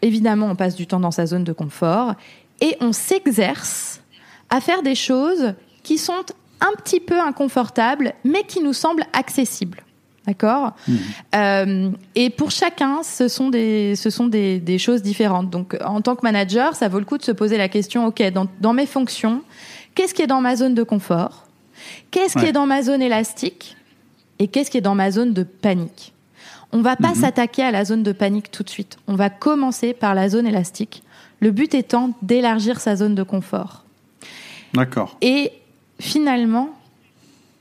évidemment, 0.02 0.48
on 0.48 0.56
passe 0.56 0.76
du 0.76 0.88
temps 0.88 1.00
dans 1.00 1.12
sa 1.12 1.26
zone 1.26 1.44
de 1.44 1.54
confort 1.54 2.16
et 2.62 2.76
on 2.82 2.92
s'exerce 2.92 4.02
à 4.50 4.62
faire 4.62 4.82
des 4.82 4.96
choses 4.96 5.54
qui 5.84 5.98
sont 5.98 6.14
un 6.60 6.72
petit 6.82 7.00
peu 7.00 7.20
inconfortables, 7.20 8.14
mais 8.24 8.44
qui 8.44 8.62
nous 8.62 8.74
semblent 8.74 9.06
accessibles. 9.14 9.84
D'accord 10.26 10.74
mmh. 10.88 10.96
euh, 11.36 11.92
Et 12.16 12.30
pour 12.30 12.52
chacun, 12.52 13.02
ce 13.02 13.30
sont, 13.30 13.50
des, 13.50 13.96
ce 13.96 14.10
sont 14.10 14.28
des, 14.28 14.60
des, 14.60 14.78
choses 14.78 15.02
différentes. 15.02 15.50
Donc, 15.50 15.78
en 15.86 16.02
tant 16.02 16.16
que 16.16 16.22
manager, 16.24 16.76
ça 16.76 16.90
vaut 16.90 17.00
le 17.00 17.06
coup 17.06 17.18
de 17.18 17.24
se 17.24 17.32
poser 17.32 17.58
la 17.58 17.70
question, 17.70 18.06
OK, 18.08 18.22
dans, 18.34 18.48
dans 18.60 18.74
mes 18.74 18.86
fonctions, 18.86 19.42
qu'est-ce 19.96 20.14
qui 20.14 20.22
est 20.22 20.28
dans 20.28 20.42
ma 20.42 20.58
zone 20.58 20.76
de 20.76 20.84
confort? 20.84 21.47
Qu'est-ce 22.12 22.38
qui 22.38 22.46
est 22.46 22.52
dans 22.52 22.66
ma 22.66 22.82
zone 22.82 23.02
élastique 23.02 23.78
Et 24.40 24.48
qu'est-ce 24.48 24.72
qui 24.72 24.78
est 24.78 24.82
dans 24.82 24.96
ma 24.96 25.12
zone 25.12 25.34
de 25.34 25.44
panique? 25.44 26.14
On 26.72 26.82
va 26.82 26.96
pas 26.96 27.12
mmh. 27.12 27.16
s'attaquer 27.16 27.64
à 27.64 27.72
la 27.72 27.86
zone 27.86 28.04
de 28.04 28.12
panique 28.12 28.52
tout 28.52 28.64
de 28.64 28.70
suite. 28.70 28.98
On 29.08 29.16
va 29.16 29.30
commencer 29.30 29.94
par 29.94 30.14
la 30.16 30.30
zone 30.30 30.48
élastique. 30.48 31.04
Le 31.40 31.52
but 31.52 31.74
étant 31.74 32.12
d'élargir 32.22 32.80
sa 32.80 32.96
zone 32.96 33.16
de 33.16 33.24
confort. 33.24 33.86
D'accord. 34.74 35.18
Et 35.22 35.52
finalement, 36.00 36.70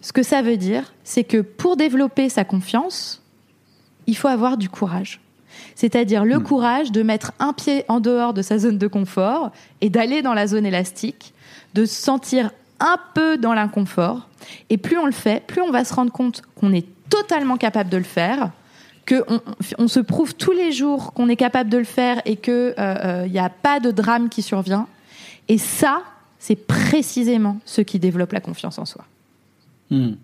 ce 0.01 0.13
que 0.13 0.23
ça 0.23 0.43
veut 0.43 0.57
dire, 0.57 0.93
c'est 1.05 1.25
que 1.25 1.39
pour 1.39 1.77
développer 1.77 2.29
sa 2.29 2.45
confiance, 2.45 3.23
il 4.07 4.17
faut 4.17 4.29
avoir 4.29 4.57
du 4.57 4.69
courage. 4.69 5.21
C'est-à-dire 5.75 6.25
le 6.25 6.39
hmm. 6.39 6.43
courage 6.43 6.93
de 6.93 7.03
mettre 7.03 7.33
un 7.39 7.53
pied 7.53 7.85
en 7.89 8.01
dehors 8.01 8.35
de 8.35 8.43
sa 8.43 8.59
zone 8.59 8.79
de 8.79 8.87
confort 8.87 9.53
et 9.81 9.91
d'aller 9.91 10.23
dans 10.23 10.35
la 10.35 10.47
zone 10.47 10.67
élastique, 10.67 11.33
de 11.75 11.85
se 11.85 11.95
sentir 11.95 12.51
un 12.81 12.99
peu 13.15 13.39
dans 13.39 13.55
l'inconfort. 13.55 14.29
Et 14.71 14.79
plus 14.79 14.99
on 14.99 15.07
le 15.07 15.13
fait, 15.13 15.45
plus 15.47 15.63
on 15.63 15.71
va 15.71 15.85
se 15.85 15.95
rendre 15.95 16.13
compte 16.13 16.43
qu'on 16.55 16.73
est 16.73 16.87
totalement 17.09 17.57
capable 17.57 17.91
de 17.91 17.97
le 17.97 18.05
faire, 18.05 18.51
qu'on 19.07 19.41
on 19.79 19.89
se 19.89 20.01
prouve 20.01 20.35
tous 20.35 20.53
les 20.53 20.73
jours 20.73 21.13
qu'on 21.13 21.29
est 21.29 21.37
capable 21.37 21.71
de 21.71 21.79
le 21.79 21.85
faire 21.85 22.21
et 22.25 22.37
qu'il 22.37 22.53
n'y 22.55 22.59
euh, 22.79 23.27
euh, 23.27 23.41
a 23.41 23.49
pas 23.49 23.81
de 23.81 23.91
drame 23.91 24.29
qui 24.29 24.43
survient. 24.43 24.87
Et 25.49 25.59
ça, 25.59 26.03
c'est 26.39 26.57
précisément 26.57 27.59
ce 27.65 27.81
qui 27.81 27.99
développe 27.99 28.33
la 28.33 28.41
confiance 28.41 28.79
en 28.79 28.85
soi. 28.85 29.05
Hmm. 29.91 30.15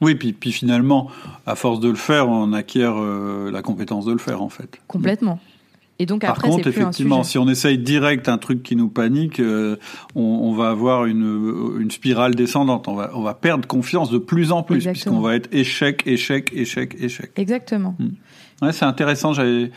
Oui, 0.00 0.16
puis, 0.16 0.32
puis 0.32 0.52
finalement, 0.52 1.08
à 1.46 1.54
force 1.54 1.78
de 1.78 1.88
le 1.88 1.94
faire, 1.94 2.28
on 2.28 2.52
acquiert 2.52 2.94
euh, 2.96 3.50
la 3.52 3.62
compétence 3.62 4.04
de 4.04 4.12
le 4.12 4.18
faire, 4.18 4.42
en 4.42 4.48
fait. 4.48 4.80
Complètement. 4.88 5.38
Et 6.00 6.06
donc 6.06 6.22
Par 6.22 6.30
après, 6.30 6.48
contre, 6.48 6.62
plus 6.62 6.70
un 6.70 6.82
effectivement, 6.82 7.22
si 7.22 7.38
on 7.38 7.48
essaye 7.48 7.78
direct 7.78 8.28
un 8.28 8.38
truc 8.38 8.62
qui 8.64 8.74
nous 8.74 8.88
panique, 8.88 9.38
euh, 9.38 9.76
on, 10.16 10.22
on 10.22 10.52
va 10.52 10.70
avoir 10.70 11.06
une, 11.06 11.78
une 11.78 11.90
spirale 11.90 12.34
descendante. 12.34 12.88
On 12.88 12.94
va, 12.94 13.10
on 13.14 13.22
va 13.22 13.34
perdre 13.34 13.68
confiance 13.68 14.10
de 14.10 14.18
plus 14.18 14.50
en 14.50 14.64
plus, 14.64 14.84
puisqu'on 14.84 15.20
va 15.20 15.36
être 15.36 15.48
échec, 15.52 16.02
échec, 16.06 16.50
échec, 16.52 16.96
échec. 17.00 17.30
Exactement. 17.36 17.96
Ouais, 18.60 18.72
c'est 18.72 18.84
intéressant. 18.84 19.32
J'avais, 19.32 19.70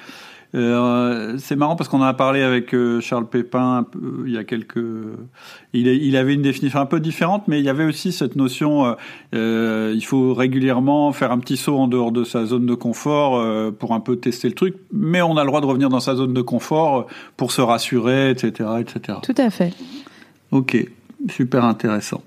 euh, 0.55 1.37
c'est 1.39 1.55
marrant 1.55 1.75
parce 1.75 1.89
qu'on 1.89 1.99
en 1.99 2.05
a 2.05 2.13
parlé 2.13 2.41
avec 2.41 2.73
euh, 2.73 3.01
Charles 3.01 3.27
Pépin 3.27 3.85
peu, 3.91 3.99
euh, 3.99 4.23
il 4.27 4.33
y 4.33 4.37
a 4.37 4.43
quelques. 4.43 4.79
Il, 5.73 6.15
avait 6.15 6.33
une 6.33 6.41
définition 6.41 6.79
un 6.79 6.85
peu 6.85 6.99
différente, 6.99 7.47
mais 7.47 7.59
il 7.59 7.65
y 7.65 7.69
avait 7.69 7.83
aussi 7.83 8.11
cette 8.11 8.35
notion. 8.35 8.95
euh, 9.35 9.93
il 9.95 10.03
faut 10.03 10.33
régulièrement 10.33 11.11
faire 11.11 11.31
un 11.31 11.39
petit 11.39 11.57
saut 11.57 11.77
en 11.77 11.87
dehors 11.87 12.11
de 12.11 12.23
sa 12.23 12.45
zone 12.45 12.65
de 12.65 12.73
confort 12.73 13.43
pour 13.73 13.93
un 13.93 13.99
peu 13.99 14.15
tester 14.15 14.47
le 14.47 14.55
truc, 14.55 14.75
mais 14.91 15.21
on 15.21 15.37
a 15.37 15.43
le 15.43 15.47
droit 15.47 15.61
de 15.61 15.65
revenir 15.65 15.89
dans 15.89 15.99
sa 15.99 16.15
zone 16.15 16.33
de 16.33 16.41
confort 16.41 17.07
pour 17.35 17.51
se 17.51 17.61
rassurer, 17.61 18.31
etc., 18.31 18.69
etc. 18.79 19.19
Tout 19.21 19.35
à 19.37 19.49
fait. 19.49 19.73
Ok, 20.51 20.77
super 21.29 21.65
intéressant. 21.65 22.23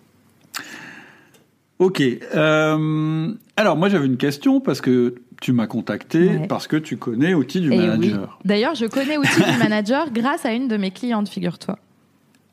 Ok. 1.79 2.03
alors 2.33 3.77
moi 3.77 3.89
j'avais 3.89 4.07
une 4.07 4.18
question 4.18 4.61
parce 4.61 4.83
que 4.83 5.14
tu 5.41 5.53
m'as 5.53 5.66
contacté 5.66 6.28
Ouais. 6.28 6.47
parce 6.49 6.66
que 6.66 6.76
tu 6.76 6.97
connais 6.97 7.34
Outils 7.34 7.61
du 7.61 7.72
Et 7.72 7.76
Manager. 7.76 8.20
oui. 8.20 8.45
D'ailleurs, 8.45 8.74
je 8.74 8.86
connais 8.86 9.16
Outils 9.16 9.43
du 9.43 9.59
Manager 9.59 10.11
grâce 10.12 10.45
à 10.45 10.53
une 10.53 10.68
de 10.68 10.76
mes 10.76 10.91
clientes, 10.91 11.28
figure-toi. 11.28 11.78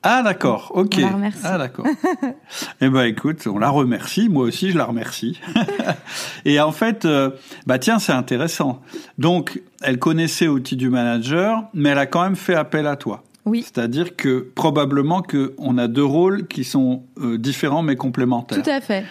Ah 0.03 0.21
d'accord, 0.23 0.71
ok. 0.75 0.95
On 0.99 1.01
la 1.01 1.07
remercie. 1.09 1.39
Ah 1.43 1.57
d'accord. 1.57 1.85
eh 2.81 2.89
ben 2.89 3.03
écoute, 3.03 3.45
on 3.47 3.57
la 3.57 3.69
remercie, 3.69 4.29
moi 4.29 4.43
aussi 4.43 4.71
je 4.71 4.77
la 4.77 4.85
remercie. 4.85 5.39
Et 6.45 6.59
en 6.61 6.71
fait, 6.71 7.03
euh, 7.05 7.31
bah 7.65 7.79
tiens, 7.79 7.99
c'est 7.99 8.13
intéressant. 8.13 8.81
Donc, 9.17 9.61
elle 9.81 9.99
connaissait 9.99 10.47
Outils 10.47 10.77
du 10.77 10.89
Manager, 10.89 11.63
mais 11.73 11.89
elle 11.89 11.97
a 11.97 12.05
quand 12.05 12.23
même 12.23 12.35
fait 12.35 12.55
appel 12.55 12.87
à 12.87 12.95
toi. 12.95 13.23
Oui, 13.45 13.63
C'est-à-dire 13.63 14.15
que 14.15 14.47
probablement 14.55 15.21
que 15.21 15.53
on 15.57 15.77
a 15.77 15.87
deux 15.87 16.03
rôles 16.05 16.47
qui 16.47 16.63
sont 16.63 17.03
euh, 17.19 17.37
différents 17.37 17.81
mais 17.81 17.95
complémentaires. 17.95 18.61
tout 18.61 18.69
à 18.69 18.81
fait. 18.81 19.03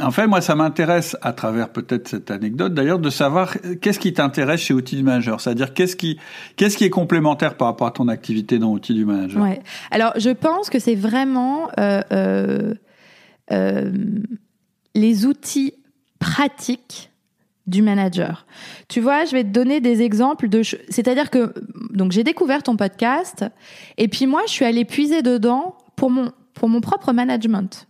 En 0.00 0.10
fait, 0.10 0.26
moi, 0.26 0.40
ça 0.40 0.54
m'intéresse, 0.54 1.16
à 1.20 1.32
travers 1.32 1.68
peut-être 1.68 2.08
cette 2.08 2.30
anecdote 2.30 2.72
d'ailleurs, 2.74 2.98
de 2.98 3.10
savoir 3.10 3.56
qu'est-ce 3.80 3.98
qui 3.98 4.12
t'intéresse 4.12 4.60
chez 4.60 4.74
Outils 4.74 4.96
du 4.96 5.02
Manager. 5.02 5.40
C'est-à-dire 5.40 5.74
qu'est-ce 5.74 5.96
qui, 5.96 6.18
qu'est-ce 6.56 6.76
qui 6.76 6.84
est 6.84 6.90
complémentaire 6.90 7.56
par 7.56 7.68
rapport 7.68 7.86
à 7.86 7.90
ton 7.90 8.08
activité 8.08 8.58
dans 8.58 8.70
Outils 8.70 8.94
du 8.94 9.04
Manager? 9.04 9.42
Ouais. 9.42 9.60
Alors, 9.90 10.12
je 10.16 10.30
pense 10.30 10.70
que 10.70 10.78
c'est 10.78 10.94
vraiment 10.94 11.68
euh, 11.78 12.00
euh, 12.12 12.74
euh, 13.50 13.92
les 14.94 15.26
outils 15.26 15.74
pratiques 16.18 17.10
du 17.66 17.82
manager. 17.82 18.46
Tu 18.88 19.00
vois, 19.00 19.24
je 19.24 19.32
vais 19.32 19.44
te 19.44 19.50
donner 19.50 19.80
des 19.80 20.02
exemples 20.02 20.48
de, 20.48 20.62
c'est-à-dire 20.62 21.30
que 21.30 21.52
j'ai 22.10 22.24
découvert 22.24 22.62
ton 22.62 22.76
podcast 22.76 23.44
et 23.98 24.08
puis 24.08 24.26
moi 24.26 24.42
je 24.46 24.50
suis 24.50 24.64
allée 24.64 24.84
puiser 24.84 25.22
dedans 25.22 25.76
pour 25.94 26.10
mon 26.10 26.32
pour 26.54 26.68
mon 26.68 26.80
propre 26.80 27.12
management. 27.12 27.86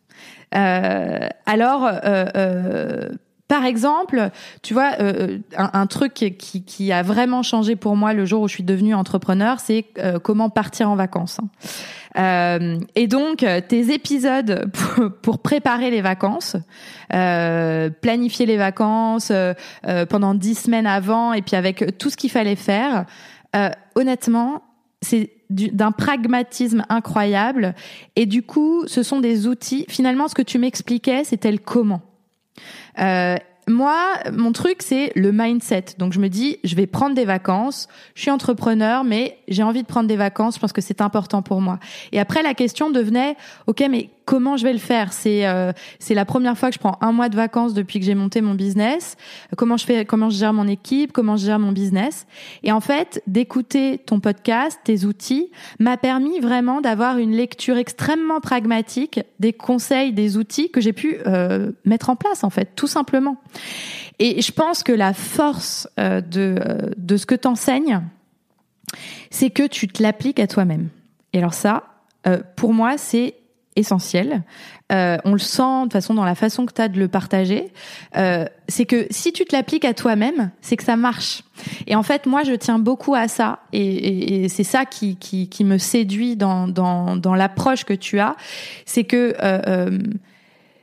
Euh, 0.55 1.29
alors, 1.47 1.87
euh, 1.87 2.27
euh, 2.37 3.09
par 3.53 3.67
exemple, 3.67 4.31
tu 4.63 4.73
vois, 4.73 4.93
euh, 5.01 5.39
un, 5.59 5.87
truc 5.87 6.15
qui, 6.15 6.65
qui, 6.65 6.91
a 6.91 7.03
vraiment 7.03 7.43
changé 7.43 7.77
pour 7.77 7.97
moi 7.97 8.15
le 8.15 8.25
jour 8.25 8.41
où 8.41 8.49
je 8.49 8.55
suis 8.55 8.63
devenue 8.63 8.95
entrepreneur, 8.95 9.61
c'est 9.61 9.85
euh, 9.99 10.19
comment 10.19 10.49
partir 10.49 10.89
en 10.89 10.97
vacances. 10.97 11.39
hein. 11.39 11.49
Euh, 12.17 12.79
et 12.95 13.09
donc, 13.09 13.45
tes 13.69 13.93
épisodes 13.93 14.71
pour, 14.73 15.13
pour 15.21 15.39
préparer 15.41 15.91
les 15.91 16.01
vacances, 16.01 16.57
planifier 17.11 18.47
les 18.47 18.57
vacances 18.57 19.31
pendant 20.09 20.35
dix 20.35 20.55
semaines 20.55 20.87
avant, 20.87 21.35
et 21.35 21.43
puis 21.43 21.55
avec 21.55 21.99
tout 21.99 22.09
ce 22.09 22.17
qu'il 22.17 22.31
fallait 22.31 22.57
faire, 22.57 23.05
honnêtement, 23.95 24.63
c'est 25.03 25.31
d'un 25.53 25.93
pragmatisme 25.93 26.85
incroyable. 26.89 27.75
Et 28.17 28.27
du 28.27 28.43
coup, 28.43 28.85
ce 28.87 29.03
sont 29.03 29.21
des 29.21 29.47
outils. 29.47 29.85
Finalement, 29.89 30.29
ce 30.29 30.35
que 30.35 30.43
tu 30.43 30.59
m'expliquais, 30.59 31.25
c'était 31.25 31.53
le 31.53 31.59
comment. 31.59 32.03
Euh, 32.99 33.37
moi, 33.69 34.15
mon 34.33 34.53
truc, 34.53 34.83
c'est 34.83 35.13
le 35.15 35.31
mindset. 35.33 35.85
Donc, 35.99 36.13
je 36.13 36.19
me 36.19 36.29
dis, 36.29 36.59
je 36.65 36.75
vais 36.75 36.87
prendre 36.87 37.15
des 37.15 37.25
vacances. 37.25 37.89
Je 38.15 38.23
suis 38.23 38.31
entrepreneur, 38.31 39.05
mais 39.05 39.39
j'ai 39.49 39.63
envie 39.63 39.83
de 39.83 39.87
prendre 39.87 40.09
des 40.09 40.17
vacances. 40.17 40.57
Je 40.57 40.61
pense 40.61 40.73
que 40.73 40.81
c'est 40.81 41.01
important 41.01 41.43
pour 41.43 41.61
moi. 41.61 41.79
Et 42.11 42.19
après, 42.19 42.43
la 42.43 42.55
question 42.55 42.91
devenait, 42.91 43.37
ok, 43.69 43.85
mais 43.89 44.11
comment 44.25 44.57
je 44.57 44.65
vais 44.65 44.73
le 44.73 44.79
faire? 44.79 45.13
C'est 45.13 45.47
euh, 45.47 45.73
c'est 45.99 46.15
la 46.15 46.25
première 46.25 46.57
fois 46.57 46.71
que 46.71 46.75
je 46.75 46.81
prends 46.81 46.99
un 47.01 47.13
mois 47.13 47.29
de 47.29 47.37
vacances 47.37 47.75
depuis 47.75 48.01
que 48.01 48.05
j'ai 48.05 48.15
monté 48.15 48.41
mon 48.41 48.55
business. 48.55 49.17
Comment 49.57 49.77
je 49.77 49.85
fais 49.85 50.05
Comment 50.05 50.31
je 50.31 50.37
gère 50.37 50.53
mon 50.53 50.69
équipe? 50.69 51.13
Comment 51.13 51.37
je 51.37 51.47
gère 51.47 51.59
mon 51.59 51.73
business? 51.73 52.27
Et 52.63 52.73
en 52.73 52.81
fait, 52.81 53.23
d'écouter 53.27 53.99
ton 53.99 54.21
podcast, 54.21 54.79
tes 54.85 55.05
outils, 55.05 55.51
m'a 55.79 55.97
permis 55.97 56.41
vraiment 56.41 56.81
d'avoir 56.81 57.19
une 57.19 57.33
lecture 57.33 57.77
extrêmement 57.77 58.41
pragmatique 58.41 59.21
des 59.39 59.53
conseils, 59.53 60.13
des 60.13 60.37
outils 60.37 60.71
que 60.71 60.81
j'ai 60.81 60.93
pu 60.93 61.19
euh, 61.27 61.73
mettre 61.85 62.11
en 62.11 62.17
place, 62.17 62.45
en 62.45 62.51
fait, 62.51 62.71
tout 62.75 62.87
simplement. 62.87 63.37
Et 64.19 64.41
je 64.41 64.53
pense 64.53 64.85
que 64.85 64.93
la 64.93 65.15
force 65.15 65.89
euh, 65.99 66.21
de, 66.21 66.57
euh, 66.61 66.91
de 66.97 67.17
ce 67.17 67.27
que 67.27 67.35
t'enseignes, 67.35 68.03
c'est 69.31 69.51
que 69.51 69.67
tu 69.67 69.89
te 69.89 70.01
l'appliques 70.01 70.39
à 70.39 70.47
toi-même. 70.47 70.91
Et 71.33 71.39
alors 71.39 71.55
ça, 71.55 71.83
euh, 72.29 72.39
pour 72.57 72.73
moi, 72.73 72.99
c'est 72.99 73.35
essentiel. 73.75 74.43
On 75.25 75.33
le 75.33 75.39
sent 75.39 75.63
de 75.63 75.83
toute 75.85 75.93
façon 75.95 76.13
dans 76.13 76.27
la 76.27 76.35
façon 76.35 76.67
que 76.67 76.75
tu 76.75 76.83
as 76.83 76.89
de 76.89 76.99
le 76.99 77.09
partager. 77.09 77.73
C'est 78.69 78.85
que 78.85 79.07
si 79.09 79.33
tu 79.33 79.47
te 79.47 79.57
l'appliques 79.57 79.87
à 79.87 79.95
toi-même, 79.95 80.51
c'est 80.61 80.77
que 80.77 80.85
ça 80.85 80.97
marche. 80.97 81.43
Et 81.87 81.97
en 81.97 82.03
fait, 82.03 82.27
moi, 82.27 82.43
je 82.43 82.53
tiens 82.53 82.79
beaucoup 82.79 83.15
à 83.15 83.29
ça. 83.29 83.61
Et, 83.73 84.51
c'est 84.51 84.65
ça 84.65 84.85
qui, 84.85 85.17
qui, 85.17 85.65
me 85.65 85.79
séduit 85.79 86.37
dans, 86.37 86.69
dans, 86.69 87.35
l'approche 87.35 87.85
que 87.85 87.95
tu 87.95 88.21
as. 88.21 88.37
C'est 88.85 89.05
que 89.05 89.35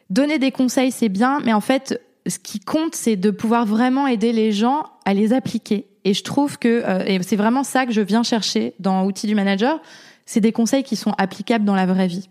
donner 0.09 0.39
des 0.39 0.51
conseils, 0.51 0.91
c'est 0.91 1.09
bien, 1.09 1.39
mais 1.45 1.53
en 1.53 1.61
fait, 1.61 2.01
ce 2.29 2.39
qui 2.39 2.59
compte, 2.59 2.95
c'est 2.95 3.15
de 3.15 3.31
pouvoir 3.31 3.65
vraiment 3.65 4.07
aider 4.07 4.31
les 4.31 4.51
gens 4.51 4.83
à 5.05 5.13
les 5.13 5.33
appliquer. 5.33 5.85
Et 6.05 6.13
je 6.13 6.23
trouve 6.23 6.57
que 6.57 6.83
euh, 6.85 7.03
et 7.05 7.21
c'est 7.23 7.35
vraiment 7.35 7.63
ça 7.63 7.85
que 7.85 7.91
je 7.91 8.01
viens 8.01 8.23
chercher 8.23 8.73
dans 8.79 9.05
Outils 9.05 9.27
du 9.27 9.35
Manager. 9.35 9.79
C'est 10.25 10.41
des 10.41 10.51
conseils 10.51 10.83
qui 10.83 10.95
sont 10.95 11.13
applicables 11.17 11.65
dans 11.65 11.75
la 11.75 11.85
vraie 11.85 12.07
vie. 12.07 12.29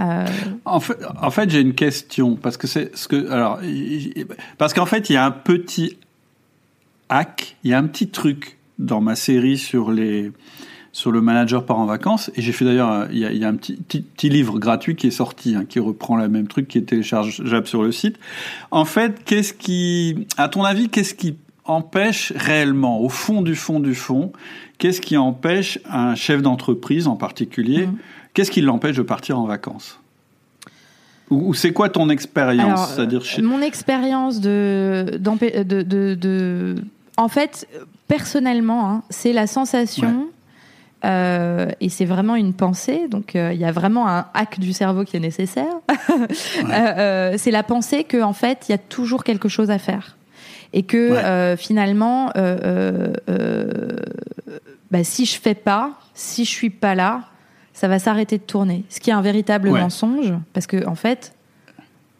Euh, 0.00 0.26
En 0.64 0.80
fait, 0.80 0.96
en 1.20 1.30
fait 1.30 1.50
j'ai 1.50 1.60
une 1.60 1.74
question 1.74 2.36
parce 2.36 2.56
que 2.56 2.66
c'est 2.66 2.96
ce 2.96 3.08
que 3.08 3.30
alors 3.30 3.60
parce 4.56 4.72
qu'en 4.72 4.86
fait 4.86 5.10
il 5.10 5.14
y 5.14 5.16
a 5.16 5.24
un 5.24 5.30
petit 5.30 5.98
hack, 7.08 7.56
il 7.62 7.70
y 7.70 7.74
a 7.74 7.78
un 7.78 7.86
petit 7.86 8.08
truc 8.08 8.58
dans 8.78 9.00
ma 9.00 9.16
série 9.16 9.58
sur 9.58 9.90
les 9.90 10.32
sur 10.92 11.10
le 11.10 11.20
manager 11.22 11.64
part 11.64 11.78
en 11.78 11.86
vacances 11.86 12.30
et 12.36 12.42
j'ai 12.42 12.52
fait 12.52 12.64
d'ailleurs 12.66 12.88
un- 12.90 13.08
il 13.10 13.18
y 13.18 13.24
a, 13.24 13.32
il 13.32 13.38
y 13.38 13.44
a 13.44 13.48
un 13.48 13.54
petit, 13.54 13.74
petit, 13.76 14.02
petit 14.02 14.28
livre 14.28 14.58
gratuit 14.58 14.94
qui 14.94 15.06
est 15.06 15.10
sorti 15.10 15.54
hein, 15.56 15.64
qui 15.66 15.78
reprend 15.80 16.16
le 16.16 16.28
même 16.28 16.46
truc 16.48 16.68
qui 16.68 16.76
est 16.78 16.82
téléchargeable 16.82 17.66
sur 17.66 17.82
le 17.82 17.92
site. 17.92 18.16
En 18.70 18.84
fait, 18.84 19.24
qu'est-ce 19.24 19.54
qui 19.54 20.26
à 20.36 20.48
ton 20.48 20.64
avis 20.64 20.88
qu'est-ce 20.90 21.14
qui 21.14 21.36
empêche 21.64 22.32
réellement 22.36 23.00
au 23.00 23.08
fond 23.08 23.40
du 23.40 23.54
fond 23.54 23.80
du 23.80 23.94
fond 23.94 24.32
qu'est-ce 24.78 25.00
qui 25.00 25.16
empêche 25.16 25.78
un 25.88 26.14
chef 26.14 26.42
d'entreprise 26.42 27.06
en 27.08 27.16
particulier 27.16 27.86
Mhm. 27.86 27.96
qu'est-ce 28.34 28.50
qui 28.50 28.60
l'empêche 28.60 28.96
de 28.96 29.02
partir 29.02 29.38
en 29.38 29.46
vacances? 29.46 29.98
Ou, 31.30 31.54
c'est 31.54 31.72
quoi 31.72 31.88
ton 31.88 32.10
expérience 32.10 32.90
C'est-à-dire 32.94 33.24
chez- 33.24 33.40
Mon 33.40 33.62
expérience 33.62 34.40
de, 34.40 35.12
d'empê- 35.18 35.64
de, 35.64 35.80
de, 35.80 36.14
de- 36.14 36.74
En 37.16 37.28
fait, 37.28 37.66
personnellement, 38.08 38.90
hein, 38.90 39.02
c'est 39.08 39.32
la 39.32 39.46
sensation, 39.46 40.26
euh, 41.04 41.68
et 41.80 41.88
c'est 41.88 42.04
vraiment 42.04 42.36
une 42.36 42.54
pensée, 42.54 43.08
donc 43.08 43.34
euh, 43.34 43.52
il 43.52 43.60
y 43.60 43.64
a 43.64 43.72
vraiment 43.72 44.08
un 44.08 44.26
hack 44.34 44.60
du 44.60 44.72
cerveau 44.72 45.04
qui 45.04 45.16
est 45.16 45.20
nécessaire. 45.20 45.72
Euh, 46.72 47.34
c'est 47.38 47.50
la 47.50 47.62
pensée 47.62 48.04
qu'en 48.04 48.28
en 48.28 48.32
fait, 48.32 48.66
il 48.68 48.72
y 48.72 48.74
a 48.74 48.78
toujours 48.78 49.24
quelque 49.24 49.48
chose 49.48 49.70
à 49.70 49.78
faire. 49.78 50.16
Et 50.72 50.82
que 50.84 51.12
Ouais. 51.50 51.56
finalement, 51.56 52.30
bah, 54.90 55.04
si 55.04 55.24
je 55.26 55.38
fais 55.40 55.54
pas, 55.54 55.92
si 56.14 56.44
je 56.44 56.50
suis 56.50 56.70
pas 56.70 56.94
là, 56.94 57.22
ça 57.72 57.88
va 57.88 57.98
s'arrêter 57.98 58.38
de 58.38 58.42
tourner. 58.42 58.84
Ce 58.88 59.00
qui 59.00 59.10
est 59.10 59.14
un 59.14 59.22
véritable 59.22 59.68
Ouais. 59.68 59.80
mensonge, 59.80 60.32
parce 60.52 60.66
que 60.66 60.86
en 60.86 60.94
fait, 60.94 61.32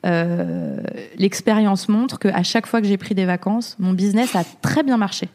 euh, 0.06 0.76
l'expérience 1.16 1.88
montre 1.88 2.18
qu'à 2.18 2.42
chaque 2.42 2.66
fois 2.66 2.80
que 2.80 2.86
j'ai 2.86 2.96
pris 2.96 3.14
des 3.14 3.24
vacances, 3.24 3.76
mon 3.78 3.92
business 3.92 4.34
a 4.34 4.44
très 4.62 4.82
bien 4.82 4.96
marché. 4.96 5.28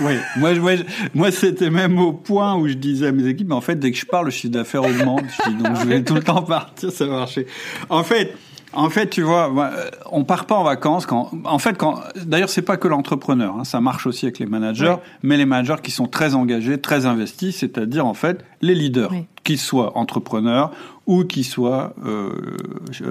Oui, 0.00 0.14
moi, 0.36 0.54
moi, 0.54 0.72
moi 1.14 1.30
c'était 1.30 1.70
même 1.70 1.98
au 1.98 2.12
point 2.12 2.54
où 2.56 2.68
je 2.68 2.74
disais 2.74 3.08
à 3.08 3.12
mes 3.12 3.26
équipes, 3.26 3.48
mais 3.48 3.54
en 3.54 3.60
fait, 3.60 3.76
dès 3.76 3.90
que 3.90 3.98
je 3.98 4.06
parle, 4.06 4.26
le 4.26 4.30
chiffre 4.30 4.52
d'affaires 4.52 4.84
augmente. 4.84 5.24
Je 5.44 5.50
dis, 5.50 5.62
donc, 5.62 5.76
je 5.80 5.86
vais 5.86 6.02
tout 6.02 6.14
le 6.14 6.22
temps 6.22 6.42
partir, 6.42 6.90
ça 6.92 7.06
va 7.06 7.18
marcher. 7.18 7.46
En 7.88 8.04
fait, 8.04 8.34
En 8.72 8.88
fait, 8.88 9.10
tu 9.10 9.22
vois, 9.22 9.52
euh, 9.56 9.90
on 10.12 10.24
part 10.24 10.46
pas 10.46 10.54
en 10.54 10.62
vacances 10.62 11.06
quand. 11.06 11.30
En 11.44 11.58
fait, 11.58 11.76
quand. 11.76 12.00
D'ailleurs, 12.24 12.50
c'est 12.50 12.62
pas 12.62 12.76
que 12.76 12.88
l'entrepreneur. 12.88 13.56
Hein, 13.58 13.64
ça 13.64 13.80
marche 13.80 14.06
aussi 14.06 14.26
avec 14.26 14.38
les 14.38 14.46
managers, 14.46 14.96
mais 15.22 15.36
les 15.36 15.46
managers 15.46 15.82
qui 15.82 15.90
sont 15.90 16.06
très 16.06 16.34
engagés, 16.34 16.80
très 16.80 17.06
investis, 17.06 17.56
c'est-à-dire 17.56 18.06
en 18.06 18.14
fait 18.14 18.44
les 18.60 18.74
leaders, 18.74 19.12
qu'ils 19.42 19.58
soient 19.58 19.96
entrepreneurs 19.96 20.70
ou 21.10 21.24
qu'ils 21.24 21.44
soient 21.44 21.94
euh, 22.06 22.30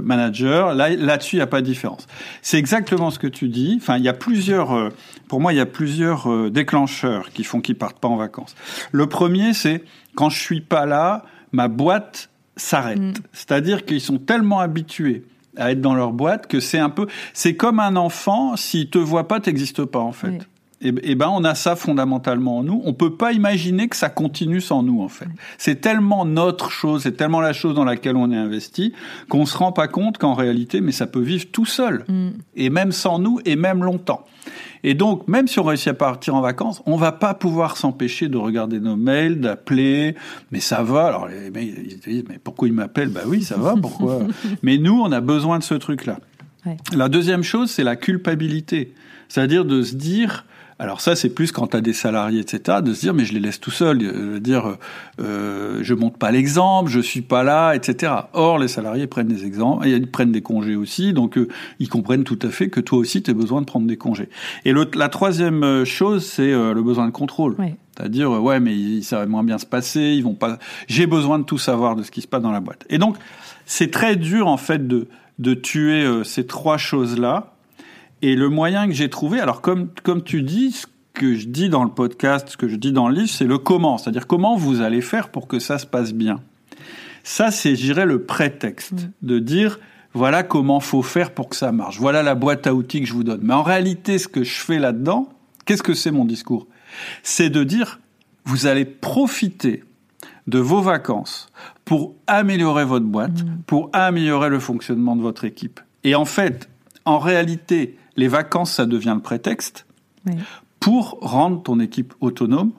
managers. 0.01 0.72
Là, 0.74 0.89
là-dessus, 0.89 1.36
il 1.36 1.39
n'y 1.39 1.43
a 1.43 1.47
pas 1.47 1.60
de 1.60 1.66
différence. 1.66 2.07
C'est 2.41 2.57
exactement 2.57 3.12
ce 3.12 3.20
que 3.20 3.28
tu 3.28 3.49
dis. 3.49 3.78
Enfin, 3.82 3.97
il 3.97 4.03
y 4.03 4.07
a 4.07 4.14
plusieurs. 4.14 4.72
Euh, 4.74 4.89
pour 5.28 5.41
moi, 5.41 5.51
il 5.51 5.57
y 5.57 5.62
a 5.62 5.66
plusieurs 5.66 6.32
euh, 6.32 6.49
déclencheurs 6.49 7.32
qui 7.32 7.43
font 7.43 7.60
qu'ils 7.60 7.76
partent 7.76 7.99
pas 7.99 8.07
en 8.07 8.16
vacances. 8.16 8.55
Le 8.93 9.07
premier, 9.07 9.53
c'est 9.53 9.84
quand 10.16 10.30
je 10.30 10.39
suis 10.39 10.62
pas 10.62 10.86
là, 10.86 11.26
ma 11.51 11.68
boîte 11.68 12.30
s'arrête. 12.55 12.99
Mm. 12.99 13.14
C'est-à-dire 13.34 13.84
qu'ils 13.86 14.01
sont 14.01 14.18
tellement 14.18 14.62
habitués 14.62 15.26
à 15.58 15.72
être 15.72 15.82
dans 15.82 15.95
leur 15.95 16.12
boîte 16.12 16.47
que 16.47 16.60
c'est 16.60 16.80
un 16.80 16.89
peu, 16.89 17.08
c'est 17.34 17.56
comme 17.56 17.80
un 17.80 17.95
enfant, 17.95 18.56
s'il 18.56 18.89
te 18.89 18.97
voit 18.97 19.28
pas, 19.28 19.39
t'existes 19.39 19.86
pas 19.86 20.00
en 20.00 20.12
fait. 20.12 20.47
Et, 20.82 20.93
et, 21.03 21.15
ben 21.15 21.27
on 21.30 21.43
a 21.43 21.55
ça 21.55 21.75
fondamentalement 21.75 22.59
en 22.59 22.63
nous. 22.63 22.82
On 22.86 22.93
peut 22.93 23.15
pas 23.15 23.34
imaginer 23.34 23.89
que 23.89 23.97
ça 23.97 24.09
continue 24.09 24.61
sans 24.61 24.82
nous 24.82 25.01
en 25.01 25.09
fait. 25.09 25.27
C'est 25.57 25.82
tellement 25.82 26.25
notre 26.25 26.71
chose, 26.71 27.03
c'est 27.03 27.17
tellement 27.17 27.41
la 27.41 27.51
chose 27.51 27.75
dans 27.75 27.84
laquelle 27.84 28.15
on 28.15 28.32
est 28.32 28.38
investi 28.38 28.93
qu'on 29.27 29.45
se 29.45 29.57
rend 29.57 29.73
pas 29.73 29.88
compte 29.88 30.17
qu'en 30.17 30.34
réalité, 30.34 30.80
mais 30.80 30.93
ça 30.93 31.05
peut 31.05 31.19
vivre 31.19 31.45
tout 31.51 31.65
seul 31.65 32.05
mm. 32.07 32.30
et 32.55 32.69
même 32.69 32.91
sans 32.93 33.19
nous 33.19 33.39
et 33.45 33.55
même 33.55 33.84
longtemps. 33.84 34.25
Et 34.84 34.93
donc, 34.93 35.27
même 35.27 35.47
si 35.47 35.59
on 35.59 35.63
réussit 35.63 35.89
à 35.89 35.93
partir 35.93 36.36
en 36.36 36.41
vacances, 36.41 36.82
on 36.86 36.95
va 36.95 37.11
pas 37.11 37.34
pouvoir 37.34 37.77
s'empêcher 37.77 38.30
de 38.30 38.38
regarder 38.38 38.80
nos 38.80 38.95
mails, 38.95 39.39
d'appeler. 39.39 40.15
Mais 40.51 40.59
ça 40.59 40.84
va. 40.84 41.07
Alors, 41.07 41.27
les 41.27 41.51
mecs, 41.51 41.73
ils 41.77 41.99
disent, 41.99 42.23
mais 42.30 42.39
pourquoi 42.41 42.67
ils 42.67 42.73
m'appellent? 42.73 43.09
Bah 43.09 43.23
oui, 43.25 43.43
ça 43.43 43.57
va, 43.57 43.75
pourquoi? 43.75 44.19
Mais 44.63 44.77
nous, 44.77 44.99
on 44.99 45.11
a 45.11 45.21
besoin 45.21 45.59
de 45.59 45.63
ce 45.63 45.75
truc-là. 45.75 46.19
Ouais. 46.65 46.77
La 46.93 47.09
deuxième 47.09 47.43
chose, 47.43 47.69
c'est 47.69 47.84
la 47.84 47.95
culpabilité. 47.95 48.93
C'est-à-dire 49.27 49.65
de 49.65 49.82
se 49.82 49.95
dire, 49.95 50.45
alors 50.80 51.01
ça, 51.01 51.17
c'est 51.17 51.30
plus 51.30 51.51
quand 51.51 51.67
tu 51.67 51.77
as 51.77 51.82
des 51.82 51.91
salariés, 51.91 52.39
etc., 52.39 52.77
de 52.82 52.93
se 52.93 53.01
dire, 53.01 53.13
mais 53.13 53.25
je 53.25 53.34
les 53.34 53.41
laisse 53.41 53.59
tout 53.59 53.69
seuls, 53.69 53.97
de 53.97 54.39
dire, 54.39 54.77
euh, 55.19 55.80
je 55.82 55.93
monte 55.93 56.17
pas 56.17 56.32
l'exemple, 56.32 56.89
je 56.89 57.01
suis 57.01 57.21
pas 57.21 57.43
là, 57.43 57.73
etc. 57.73 58.13
Or, 58.32 58.59
les 58.59 58.69
salariés 58.69 59.05
prennent 59.05 59.27
des 59.27 59.45
exemples, 59.45 59.86
et 59.86 59.91
ils 59.91 60.09
prennent 60.09 60.32
des 60.32 60.41
congés 60.41 60.77
aussi, 60.77 61.11
donc 61.11 61.38
euh, 61.38 61.49
ils 61.80 61.89
comprennent 61.89 62.23
tout 62.23 62.39
à 62.41 62.49
fait 62.49 62.69
que 62.69 62.80
toi 62.80 62.97
aussi, 62.97 63.21
tu 63.21 63.30
as 63.30 63.34
besoin 63.34 63.59
de 63.59 63.65
prendre 63.65 63.88
des 63.88 63.97
congés. 63.97 64.30
Et 64.63 64.73
la 64.93 65.09
troisième 65.09 65.63
euh, 65.63 65.84
chose, 65.84 66.25
c'est 66.25 66.53
euh, 66.53 66.73
le 66.73 66.82
besoin 66.82 67.05
de 67.07 67.11
contrôle. 67.11 67.57
C'est-à-dire, 67.97 68.32
ouais, 68.32 68.61
mais 68.61 69.01
ça 69.01 69.19
va 69.19 69.25
moins 69.25 69.43
bien 69.43 69.57
se 69.57 69.65
passer, 69.65 70.13
ils 70.15 70.23
vont 70.23 70.34
pas. 70.34 70.59
J'ai 70.88 71.07
besoin 71.07 71.39
de 71.39 71.43
tout 71.43 71.57
savoir 71.57 71.97
de 71.97 72.03
ce 72.03 72.11
qui 72.11 72.21
se 72.21 72.27
passe 72.27 72.41
dans 72.41 72.53
la 72.53 72.61
boîte. 72.61 72.86
Et 72.89 72.97
donc, 72.97 73.17
c'est 73.65 73.91
très 73.91 74.15
dur 74.15 74.47
en 74.47 74.57
fait 74.57 74.88
de 74.88 75.07
de 75.39 75.53
tuer 75.53 76.05
ces 76.25 76.45
trois 76.45 76.77
choses-là 76.77 77.53
et 78.22 78.36
le 78.36 78.49
moyen 78.49 78.88
que 78.88 78.93
j'ai 78.93 79.09
trouvé, 79.09 79.39
alors 79.39 79.61
comme, 79.61 79.89
comme 80.03 80.24
tu 80.24 80.41
dis, 80.41 80.72
ce 80.72 80.86
que 81.13 81.36
je 81.36 81.47
dis 81.47 81.70
dans 81.70 81.84
le 81.84 81.89
podcast, 81.89 82.49
ce 82.49 82.57
que 82.57 82.67
je 82.67 82.76
dis 82.76 82.91
dans 82.91 83.07
le 83.07 83.15
livre, 83.15 83.30
c'est 83.30 83.45
le 83.45 83.57
comment, 83.57 83.97
c'est-à-dire 83.97 84.28
comment 84.28 84.55
vous 84.55 84.82
allez 84.82 85.01
faire 85.01 85.30
pour 85.30 85.47
que 85.47 85.59
ça 85.59 85.78
se 85.78 85.86
passe 85.86 86.13
bien. 86.13 86.41
Ça, 87.24 87.51
c'est, 87.51 87.76
je 87.76 87.84
dirais, 87.84 88.05
le 88.05 88.24
prétexte 88.24 88.93
mm. 88.93 89.11
de 89.22 89.39
dire, 89.39 89.80
voilà 90.13 90.43
comment 90.43 90.80
faut 90.80 91.01
faire 91.01 91.32
pour 91.32 91.49
que 91.49 91.55
ça 91.55 91.72
marche. 91.72 91.99
Voilà 91.99 92.24
la 92.24 92.36
boîte 92.36 92.67
à 92.67 92.74
outils 92.74 93.01
que 93.01 93.07
je 93.07 93.13
vous 93.13 93.24
donne. 93.24 93.41
Mais 93.43 93.53
en 93.53 93.63
réalité, 93.63 94.17
ce 94.17 94.28
que 94.28 94.43
je 94.43 94.59
fais 94.61 94.80
là-dedans, 94.80 95.30
qu'est-ce 95.65 95.84
que 95.84 95.93
c'est 95.93 96.11
mon 96.11 96.26
discours? 96.26 96.67
C'est 97.24 97.49
de 97.49 97.63
dire, 97.63 97.99
vous 98.45 98.65
allez 98.65 98.86
profiter 98.86 99.84
de 100.47 100.59
vos 100.59 100.82
vacances 100.82 101.51
pour 101.86 102.15
améliorer 102.28 102.86
votre 102.86 103.05
boîte, 103.05 103.43
mm. 103.43 103.61
pour 103.67 103.89
améliorer 103.93 104.49
le 104.49 104.59
fonctionnement 104.59 105.15
de 105.15 105.22
votre 105.22 105.45
équipe. 105.45 105.80
Et 106.03 106.15
en 106.15 106.26
fait, 106.26 106.70
en 107.05 107.20
réalité, 107.20 107.97
les 108.20 108.28
vacances, 108.28 108.74
ça 108.74 108.86
devient 108.86 109.13
le 109.15 109.22
prétexte 109.22 109.86
pour 110.80 111.17
rendre 111.22 111.63
ton 111.63 111.80
équipe 111.80 112.13
autonome, 112.20 112.72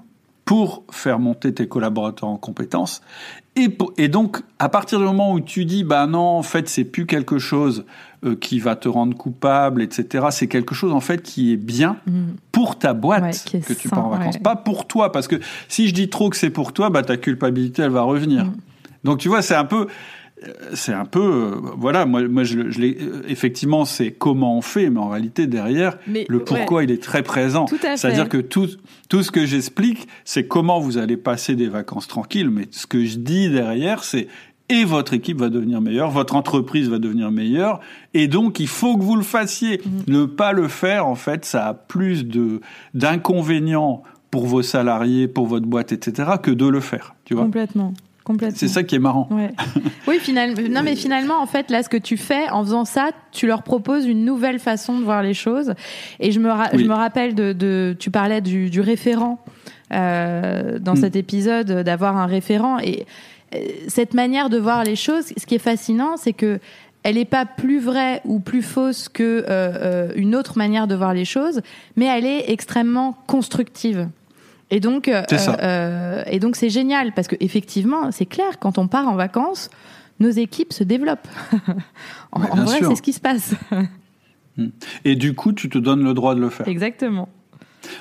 pour 0.44 0.84
faire 0.90 1.18
monter 1.18 1.52
tes 1.54 1.66
collaborateurs 1.66 2.28
en 2.28 2.36
compétences. 2.36 3.02
Et, 3.56 4.08
donc, 4.08 4.38
à 4.58 4.68
partir 4.68 4.98
du 4.98 5.04
moment 5.04 5.32
où 5.32 5.40
tu 5.40 5.64
dis, 5.64 5.84
bah 5.84 6.06
non, 6.06 6.38
en 6.38 6.42
fait, 6.42 6.68
c'est 6.68 6.84
plus 6.84 7.04
quelque 7.04 7.38
chose 7.38 7.84
euh, 8.24 8.36
qui 8.36 8.58
va 8.58 8.76
te 8.76 8.88
rendre 8.88 9.16
coupable, 9.16 9.82
etc. 9.82 10.26
C'est 10.30 10.46
quelque 10.46 10.74
chose, 10.74 10.92
en 10.92 11.00
fait, 11.00 11.22
qui 11.22 11.52
est 11.52 11.56
bien 11.56 11.96
mm. 12.06 12.22
pour 12.52 12.78
ta 12.78 12.94
boîte 12.94 13.44
que 13.50 13.72
tu 13.72 13.88
pars 13.88 14.06
en 14.06 14.10
vacances. 14.10 14.38
Pas 14.38 14.56
pour 14.56 14.86
toi, 14.86 15.12
parce 15.12 15.28
que 15.28 15.36
si 15.68 15.88
je 15.88 15.94
dis 15.94 16.08
trop 16.08 16.30
que 16.30 16.36
c'est 16.36 16.50
pour 16.50 16.72
toi, 16.72 16.90
bah 16.90 17.02
ta 17.02 17.16
culpabilité, 17.16 17.82
elle 17.82 17.90
va 17.90 18.02
revenir. 18.02 18.46
Mm. 18.46 18.56
Donc, 19.04 19.18
tu 19.18 19.28
vois, 19.28 19.42
c'est 19.42 19.56
un 19.56 19.64
peu 19.64 19.88
c'est 20.74 20.92
un 20.92 21.04
peu, 21.04 21.20
euh, 21.20 21.54
voilà, 21.76 22.06
moi, 22.06 22.26
moi 22.28 22.44
je, 22.44 22.70
je 22.70 22.80
euh, 22.80 23.22
effectivement, 23.28 23.84
c'est 23.84 24.10
comment 24.10 24.56
on 24.56 24.62
fait, 24.62 24.88
mais 24.90 25.00
en 25.00 25.08
réalité, 25.08 25.46
derrière, 25.46 25.98
le 26.06 26.38
pourquoi, 26.44 26.84
il 26.84 26.90
est 26.90 27.02
très 27.02 27.22
présent. 27.22 27.66
C'est-à-dire 27.68 28.28
que 28.28 28.38
tout, 28.38 28.68
tout 29.08 29.22
ce 29.22 29.30
que 29.30 29.44
j'explique, 29.44 30.08
c'est 30.24 30.46
comment 30.46 30.80
vous 30.80 30.98
allez 30.98 31.16
passer 31.16 31.56
des 31.56 31.68
vacances 31.68 32.08
tranquilles, 32.08 32.50
mais 32.50 32.68
ce 32.70 32.86
que 32.86 33.04
je 33.04 33.16
dis 33.16 33.50
derrière, 33.50 34.04
c'est 34.04 34.28
et 34.68 34.84
votre 34.84 35.14
équipe 35.14 35.38
va 35.38 35.48
devenir 35.48 35.80
meilleure, 35.80 36.10
votre 36.10 36.36
entreprise 36.36 36.88
va 36.88 37.00
devenir 37.00 37.32
meilleure, 37.32 37.80
et 38.14 38.28
donc 38.28 38.60
il 38.60 38.68
faut 38.68 38.96
que 38.96 39.02
vous 39.02 39.16
le 39.16 39.24
fassiez. 39.24 39.78
Mm-hmm. 39.78 40.10
Ne 40.12 40.24
pas 40.26 40.52
le 40.52 40.68
faire, 40.68 41.08
en 41.08 41.16
fait, 41.16 41.44
ça 41.44 41.66
a 41.66 41.74
plus 41.74 42.24
de 42.24 42.60
d'inconvénients 42.94 44.04
pour 44.30 44.46
vos 44.46 44.62
salariés, 44.62 45.26
pour 45.26 45.46
votre 45.46 45.66
boîte, 45.66 45.90
etc., 45.90 46.30
que 46.40 46.52
de 46.52 46.66
le 46.66 46.80
faire. 46.80 47.16
Tu 47.24 47.34
vois 47.34 47.44
Complètement. 47.44 47.94
C'est 48.54 48.68
ça 48.68 48.82
qui 48.82 48.94
est 48.94 49.00
marrant. 49.00 49.28
oui, 50.08 50.18
finalement. 50.20 50.56
Non, 50.70 50.82
mais 50.82 50.96
finalement, 50.96 51.40
en 51.40 51.46
fait, 51.46 51.70
là, 51.70 51.82
ce 51.82 51.88
que 51.88 51.96
tu 51.96 52.16
fais, 52.16 52.48
en 52.50 52.64
faisant 52.64 52.84
ça, 52.84 53.10
tu 53.32 53.46
leur 53.46 53.62
proposes 53.62 54.06
une 54.06 54.24
nouvelle 54.24 54.58
façon 54.58 54.98
de 54.98 55.04
voir 55.04 55.22
les 55.22 55.34
choses. 55.34 55.74
Et 56.20 56.32
je 56.32 56.40
me, 56.40 56.50
je 56.74 56.84
me 56.84 56.94
rappelle 56.94 57.34
de, 57.34 57.96
tu 57.98 58.10
parlais 58.10 58.40
du, 58.40 58.80
référent 58.80 59.42
euh, 59.92 60.78
dans 60.78 60.94
mm. 60.94 61.00
cet 61.00 61.16
épisode, 61.16 61.70
d'avoir 61.82 62.16
un 62.16 62.26
référent. 62.26 62.78
Et 62.78 63.06
euh, 63.54 63.58
cette 63.88 64.14
manière 64.14 64.48
de 64.48 64.58
voir 64.58 64.84
les 64.84 64.96
choses, 64.96 65.26
ce 65.36 65.46
qui 65.46 65.56
est 65.56 65.58
fascinant, 65.58 66.16
c'est 66.16 66.32
que 66.32 66.60
elle 67.02 67.14
n'est 67.14 67.24
pas 67.24 67.46
plus 67.46 67.80
vraie 67.80 68.20
ou 68.26 68.40
plus 68.40 68.60
fausse 68.60 69.08
que 69.08 69.46
euh, 69.48 70.12
une 70.16 70.34
autre 70.34 70.58
manière 70.58 70.86
de 70.86 70.94
voir 70.94 71.14
les 71.14 71.24
choses, 71.24 71.62
mais 71.96 72.04
elle 72.04 72.26
est 72.26 72.50
extrêmement 72.50 73.16
constructive. 73.26 74.08
Et 74.70 74.80
donc, 74.80 75.08
euh, 75.08 75.22
euh, 75.62 76.22
et 76.26 76.38
donc 76.38 76.56
c'est 76.56 76.70
génial 76.70 77.12
parce 77.12 77.28
que 77.28 77.36
effectivement, 77.40 78.12
c'est 78.12 78.26
clair, 78.26 78.58
quand 78.60 78.78
on 78.78 78.86
part 78.86 79.08
en 79.08 79.16
vacances, 79.16 79.68
nos 80.20 80.30
équipes 80.30 80.72
se 80.72 80.84
développent. 80.84 81.28
en, 82.32 82.40
vrai, 82.40 82.78
c'est 82.80 82.94
ce 82.94 83.02
qui 83.02 83.12
se 83.12 83.20
passe. 83.20 83.54
Hmm. 84.56 84.68
et 85.04 85.14
du 85.14 85.34
coup, 85.34 85.52
tu 85.52 85.68
te 85.68 85.78
donnes 85.78 86.02
le 86.02 86.14
droit 86.14 86.34
de 86.34 86.40
le 86.40 86.50
faire. 86.50 86.66
Exactement. 86.68 87.28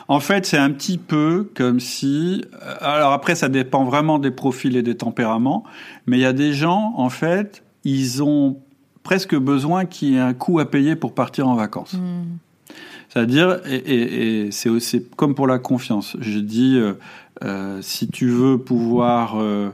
En 0.08 0.20
fait, 0.20 0.46
c'est 0.46 0.58
un 0.58 0.72
petit 0.72 0.98
peu 0.98 1.50
comme 1.56 1.80
si. 1.80 2.44
Euh, 2.54 2.76
alors 2.82 3.14
après, 3.14 3.36
ça 3.36 3.50
dépend 3.50 3.84
vraiment 3.84 4.20
des 4.20 4.32
profils 4.32 4.76
et 4.76 4.84
des 4.84 4.98
tempéraments, 4.98 5.64
mais 6.06 6.18
il 6.18 6.22
y 6.22 6.26
a 6.26 6.34
des 6.34 6.54
gens, 6.54 6.94
en 6.98 7.10
fait, 7.10 7.64
ils 7.84 8.22
ont 8.24 8.58
presque 9.04 9.36
besoin 9.36 9.86
qu'il 9.86 10.10
y 10.10 10.16
ait 10.16 10.20
un 10.20 10.34
coût 10.34 10.60
à 10.60 10.70
payer 10.70 10.96
pour 10.96 11.14
partir 11.14 11.48
en 11.48 11.56
vacances. 11.56 11.94
Hmm. 11.94 12.38
C'est-à-dire, 13.10 13.60
et, 13.66 14.46
et, 14.46 14.52
c'est 14.52 14.70
aussi 14.70 15.04
comme 15.16 15.34
pour 15.34 15.48
la 15.48 15.58
confiance. 15.58 16.16
Je 16.20 16.40
dis, 16.40 16.78
euh, 16.78 16.94
euh, 17.44 17.80
si 17.82 18.08
tu 18.08 18.28
veux 18.30 18.60
pouvoir, 18.60 19.40
euh, 19.40 19.72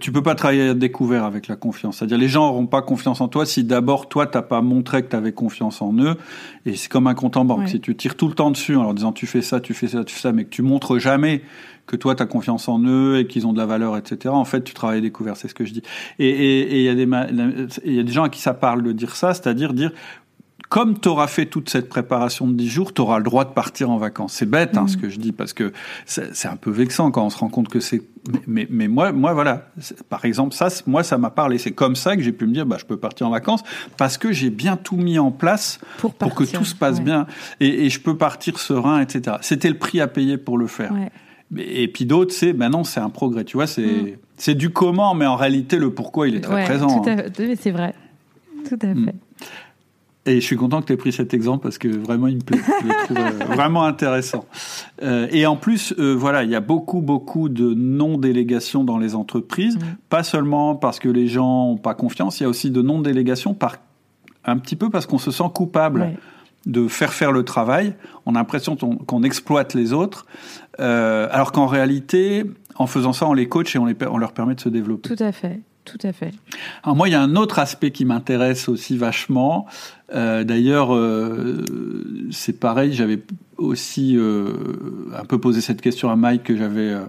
tu 0.00 0.12
peux 0.12 0.22
pas 0.22 0.36
travailler 0.36 0.68
à 0.68 0.74
découvert 0.74 1.24
avec 1.24 1.48
la 1.48 1.56
confiance. 1.56 1.98
C'est-à-dire, 1.98 2.18
les 2.18 2.28
gens 2.28 2.46
n'auront 2.46 2.66
pas 2.66 2.82
confiance 2.82 3.20
en 3.20 3.26
toi 3.26 3.46
si 3.46 3.64
d'abord 3.64 4.08
toi 4.08 4.26
t'as 4.26 4.42
pas 4.42 4.60
montré 4.60 5.02
que 5.02 5.10
tu 5.10 5.16
avais 5.16 5.32
confiance 5.32 5.82
en 5.82 5.92
eux. 5.98 6.16
Et 6.66 6.76
c'est 6.76 6.88
comme 6.88 7.08
un 7.08 7.14
compte 7.14 7.36
en 7.36 7.44
banque. 7.44 7.68
Si 7.68 7.80
tu 7.80 7.96
tires 7.96 8.16
tout 8.16 8.28
le 8.28 8.34
temps 8.34 8.52
dessus 8.52 8.76
en 8.76 8.82
leur 8.82 8.94
disant 8.94 9.12
tu 9.12 9.26
fais 9.26 9.42
ça, 9.42 9.60
tu 9.60 9.74
fais 9.74 9.88
ça, 9.88 10.04
tu 10.04 10.14
fais 10.14 10.20
ça, 10.20 10.32
mais 10.32 10.44
que 10.44 10.50
tu 10.50 10.62
montres 10.62 10.98
jamais 10.98 11.42
que 11.86 11.96
toi 11.96 12.14
tu 12.14 12.22
as 12.22 12.26
confiance 12.26 12.68
en 12.68 12.80
eux 12.84 13.18
et 13.18 13.26
qu'ils 13.26 13.46
ont 13.46 13.52
de 13.54 13.58
la 13.58 13.66
valeur, 13.66 13.96
etc. 13.96 14.28
En 14.28 14.44
fait, 14.44 14.62
tu 14.62 14.74
travailles 14.74 14.98
à 14.98 15.00
découvert, 15.00 15.36
c'est 15.36 15.48
ce 15.48 15.54
que 15.54 15.64
je 15.64 15.72
dis. 15.72 15.82
Et 16.18 16.80
il 16.80 16.82
y 16.82 16.88
a 16.88 16.94
des 16.94 17.08
il 17.84 17.94
y 17.94 17.98
a 17.98 18.02
des 18.02 18.12
gens 18.12 18.24
à 18.24 18.28
qui 18.28 18.40
ça 18.40 18.52
parle 18.54 18.82
de 18.82 18.92
dire 18.92 19.16
ça, 19.16 19.32
c'est-à-dire 19.32 19.72
dire 19.72 19.90
comme 20.68 20.98
tu 20.98 21.08
auras 21.08 21.26
fait 21.26 21.46
toute 21.46 21.70
cette 21.70 21.88
préparation 21.88 22.46
de 22.46 22.52
10 22.52 22.68
jours, 22.68 22.94
tu 22.94 23.00
auras 23.00 23.18
le 23.18 23.24
droit 23.24 23.44
de 23.44 23.52
partir 23.52 23.90
en 23.90 23.96
vacances. 23.96 24.34
C'est 24.34 24.48
bête 24.48 24.76
hein, 24.76 24.86
ce 24.86 24.96
mm. 24.96 25.00
que 25.00 25.08
je 25.08 25.18
dis 25.18 25.32
parce 25.32 25.52
que 25.52 25.72
c'est 26.04 26.48
un 26.48 26.56
peu 26.56 26.70
vexant 26.70 27.10
quand 27.10 27.24
on 27.24 27.30
se 27.30 27.38
rend 27.38 27.48
compte 27.48 27.68
que 27.68 27.80
c'est. 27.80 28.02
Mais, 28.46 28.66
mais, 28.68 28.88
moi, 28.88 29.12
moi 29.12 29.32
voilà. 29.32 29.70
Par 30.10 30.24
exemple, 30.24 30.54
ça, 30.54 30.68
moi, 30.86 31.02
ça 31.02 31.16
m'a 31.16 31.30
parlé. 31.30 31.56
C'est 31.58 31.72
comme 31.72 31.96
ça 31.96 32.16
que 32.16 32.22
j'ai 32.22 32.32
pu 32.32 32.46
me 32.46 32.52
dire, 32.52 32.66
bah, 32.66 32.76
je 32.78 32.84
peux 32.84 32.98
partir 32.98 33.26
en 33.26 33.30
vacances 33.30 33.62
parce 33.96 34.18
que 34.18 34.32
j'ai 34.32 34.50
bien 34.50 34.76
tout 34.76 34.96
mis 34.96 35.18
en 35.18 35.30
place 35.30 35.78
pour, 35.98 36.14
que 36.34 36.44
tout 36.44 36.64
se 36.64 36.74
passe 36.74 37.00
bien 37.00 37.26
et, 37.60 37.86
et, 37.86 37.90
je 37.90 38.00
peux 38.00 38.16
partir 38.16 38.58
serein, 38.58 39.00
etc. 39.00 39.36
C'était 39.40 39.70
le 39.70 39.78
prix 39.78 40.00
à 40.00 40.08
payer 40.08 40.36
pour 40.36 40.58
le 40.58 40.66
faire. 40.66 40.92
Ouais. 40.92 41.10
Et 41.56 41.88
puis 41.88 42.04
d'autres, 42.04 42.34
c'est, 42.34 42.52
ben 42.52 42.68
non, 42.68 42.84
c'est 42.84 43.00
un 43.00 43.08
progrès. 43.08 43.44
Tu 43.44 43.56
vois, 43.56 43.66
c'est 43.66 43.86
mm. 43.86 44.16
c'est 44.36 44.54
du 44.54 44.70
comment, 44.70 45.14
mais 45.14 45.26
en 45.26 45.36
réalité, 45.36 45.78
le 45.78 45.92
pourquoi, 45.94 46.28
il 46.28 46.36
est 46.36 46.40
très 46.40 46.64
présent. 46.64 47.02
Hein. 47.06 47.22
C'est 47.58 47.70
vrai. 47.70 47.94
Tout 48.68 48.78
à 48.82 48.88
mm. 48.88 49.04
fait. 49.06 49.14
Et 50.28 50.40
je 50.40 50.46
suis 50.46 50.56
content 50.56 50.80
que 50.80 50.86
tu 50.86 50.92
aies 50.92 50.96
pris 50.96 51.12
cet 51.12 51.34
exemple 51.34 51.62
parce 51.62 51.78
que 51.78 51.88
vraiment, 51.88 52.26
il 52.26 52.36
me 52.36 52.40
plaît. 52.40 52.58
Je 52.82 52.86
le 52.86 53.04
trouve 53.04 53.18
euh, 53.18 53.44
vraiment 53.54 53.84
intéressant. 53.84 54.44
Euh, 55.02 55.26
et 55.30 55.46
en 55.46 55.56
plus, 55.56 55.94
euh, 55.98 56.14
voilà, 56.14 56.44
il 56.44 56.50
y 56.50 56.54
a 56.54 56.60
beaucoup, 56.60 57.00
beaucoup 57.00 57.48
de 57.48 57.74
non-délégation 57.74 58.84
dans 58.84 58.98
les 58.98 59.14
entreprises. 59.14 59.76
Mmh. 59.76 59.80
Pas 60.08 60.22
seulement 60.22 60.76
parce 60.76 60.98
que 60.98 61.08
les 61.08 61.28
gens 61.28 61.70
n'ont 61.70 61.76
pas 61.76 61.94
confiance, 61.94 62.40
il 62.40 62.44
y 62.44 62.46
a 62.46 62.48
aussi 62.48 62.70
de 62.70 62.82
non-délégation 62.82 63.54
par 63.54 63.76
un 64.44 64.58
petit 64.58 64.76
peu 64.76 64.90
parce 64.90 65.06
qu'on 65.06 65.18
se 65.18 65.30
sent 65.30 65.44
coupable 65.54 66.12
de 66.66 66.88
faire 66.88 67.12
faire 67.12 67.32
le 67.32 67.44
travail. 67.44 67.94
On 68.26 68.34
a 68.34 68.38
l'impression 68.38 68.76
qu'on 68.76 69.22
exploite 69.22 69.74
les 69.74 69.92
autres, 69.92 70.26
euh, 70.80 71.28
alors 71.30 71.52
qu'en 71.52 71.66
réalité, 71.66 72.44
en 72.76 72.86
faisant 72.86 73.12
ça, 73.12 73.26
on 73.26 73.32
les 73.32 73.48
coach 73.48 73.74
et 73.74 73.78
on, 73.78 73.86
les, 73.86 73.96
on 74.08 74.18
leur 74.18 74.32
permet 74.32 74.54
de 74.54 74.60
se 74.60 74.68
développer. 74.68 75.08
Tout 75.14 75.22
à 75.22 75.32
fait. 75.32 75.60
Tout 75.84 76.06
à 76.06 76.12
fait. 76.12 76.32
Alors 76.82 76.96
moi, 76.96 77.08
il 77.08 77.12
y 77.12 77.14
a 77.14 77.22
un 77.22 77.34
autre 77.34 77.58
aspect 77.58 77.92
qui 77.92 78.04
m'intéresse 78.04 78.68
aussi 78.68 78.98
vachement. 78.98 79.66
Euh, 80.14 80.44
D'ailleurs, 80.44 80.94
euh, 80.94 81.64
c'est 82.30 82.58
pareil, 82.58 82.92
j'avais 82.92 83.20
aussi 83.56 84.16
euh, 84.16 84.52
un 85.14 85.24
peu 85.24 85.38
posé 85.38 85.60
cette 85.60 85.80
question 85.80 86.10
à 86.10 86.16
Mike 86.16 86.44
que 86.44 86.56
j'avais 86.56 86.92
euh, 86.92 87.04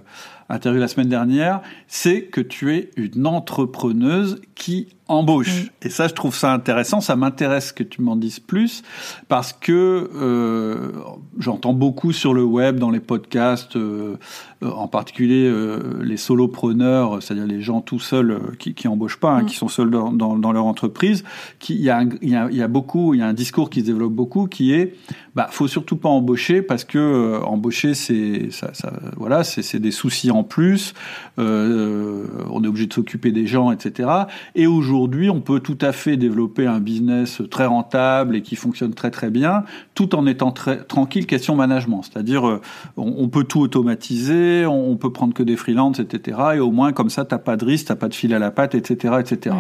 interviewé 0.50 0.82
la 0.82 0.88
semaine 0.88 1.10
dernière. 1.10 1.62
C'est 1.88 2.24
que 2.24 2.42
tu 2.42 2.74
es 2.76 2.90
une 2.98 3.28
entrepreneuse 3.28 4.42
qui 4.56 4.88
embauche. 5.10 5.72
Et 5.82 5.90
ça, 5.90 6.08
je 6.08 6.14
trouve 6.14 6.36
ça 6.36 6.54
intéressant. 6.54 7.02
Ça 7.02 7.16
m'intéresse 7.16 7.72
que 7.72 7.84
tu 7.84 8.02
m'en 8.02 8.16
dises 8.16 8.40
plus 8.40 8.84
parce 9.28 9.54
que 9.54 10.10
euh, 10.16 10.92
j'entends 11.38 11.74
beaucoup 11.74 12.14
sur 12.14 12.34
le 12.34 12.44
web, 12.44 12.78
dans 12.80 12.92
les 12.92 13.00
podcasts, 13.00 13.76
euh, 13.76 14.18
euh 14.64 14.70
en 14.70 14.88
particulier 14.88 15.48
euh, 15.48 16.02
les 16.04 16.18
solopreneurs, 16.18 17.24
c'est-à-dire 17.24 17.48
les 17.48 17.62
gens 17.62 17.82
tout 17.82 18.00
seuls 18.00 18.40
qui, 18.60 18.74
qui 18.74 18.88
embauchent 18.88 19.20
pas, 19.20 19.32
hein, 19.32 19.44
mm. 19.44 19.46
qui 19.48 19.56
sont 19.56 19.68
seuls 19.68 19.90
dans, 19.90 20.12
dans, 20.12 20.38
dans, 20.38 20.52
leur 20.52 20.66
entreprise. 20.66 21.24
Il 21.70 21.82
y, 21.82 21.90
a, 21.90 22.04
il, 22.22 22.30
y 22.30 22.36
a, 22.36 22.48
il 22.52 22.58
y 22.58 22.62
a 22.62 22.68
beaucoup, 22.68 23.14
il 23.14 23.20
y 23.20 23.24
a 23.24 23.28
un 23.28 23.34
discours 23.34 23.70
qui 23.70 23.82
se 23.82 23.86
développe 23.86 24.14
beaucoup 24.14 24.48
qui 24.48 24.74
est, 24.74 24.96
bah, 25.36 25.48
faut 25.50 25.68
surtout 25.68 25.96
pas 25.96 26.10
embaucher 26.10 26.62
parce 26.62 26.84
que 26.84 27.42
embaucher, 27.44 27.94
c'est, 27.96 28.50
ça, 28.52 28.74
ça, 28.74 28.94
voilà, 29.18 29.44
c'est 29.44 29.80
des 29.80 29.92
soucis 29.92 30.30
en 30.30 30.44
plus. 30.44 30.94
on 31.38 32.64
est 32.64 32.68
obligé 32.68 32.86
de 32.86 32.94
s'occuper 32.94 33.32
des 33.32 33.48
gens, 33.48 33.72
etc. 33.72 34.10
Et 34.56 34.68
aujourd'hui 34.68 34.99
aujourd'hui, 35.00 35.30
on 35.30 35.40
peut 35.40 35.62
tout 35.62 35.78
à 35.80 35.94
fait 35.94 36.18
développer 36.18 36.68
un 36.68 36.82
business 36.82 37.42
très 37.50 37.66
rentable 37.66 38.36
et 38.36 38.42
qui 38.42 38.58
fonctionne 38.58 38.94
très 38.94 39.12
très 39.12 39.30
bien, 39.30 39.64
tout 39.96 40.14
en 40.14 40.26
étant 40.26 40.52
très 40.52 40.84
tranquille 40.84 41.26
question 41.26 41.56
management. 41.56 42.02
C'est-à-dire, 42.04 42.46
euh, 42.46 42.62
on, 42.98 43.30
peut 43.30 43.46
tout 43.46 43.62
automatiser, 43.62 44.66
on, 44.66 44.98
peut 44.98 45.12
prendre 45.12 45.34
que 45.34 45.44
des 45.44 45.56
freelances, 45.56 46.00
etc. 46.00 46.38
Et 46.56 46.60
au 46.60 46.72
moins, 46.72 46.92
comme 46.92 47.10
ça, 47.10 47.24
t'as 47.24 47.38
pas 47.38 47.56
de 47.56 47.64
risque, 47.64 47.88
t'as 47.88 47.96
pas 47.96 48.10
de 48.10 48.14
fil 48.14 48.34
à 48.34 48.40
la 48.40 48.52
patte, 48.52 48.76
etc., 48.76 49.16
etc. 49.22 49.56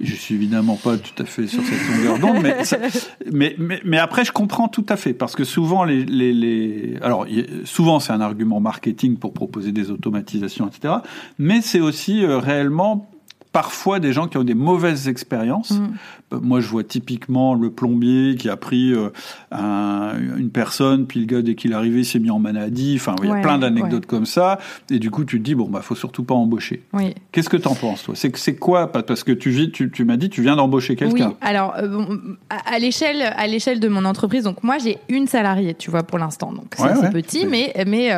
Je 0.00 0.14
suis 0.14 0.34
évidemment 0.34 0.76
pas 0.76 0.98
tout 0.98 1.22
à 1.22 1.24
fait 1.24 1.46
sur 1.46 1.62
cette 1.62 1.96
longueur 1.96 2.18
d'onde, 2.18 2.42
mais, 3.32 3.56
mais, 3.58 3.80
mais, 3.84 3.98
après 3.98 4.24
je 4.24 4.32
comprends 4.32 4.66
tout 4.66 4.86
à 4.88 4.96
fait 4.96 5.12
parce 5.12 5.36
que 5.36 5.44
souvent 5.44 5.84
les, 5.84 6.04
les, 6.04 6.32
les 6.32 6.96
alors 7.02 7.26
souvent 7.64 8.00
c'est 8.00 8.12
un 8.12 8.20
argument 8.20 8.58
marketing 8.58 9.16
pour 9.16 9.32
proposer 9.32 9.70
des 9.70 9.90
automatisations, 9.90 10.66
etc. 10.66 10.94
Mais 11.38 11.60
c'est 11.60 11.80
aussi 11.80 12.24
euh, 12.24 12.38
réellement 12.38 13.11
parfois 13.52 14.00
des 14.00 14.12
gens 14.12 14.28
qui 14.28 14.38
ont 14.38 14.44
des 14.44 14.54
mauvaises 14.54 15.08
expériences. 15.08 15.72
Mm. 15.72 15.92
Euh, 16.32 16.38
moi, 16.42 16.60
je 16.60 16.68
vois 16.68 16.84
typiquement 16.84 17.54
le 17.54 17.70
plombier 17.70 18.34
qui 18.36 18.48
a 18.48 18.56
pris 18.56 18.92
euh, 18.92 19.10
un, 19.50 20.14
une 20.38 20.50
personne, 20.50 21.06
puis 21.06 21.20
le 21.20 21.26
gars, 21.26 21.42
dès 21.42 21.54
qu'il 21.54 21.72
est 21.72 21.74
arrivé, 21.74 22.02
s'est 22.02 22.18
mis 22.18 22.30
en 22.30 22.38
maladie. 22.38 22.94
Enfin, 22.96 23.14
il 23.22 23.28
y 23.28 23.32
a 23.32 23.40
plein 23.40 23.58
d'anecdotes 23.58 24.06
comme 24.06 24.26
ça. 24.26 24.58
Et 24.90 24.98
du 24.98 25.10
coup, 25.10 25.24
tu 25.24 25.38
te 25.38 25.44
dis, 25.44 25.54
bon, 25.54 25.68
bah, 25.68 25.82
faut 25.82 25.94
surtout 25.94 26.24
pas 26.24 26.34
embaucher. 26.34 26.82
Oui. 26.94 27.14
Qu'est-ce 27.30 27.50
que 27.50 27.58
t'en 27.58 27.74
penses, 27.74 28.04
toi? 28.04 28.14
C'est 28.16 28.56
quoi? 28.56 28.90
Parce 28.90 29.22
que 29.22 29.32
tu, 29.32 29.70
tu, 29.70 29.90
tu 29.90 30.04
m'as 30.04 30.16
dit, 30.16 30.30
tu 30.30 30.42
viens 30.42 30.56
d'embaucher 30.56 30.96
quelqu'un. 30.96 31.28
Oui, 31.28 31.34
alors, 31.42 31.74
euh, 31.76 32.06
à 32.48 32.78
l'échelle 32.78 33.22
à 33.22 33.46
l'échelle 33.46 33.80
de 33.80 33.88
mon 33.88 34.04
entreprise, 34.04 34.44
donc 34.44 34.62
moi, 34.62 34.78
j'ai 34.78 34.98
une 35.08 35.26
salariée, 35.26 35.74
tu 35.74 35.90
vois, 35.90 36.02
pour 36.02 36.18
l'instant. 36.18 36.52
Donc, 36.52 36.74
c'est 36.76 37.12
petit, 37.12 37.46
mais, 37.46 37.74
mais 37.86 38.10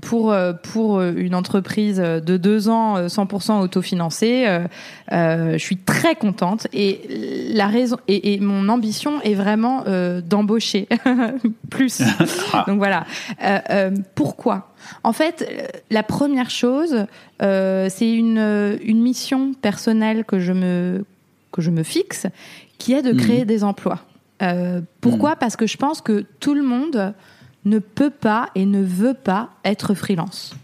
pour, 0.00 0.34
pour 0.62 1.02
une 1.02 1.34
entreprise 1.34 1.98
de 1.98 2.36
deux 2.36 2.68
ans, 2.68 3.06
100% 3.06 3.60
autofinancée, 3.60 4.46
euh, 5.12 5.52
je 5.52 5.58
suis 5.58 5.76
très 5.76 6.14
contente 6.14 6.66
et 6.72 7.50
la 7.52 7.66
raison 7.66 7.96
et, 8.08 8.38
mon 8.40 8.68
ambition 8.68 9.20
est 9.22 9.34
vraiment 9.34 9.84
euh, 9.86 10.20
d'embaucher 10.20 10.88
plus. 11.70 12.02
Ah. 12.52 12.64
Donc 12.66 12.78
voilà. 12.78 13.04
Euh, 13.42 13.90
pourquoi? 14.14 14.72
En 15.02 15.12
fait, 15.12 15.46
la 15.90 16.02
première 16.02 16.48
chose, 16.48 17.06
c'est 17.40 18.10
une, 18.10 18.78
une 18.82 19.02
mission 19.02 19.52
personnelle 19.52 20.24
que 20.24 20.38
je 20.38 20.52
me 20.52 21.04
que 21.52 21.60
je 21.60 21.70
me 21.70 21.82
fixe, 21.82 22.26
qui 22.78 22.94
est 22.94 23.02
de 23.02 23.12
créer 23.12 23.40
mhm. 23.40 23.46
des 23.46 23.64
emplois. 23.64 24.00
pourquoi? 25.00 25.30
Mhm. 25.30 25.36
Parce 25.40 25.56
que 25.56 25.66
je 25.66 25.76
pense 25.76 26.00
que 26.00 26.24
tout 26.40 26.54
le 26.54 26.62
monde 26.62 27.12
ne 27.64 27.78
peut 27.78 28.10
pas 28.10 28.48
et 28.54 28.64
ne 28.64 28.82
veut 28.82 29.14
pas 29.14 29.50
être 29.64 29.94
freelance. 29.94 30.54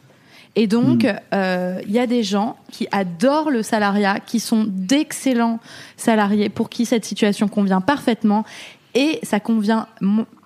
Et 0.57 0.67
donc, 0.67 1.03
il 1.03 1.11
mm. 1.11 1.19
euh, 1.35 1.81
y 1.89 1.99
a 1.99 2.07
des 2.07 2.23
gens 2.23 2.57
qui 2.71 2.87
adorent 2.93 3.51
le 3.51 3.63
salariat, 3.63 4.21
qui 4.21 4.41
sont 4.41 4.65
d'excellents 4.69 5.59
salariés, 5.97 6.49
pour 6.49 6.69
qui 6.69 6.87
cette 6.87 7.05
situation 7.05 7.49
convient 7.49 7.81
parfaitement, 7.81 8.45
et 8.95 9.19
ça 9.23 9.41
convient 9.41 9.89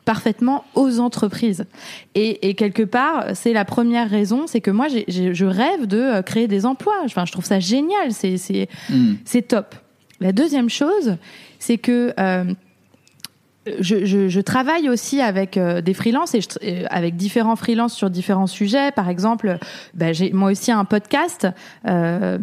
parfaitement 0.07 0.65
aux 0.75 1.01
entreprises. 1.01 1.67
Et, 2.15 2.49
et 2.49 2.55
quelque 2.55 2.83
part, 2.83 3.27
c'est 3.35 3.53
la 3.53 3.67
première 3.67 4.09
raison, 4.09 4.47
c'est 4.47 4.63
que 4.63 4.71
moi, 4.71 4.89
je 4.89 5.45
rêve 5.45 5.87
de 5.87 5.99
euh, 5.99 6.23
créer 6.23 6.49
des 6.49 6.65
emplois. 6.65 6.97
Enfin, 7.05 7.27
je 7.27 7.33
trouve 7.33 7.45
ça 7.45 7.61
génial, 7.61 8.13
c'est 8.13 8.39
c'est 8.39 8.69
mm. 8.89 9.43
top. 9.47 9.75
La 10.21 10.33
deuxième 10.33 10.71
chose, 10.71 11.17
c'est 11.59 11.79
que 11.79 12.13
euh, 12.19 12.45
je, 13.81 14.05
je, 14.05 14.29
je, 14.29 14.41
travaille 14.41 14.89
aussi 14.89 15.21
avec 15.21 15.57
euh, 15.57 15.81
des 15.81 15.95
freelances 15.95 16.35
et 16.35 16.41
euh, 16.63 16.85
avec 16.91 17.17
différents 17.17 17.57
freelances 17.57 17.95
sur 17.95 18.11
différents 18.11 18.47
sujets. 18.47 18.91
Par 18.93 19.09
exemple, 19.09 19.59
bah, 19.95 20.13
j'ai 20.13 20.33
moi 20.33 20.51
aussi 20.51 20.73
un 20.73 20.85
podcast 20.85 21.47
euh, 21.87 22.39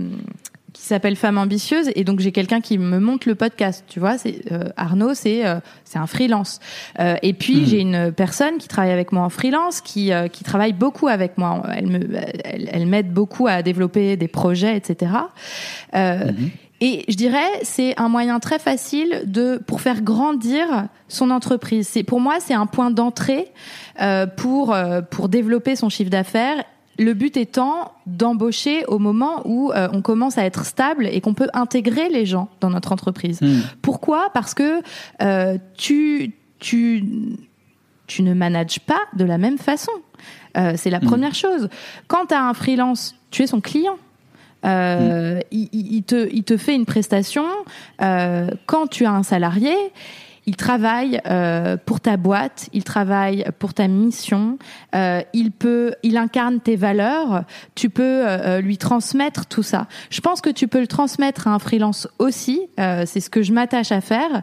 qui 0.74 0.82
s'appelle 0.82 1.16
Femme 1.16 1.38
ambitieuse 1.38 1.90
et 1.96 2.04
donc 2.04 2.20
j'ai 2.20 2.32
quelqu'un 2.32 2.60
qui 2.60 2.78
me 2.78 3.00
monte 3.00 3.26
le 3.26 3.36
podcast. 3.36 3.86
Tu 3.88 4.00
vois, 4.00 4.18
c'est 4.18 4.42
euh, 4.52 4.66
Arnaud, 4.76 5.14
c'est 5.14 5.44
c'est 5.86 6.00
un 6.00 6.08
freelance. 6.08 6.60
et 7.00 7.34
puis 7.34 7.62
hmm. 7.62 7.66
j'ai 7.66 7.80
une 7.80 8.12
personne 8.12 8.58
qui 8.58 8.68
travaille 8.68 8.92
avec 8.92 9.12
moi 9.12 9.24
en 9.24 9.30
freelance, 9.30 9.82
qui 9.82 10.12
qui 10.32 10.44
travaille 10.44 10.74
beaucoup 10.74 11.08
avec 11.08 11.38
moi. 11.38 11.64
Elle 11.76 11.88
me 11.88 12.00
elle, 12.44 12.88
m'aide 12.88 13.12
beaucoup 13.12 13.48
à 13.48 13.62
développer 13.62 14.18
des 14.18 14.28
projets, 14.28 14.76
etc. 14.76 15.12
Et 16.88 17.04
je 17.08 17.16
dirais, 17.16 17.50
c'est 17.64 18.00
un 18.00 18.10
moyen 18.10 18.40
très 18.40 18.60
facile 18.60 19.24
de 19.26 19.60
pour 19.66 19.82
faire 19.82 20.04
grandir 20.04 20.88
son 21.08 21.32
entreprise. 21.32 21.88
C'est 21.88 22.04
pour 22.04 22.20
moi, 22.20 22.36
c'est 22.40 22.54
un 22.54 22.68
point 22.68 22.92
d'entrée 22.92 23.52
euh, 24.04 24.28
pour 24.28 24.72
euh, 24.72 25.02
pour 25.02 25.28
développer 25.28 25.76
son 25.76 25.90
chiffre 25.90 26.12
d'affaires. 26.12 26.64
Le 27.00 27.16
but 27.16 27.38
étant 27.38 27.92
d'embaucher 28.06 28.86
au 28.86 29.00
moment 29.00 29.42
où 29.46 29.72
euh, 29.72 29.88
on 29.94 30.04
commence 30.04 30.38
à 30.38 30.46
être 30.46 30.64
stable 30.64 31.08
et 31.08 31.22
qu'on 31.22 31.34
peut 31.34 31.50
intégrer 31.56 32.08
les 32.10 32.28
gens 32.28 32.50
dans 32.62 32.70
notre 32.70 32.92
entreprise. 32.92 33.42
Hmm. 33.42 33.62
Pourquoi? 33.82 34.30
Parce 34.36 34.54
que 34.54 34.84
tu 35.78 36.34
tu 36.60 37.04
tu 38.06 38.22
ne 38.22 38.36
manages 38.36 38.80
pas 38.82 39.02
de 39.16 39.26
la 39.26 39.40
même 39.40 39.58
façon. 39.58 39.92
C'est 40.54 40.92
la 40.92 41.00
hmm. 41.00 41.06
première 41.06 41.34
chose. 41.34 41.68
Quand 42.08 42.28
tu 42.28 42.36
as 42.36 42.48
un 42.48 42.54
freelance, 42.54 43.16
tu 43.32 43.42
es 43.42 43.48
son 43.48 43.60
client. 43.60 43.98
Euh, 44.66 45.40
il, 45.52 46.04
te, 46.04 46.30
il 46.32 46.44
te 46.44 46.58
fait 46.58 46.76
une 46.76 46.86
prestation 46.86 47.46
euh, 48.02 48.50
quand 48.66 48.88
tu 48.88 49.06
as 49.06 49.12
un 49.12 49.24
salarié 49.24 49.76
il 50.48 50.56
travaille 50.56 51.22
euh, 51.26 51.76
pour 51.84 52.00
ta 52.00 52.18
boîte, 52.18 52.70
il 52.74 52.84
travaille 52.84 53.46
pour 53.58 53.74
ta 53.74 53.88
mission, 53.88 54.58
euh, 54.94 55.22
il 55.34 55.52
peut, 55.52 55.94
il 56.04 56.18
incarne 56.18 56.60
tes 56.60 56.76
valeurs. 56.76 57.44
Tu 57.74 57.90
peux 57.90 58.04
euh, 58.04 58.62
lui 58.62 58.78
transmettre 58.78 59.48
tout 59.48 59.64
ça. 59.64 59.88
Je 60.10 60.22
pense 60.22 60.42
que 60.42 60.50
tu 60.50 60.68
peux 60.68 60.80
le 60.80 60.88
transmettre 60.88 61.48
à 61.48 61.52
un 61.52 61.60
freelance 61.60 62.08
aussi. 62.20 62.62
c'est 62.78 63.20
ce 63.20 63.30
que 63.30 63.42
je 63.42 63.54
m'attache 63.54 63.92
à 63.92 64.02
faire. 64.02 64.42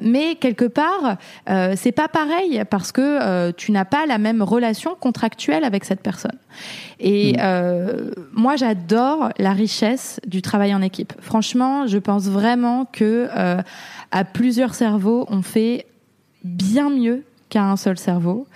mais 0.00 0.34
quelque 0.36 0.64
part, 0.64 1.16
c'est 1.76 1.92
pas 1.92 2.08
pareil 2.08 2.62
parce 2.68 2.92
que 2.92 3.50
tu 3.52 3.72
n'as 3.72 3.84
pas 3.84 4.06
la 4.06 4.18
même 4.18 4.42
relation 4.42 4.96
contractuelle 4.98 5.64
avec 5.64 5.84
cette 5.84 6.00
personne. 6.00 6.38
Et 7.00 7.34
mmh. 7.34 8.10
moi, 8.32 8.56
j'adore 8.56 9.30
la 9.38 9.52
richesse 9.52 10.20
du 10.26 10.42
travail 10.42 10.74
en 10.74 10.82
équipe. 10.82 11.12
Franchement, 11.20 11.86
je 11.86 11.98
pense 11.98 12.24
vraiment 12.24 12.86
que 12.86 13.28
à 14.12 14.24
plusieurs 14.24 14.74
cerveaux, 14.74 15.11
on 15.28 15.42
fait 15.42 15.86
bien 16.44 16.90
mieux 16.90 17.24
qu'à 17.48 17.64
un 17.64 17.76
seul 17.76 17.98
cerveau. 17.98 18.46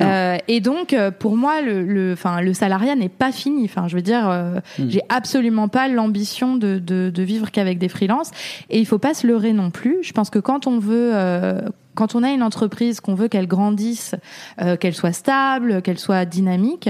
Euh, 0.00 0.36
et 0.48 0.60
donc, 0.60 0.92
euh, 0.92 1.10
pour 1.10 1.36
moi, 1.36 1.60
le, 1.60 1.82
le, 1.82 2.54
salariat 2.54 2.94
n'est 2.96 3.08
pas 3.08 3.32
fini. 3.32 3.64
Enfin, 3.64 3.88
je 3.88 3.96
veux 3.96 4.02
dire, 4.02 4.28
euh, 4.28 4.58
hmm. 4.78 4.88
j'ai 4.88 5.02
absolument 5.08 5.68
pas 5.68 5.88
l'ambition 5.88 6.56
de, 6.56 6.78
de, 6.78 7.10
de, 7.10 7.22
vivre 7.22 7.50
qu'avec 7.50 7.78
des 7.78 7.88
freelances. 7.88 8.30
Et 8.68 8.78
il 8.78 8.86
faut 8.86 8.98
pas 8.98 9.14
se 9.14 9.26
leurrer 9.26 9.52
non 9.52 9.70
plus. 9.70 9.98
Je 10.02 10.12
pense 10.12 10.30
que 10.30 10.38
quand 10.38 10.66
on 10.66 10.78
veut, 10.78 11.12
euh, 11.14 11.60
quand 11.94 12.14
on 12.14 12.22
a 12.22 12.30
une 12.30 12.42
entreprise, 12.42 13.00
qu'on 13.00 13.14
veut 13.14 13.28
qu'elle 13.28 13.46
grandisse, 13.46 14.14
qu'elle 14.80 14.94
soit 14.94 15.12
stable, 15.12 15.82
qu'elle 15.82 15.98
soit 15.98 16.24
dynamique, 16.24 16.88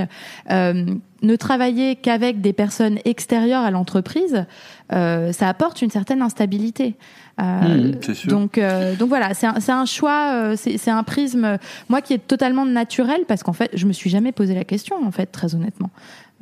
ne 1.22 1.36
travailler 1.36 1.96
qu'avec 1.96 2.40
des 2.40 2.52
personnes 2.52 2.98
extérieures 3.04 3.62
à 3.62 3.70
l'entreprise, 3.70 4.46
euh, 4.92 5.32
ça 5.32 5.48
apporte 5.48 5.82
une 5.82 5.90
certaine 5.90 6.22
instabilité. 6.22 6.96
Euh, 7.40 7.92
mmh, 7.92 8.14
sûr. 8.14 8.30
Donc, 8.30 8.58
euh, 8.58 8.96
donc 8.96 9.08
voilà, 9.08 9.34
c'est 9.34 9.46
un, 9.46 9.56
un, 9.68 9.86
choix, 9.86 10.32
euh, 10.34 10.56
c'est 10.56 10.90
un 10.90 11.02
prisme, 11.02 11.58
moi 11.88 12.00
qui 12.00 12.12
est 12.12 12.26
totalement 12.26 12.66
naturel, 12.66 13.22
parce 13.26 13.42
qu'en 13.42 13.52
fait, 13.52 13.70
je 13.74 13.86
me 13.86 13.92
suis 13.92 14.10
jamais 14.10 14.32
posé 14.32 14.54
la 14.54 14.64
question, 14.64 14.96
en 15.04 15.10
fait, 15.10 15.26
très 15.26 15.54
honnêtement. 15.54 15.90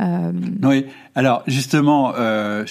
Euh... 0.00 0.30
Oui, 0.62 0.86
alors 1.16 1.42
justement, 1.48 2.12
euh, 2.16 2.64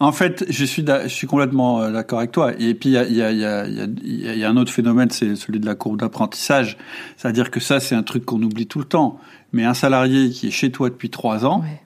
en 0.00 0.10
fait, 0.10 0.44
je 0.48 0.64
suis, 0.64 0.84
je 0.84 1.08
suis 1.08 1.28
complètement 1.28 1.88
d'accord 1.90 2.18
avec 2.18 2.32
toi. 2.32 2.52
Et 2.58 2.74
puis 2.74 2.90
il 2.90 2.92
y 2.92 2.98
a, 2.98 3.04
y, 3.04 3.22
a, 3.22 3.30
y, 3.30 3.44
a, 3.44 3.86
y 4.34 4.44
a, 4.44 4.48
un 4.48 4.56
autre 4.56 4.72
phénomène, 4.72 5.10
c'est 5.10 5.36
celui 5.36 5.60
de 5.60 5.66
la 5.66 5.76
courbe 5.76 6.00
d'apprentissage. 6.00 6.76
C'est-à-dire 7.16 7.52
que 7.52 7.60
ça, 7.60 7.78
c'est 7.78 7.94
un 7.94 8.02
truc 8.02 8.24
qu'on 8.24 8.42
oublie 8.42 8.66
tout 8.66 8.80
le 8.80 8.86
temps. 8.86 9.20
Mais 9.52 9.64
un 9.64 9.74
salarié 9.74 10.30
qui 10.30 10.48
est 10.48 10.52
chez 10.52 10.70
toi 10.70 10.90
depuis 10.90 11.10
trois 11.10 11.44
ans, 11.44 11.60
ouais. 11.60 11.80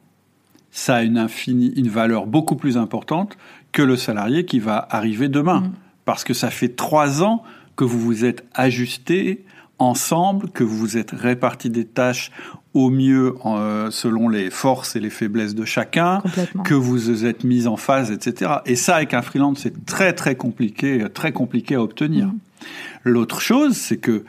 ça 0.70 0.96
a 0.96 1.02
une, 1.02 1.18
infini, 1.18 1.72
une 1.76 1.88
valeur 1.88 2.26
beaucoup 2.26 2.56
plus 2.56 2.76
importante 2.76 3.36
que 3.72 3.82
le 3.82 3.96
salarié 3.96 4.44
qui 4.44 4.58
va 4.58 4.86
arriver 4.90 5.28
demain. 5.28 5.60
Mmh. 5.60 5.72
Parce 6.04 6.24
que 6.24 6.34
ça 6.34 6.50
fait 6.50 6.68
trois 6.68 7.22
ans 7.22 7.42
que 7.76 7.84
vous 7.84 7.98
vous 7.98 8.24
êtes 8.24 8.44
ajusté 8.54 9.44
ensemble, 9.78 10.50
que 10.50 10.62
vous 10.62 10.76
vous 10.76 10.96
êtes 10.96 11.10
répartis 11.10 11.70
des 11.70 11.84
tâches 11.84 12.30
au 12.74 12.90
mieux 12.90 13.34
euh, 13.44 13.90
selon 13.90 14.28
les 14.28 14.50
forces 14.50 14.96
et 14.96 15.00
les 15.00 15.10
faiblesses 15.10 15.54
de 15.54 15.64
chacun, 15.64 16.22
que 16.64 16.74
vous 16.74 16.96
vous 16.96 17.24
êtes 17.24 17.44
mis 17.44 17.66
en 17.66 17.76
phase, 17.76 18.10
etc. 18.10 18.52
Et 18.66 18.76
ça, 18.76 18.96
avec 18.96 19.14
un 19.14 19.22
freelance, 19.22 19.60
c'est 19.60 19.86
très 19.86 20.12
très 20.12 20.34
compliqué, 20.34 21.06
très 21.12 21.32
compliqué 21.32 21.76
à 21.76 21.82
obtenir. 21.82 22.26
Mmh. 22.26 22.38
L'autre 23.04 23.40
chose, 23.40 23.76
c'est 23.76 23.98
que 23.98 24.24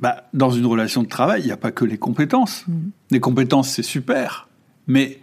bah, 0.00 0.24
dans 0.32 0.50
une 0.50 0.66
relation 0.66 1.02
de 1.02 1.08
travail, 1.08 1.42
il 1.42 1.46
n'y 1.46 1.52
a 1.52 1.56
pas 1.56 1.72
que 1.72 1.84
les 1.84 1.98
compétences. 1.98 2.64
Mmh. 2.66 2.72
Les 3.10 3.20
compétences, 3.20 3.70
c'est 3.70 3.82
super, 3.82 4.48
mais 4.86 5.20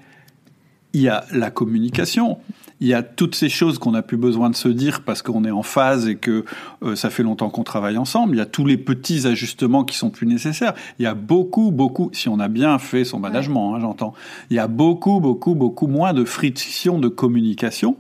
il 0.93 1.01
y 1.01 1.09
a 1.09 1.25
la 1.31 1.51
communication, 1.51 2.39
il 2.79 2.87
y 2.87 2.93
a 2.93 3.03
toutes 3.03 3.35
ces 3.35 3.47
choses 3.47 3.77
qu'on 3.77 3.91
n'a 3.91 4.01
plus 4.01 4.17
besoin 4.17 4.49
de 4.49 4.55
se 4.55 4.67
dire 4.67 5.03
parce 5.03 5.21
qu'on 5.21 5.45
est 5.45 5.51
en 5.51 5.63
phase 5.63 6.07
et 6.07 6.15
que 6.15 6.43
euh, 6.83 6.95
ça 6.95 7.09
fait 7.09 7.23
longtemps 7.23 7.49
qu'on 7.49 7.63
travaille 7.63 7.97
ensemble. 7.97 8.35
Il 8.35 8.39
y 8.39 8.41
a 8.41 8.47
tous 8.47 8.65
les 8.65 8.77
petits 8.77 9.27
ajustements 9.27 9.83
qui 9.83 9.95
sont 9.95 10.09
plus 10.09 10.25
nécessaires. 10.25 10.73
Il 10.99 11.03
y 11.03 11.05
a 11.05 11.13
beaucoup, 11.13 11.71
beaucoup, 11.71 12.09
si 12.11 12.27
on 12.27 12.39
a 12.39 12.47
bien 12.47 12.77
fait 12.79 13.05
son 13.05 13.19
management, 13.19 13.75
hein, 13.75 13.79
j'entends, 13.79 14.13
il 14.49 14.55
y 14.55 14.59
a 14.59 14.67
beaucoup, 14.67 15.19
beaucoup, 15.19 15.53
beaucoup 15.53 15.87
moins 15.87 16.13
de 16.13 16.25
friction 16.25 16.97
de 16.99 17.07
communication. 17.07 17.97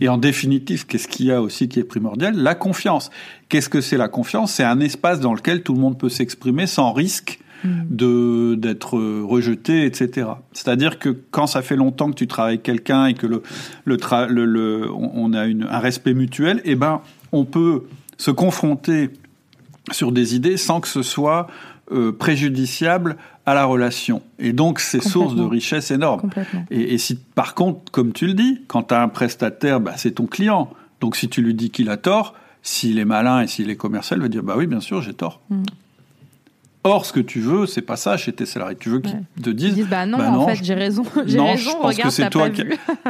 Et 0.00 0.08
en 0.08 0.18
définitive, 0.18 0.86
qu'est-ce 0.86 1.08
qu'il 1.08 1.26
y 1.26 1.32
a 1.32 1.42
aussi 1.42 1.68
qui 1.68 1.80
est 1.80 1.84
primordial? 1.84 2.36
La 2.36 2.54
confiance. 2.54 3.10
Qu'est-ce 3.48 3.68
que 3.68 3.80
c'est 3.80 3.96
la 3.96 4.08
confiance? 4.08 4.52
C'est 4.52 4.64
un 4.64 4.80
espace 4.80 5.20
dans 5.20 5.34
lequel 5.34 5.62
tout 5.62 5.74
le 5.74 5.80
monde 5.80 5.98
peut 5.98 6.08
s'exprimer 6.08 6.66
sans 6.66 6.92
risque 6.92 7.40
de 7.64 8.54
d'être 8.54 8.98
rejeté, 8.98 9.84
etc. 9.84 10.28
C'est-à-dire 10.52 10.98
que 10.98 11.08
quand 11.30 11.48
ça 11.48 11.60
fait 11.60 11.74
longtemps 11.74 12.08
que 12.10 12.14
tu 12.14 12.28
travailles 12.28 12.54
avec 12.54 12.62
quelqu'un 12.62 13.06
et 13.06 13.14
que 13.14 13.26
le 13.26 13.42
le, 13.84 13.96
le, 14.28 14.44
le 14.44 14.90
on 14.92 15.32
a 15.32 15.46
une, 15.46 15.64
un 15.64 15.78
respect 15.80 16.14
mutuel, 16.14 16.60
eh 16.64 16.76
ben 16.76 17.00
on 17.32 17.44
peut 17.44 17.84
se 18.16 18.30
confronter 18.30 19.10
sur 19.90 20.12
des 20.12 20.36
idées 20.36 20.56
sans 20.56 20.80
que 20.80 20.88
ce 20.88 21.02
soit 21.02 21.48
euh, 21.90 22.12
préjudiciable 22.12 23.16
à 23.48 23.54
la 23.54 23.64
relation. 23.64 24.20
Et 24.38 24.52
donc, 24.52 24.78
c'est 24.78 25.02
source 25.02 25.34
de 25.34 25.42
richesse 25.42 25.90
énorme. 25.90 26.28
Et, 26.70 26.94
et, 26.94 26.98
si, 26.98 27.14
par 27.16 27.54
contre, 27.54 27.90
comme 27.90 28.12
tu 28.12 28.26
le 28.26 28.34
dis, 28.34 28.60
quand 28.68 28.82
tu 28.82 28.94
as 28.94 29.02
un 29.02 29.08
prestataire, 29.08 29.80
bah, 29.80 29.94
c'est 29.96 30.12
ton 30.12 30.26
client. 30.26 30.68
Donc, 31.00 31.16
si 31.16 31.30
tu 31.30 31.40
lui 31.40 31.54
dis 31.54 31.70
qu'il 31.70 31.88
a 31.88 31.96
tort, 31.96 32.34
s'il 32.62 32.98
est 32.98 33.06
malin 33.06 33.40
et 33.40 33.46
s'il 33.46 33.70
est 33.70 33.76
commercial, 33.76 34.18
il 34.18 34.22
va 34.22 34.28
dire, 34.28 34.42
bah 34.42 34.54
oui, 34.56 34.66
bien 34.66 34.80
sûr, 34.80 35.00
j'ai 35.00 35.14
tort. 35.14 35.40
Mm. 35.48 35.62
Or, 36.84 37.04
ce 37.04 37.12
que 37.12 37.20
tu 37.20 37.40
veux, 37.40 37.66
c'est 37.66 37.82
pas 37.82 37.96
ça 37.96 38.16
chez 38.16 38.32
tes 38.32 38.46
salariés. 38.46 38.76
Tu 38.78 38.88
veux 38.88 39.00
qu'ils 39.00 39.14
ouais. 39.14 39.42
te 39.42 39.50
disent, 39.50 39.74
disent 39.74 39.88
bah, 39.88 40.06
non, 40.06 40.18
bah 40.18 40.30
non, 40.30 40.40
en 40.40 40.46
fait, 40.46 40.62
j'ai 40.62 40.74
raison. 40.74 41.02
J'ai 41.26 41.40
raison. 41.40 41.56
Je 41.56 41.76
pense 41.76 41.84
regarde, 41.86 42.08
que 42.08 42.10
c'est 42.10 42.30
toi 42.30 42.50
qui. 42.50 42.62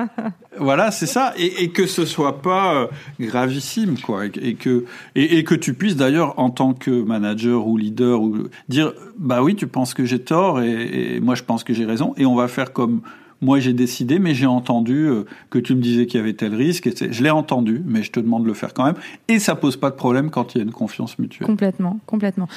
voilà, 0.59 0.91
c'est 0.91 1.07
ça, 1.07 1.35
et, 1.37 1.65
et, 1.65 1.69
que 1.69 1.87
ce 1.87 2.07
soit 2.07 2.41
pas 2.41 2.75
euh, 2.75 2.87
gravissime, 3.21 3.99
quoi, 3.99 4.27
et, 4.27 4.33
et 4.41 4.55
que 4.55 4.87
et, 5.15 5.39
et, 5.39 5.45
que 5.45 5.55
tu 5.55 5.75
puisses 5.75 5.97
d'ailleurs 5.97 6.39
en 6.39 6.49
tant 6.49 6.73
que 6.73 6.91
manager 6.91 7.67
ou 7.67 7.77
leader 7.77 8.23
ou 8.23 8.49
dire, 8.69 8.95
bah 9.19 9.43
oui, 9.43 9.55
tu 9.55 9.67
penses 9.67 9.93
que 9.93 10.05
j'ai 10.05 10.19
tort 10.19 10.63
et, 10.63 11.21
moi 11.21 11.35
je 11.35 11.43
pense 11.43 11.63
que 11.63 11.75
j'ai 11.75 11.85
raison, 11.85 12.15
et 12.17 12.25
on 12.25 12.35
va 12.35 12.49
faire 12.49 12.73
comme 12.73 13.03
moi 13.41 13.61
j'ai 13.61 13.73
décidé, 13.73 14.19
mais 14.19 14.35
j'ai 14.35 14.47
entendu 14.47 15.07
euh, 15.07 15.25
que 15.51 15.59
tu 15.59 15.75
me 15.75 15.81
disais 15.81 16.07
qu'il 16.07 16.19
y 16.19 16.23
avait 16.23 16.35
tel 16.35 16.55
risque. 16.55 16.87
Et 16.87 16.95
je 17.13 17.23
l'ai 17.23 17.31
entendu, 17.31 17.83
mais 17.87 18.03
je 18.03 18.11
te 18.11 18.21
demande 18.21 18.43
de 18.43 18.49
le 18.49 18.55
faire 18.55 18.75
quand 18.75 18.85
même. 18.85 18.97
Et 19.29 19.39
ça 19.39 19.55
pose 19.55 19.77
pas 19.77 19.91
de 19.91 19.97
problème 19.97 20.31
quand 20.31 20.55
il 20.55 20.59
y 20.59 20.61
a 20.61 20.65
une 20.65 20.73
confiance 20.73 21.19
mutuelle. 21.19 21.47
Complètement, 21.47 22.01
complètement. 22.07 22.49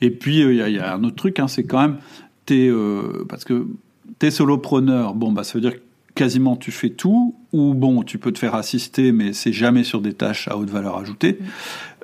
Et 0.00 0.10
puis 0.10 0.38
il 0.38 0.60
euh, 0.60 0.68
y, 0.68 0.72
y, 0.74 0.78
a 0.78 0.94
un 0.94 1.04
autre 1.04 1.16
truc, 1.16 1.38
hein, 1.38 1.48
c'est 1.48 1.64
quand 1.64 1.80
même 1.80 1.96
t'es 2.46 2.68
euh, 2.68 3.24
parce 3.28 3.44
que 3.44 3.66
t'es 4.18 4.30
solopreneur. 4.30 5.14
Bon 5.14 5.32
bah 5.32 5.44
ça 5.44 5.54
veut 5.54 5.60
dire 5.60 5.74
que 5.74 5.80
quasiment 6.14 6.56
tu 6.56 6.72
fais 6.72 6.90
tout, 6.90 7.34
ou 7.52 7.74
bon, 7.74 8.02
tu 8.02 8.18
peux 8.18 8.32
te 8.32 8.38
faire 8.38 8.54
assister, 8.54 9.12
mais 9.12 9.32
c'est 9.32 9.52
jamais 9.52 9.84
sur 9.84 10.00
des 10.00 10.12
tâches 10.12 10.48
à 10.48 10.56
haute 10.56 10.68
valeur 10.68 10.98
ajoutée, 10.98 11.38
mmh. 11.40 11.44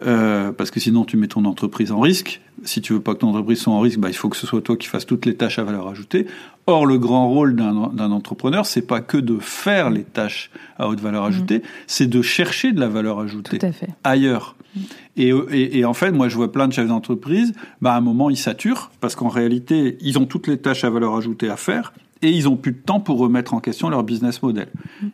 Euh, 0.03 0.53
parce 0.53 0.71
que 0.71 0.81
sinon 0.81 1.05
tu 1.05 1.17
mets 1.17 1.29
ton 1.29 1.45
entreprise 1.45 1.93
en 1.93 2.01
risque. 2.01 2.41
Si 2.65 2.81
tu 2.81 2.93
veux 2.93 3.01
pas 3.01 3.15
que 3.15 3.21
ton 3.21 3.29
entreprise 3.29 3.61
soit 3.61 3.73
en 3.73 3.81
risque, 3.81 3.99
bah, 3.99 4.09
il 4.09 4.17
faut 4.17 4.29
que 4.29 4.37
ce 4.37 4.47
soit 4.47 4.61
toi 4.61 4.77
qui 4.77 4.89
fasses 4.89 5.07
toutes 5.07 5.27
les 5.27 5.35
tâches 5.35 5.59
à 5.59 5.65
valeur 5.65 5.89
ajoutée. 5.89 6.27
Or, 6.67 6.85
le 6.85 6.99
grand 6.99 7.29
rôle 7.29 7.55
d'un 7.55 8.11
entrepreneur, 8.11 8.67
c'est 8.67 8.83
pas 8.83 9.01
que 9.01 9.17
de 9.17 9.39
faire 9.39 9.89
les 9.89 10.03
tâches 10.03 10.51
à 10.79 10.89
haute 10.89 11.01
valeur 11.01 11.25
ajoutée, 11.25 11.59
mmh. 11.59 11.63
c'est 11.87 12.07
de 12.09 12.23
chercher 12.23 12.73
de 12.73 12.81
la 12.81 12.89
valeur 12.89 13.21
ajoutée 13.21 13.59
ailleurs. 14.03 14.57
Mmh. 14.75 14.81
Et, 15.17 15.29
et, 15.29 15.79
et, 15.79 15.85
en 15.85 15.95
fait, 15.95 16.11
moi, 16.11 16.29
je 16.29 16.35
vois 16.35 16.51
plein 16.51 16.67
de 16.67 16.73
chefs 16.73 16.89
d'entreprise, 16.89 17.53
bah, 17.81 17.95
à 17.95 17.99
un 17.99 18.01
moment, 18.01 18.31
ils 18.31 18.37
saturent, 18.37 18.91
parce 19.01 19.15
qu'en 19.15 19.29
réalité, 19.29 19.97
ils 20.01 20.19
ont 20.19 20.27
toutes 20.27 20.49
les 20.49 20.59
tâches 20.59 20.83
à 20.83 20.91
valeur 20.91 21.15
ajoutée 21.15 21.49
à 21.49 21.57
faire, 21.57 21.93
et 22.23 22.31
ils 22.31 22.49
ont 22.49 22.57
plus 22.57 22.73
de 22.73 22.79
temps 22.79 23.01
pour 23.01 23.19
remettre 23.19 23.55
en 23.55 23.61
question 23.61 23.89
leur 23.89 24.03
business 24.03 24.43
model. 24.43 24.69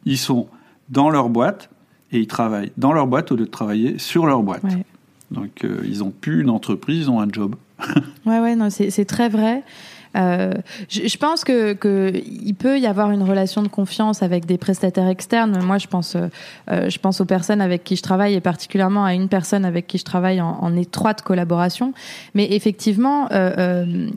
Ils 0.07 0.18
sont 0.18 0.49
dans 0.89 1.11
leur 1.11 1.28
boîte 1.28 1.68
et 2.12 2.20
ils 2.20 2.26
travaillent 2.26 2.72
dans 2.76 2.92
leur 2.92 3.06
boîte 3.06 3.32
au 3.32 3.36
lieu 3.36 3.44
de 3.44 3.50
travailler 3.50 3.98
sur 3.98 4.26
leur 4.26 4.42
boîte. 4.42 4.62
Ouais. 4.64 4.84
Donc 5.30 5.64
euh, 5.64 5.80
ils 5.84 6.04
ont 6.04 6.10
plus 6.10 6.42
une 6.42 6.50
entreprise, 6.50 7.02
ils 7.02 7.10
ont 7.10 7.20
un 7.20 7.28
job. 7.30 7.56
ouais 8.26 8.38
ouais 8.38 8.54
non 8.54 8.68
c'est 8.70 9.04
très 9.04 9.28
vrai. 9.28 9.62
Euh, 10.16 10.52
je, 10.88 11.06
je, 11.06 11.16
pense 11.16 11.44
que, 11.44 11.72
que, 11.72 12.12
il 12.14 12.54
peut 12.54 12.78
y 12.78 12.86
avoir 12.86 13.10
une 13.10 13.22
relation 13.22 13.62
de 13.62 13.68
confiance 13.68 14.22
avec 14.22 14.46
des 14.46 14.58
prestataires 14.58 15.08
externes. 15.08 15.58
Moi, 15.62 15.78
je 15.78 15.86
pense, 15.86 16.16
euh, 16.16 16.90
je 16.90 16.98
pense 16.98 17.20
aux 17.20 17.24
personnes 17.24 17.60
avec 17.60 17.84
qui 17.84 17.96
je 17.96 18.02
travaille 18.02 18.34
et 18.34 18.40
particulièrement 18.40 19.04
à 19.04 19.14
une 19.14 19.28
personne 19.28 19.64
avec 19.64 19.86
qui 19.86 19.98
je 19.98 20.04
travaille 20.04 20.40
en, 20.40 20.58
en 20.60 20.76
étroite 20.76 21.22
collaboration. 21.22 21.94
Mais 22.34 22.52
effectivement, 22.52 23.28
euh, 23.32 24.08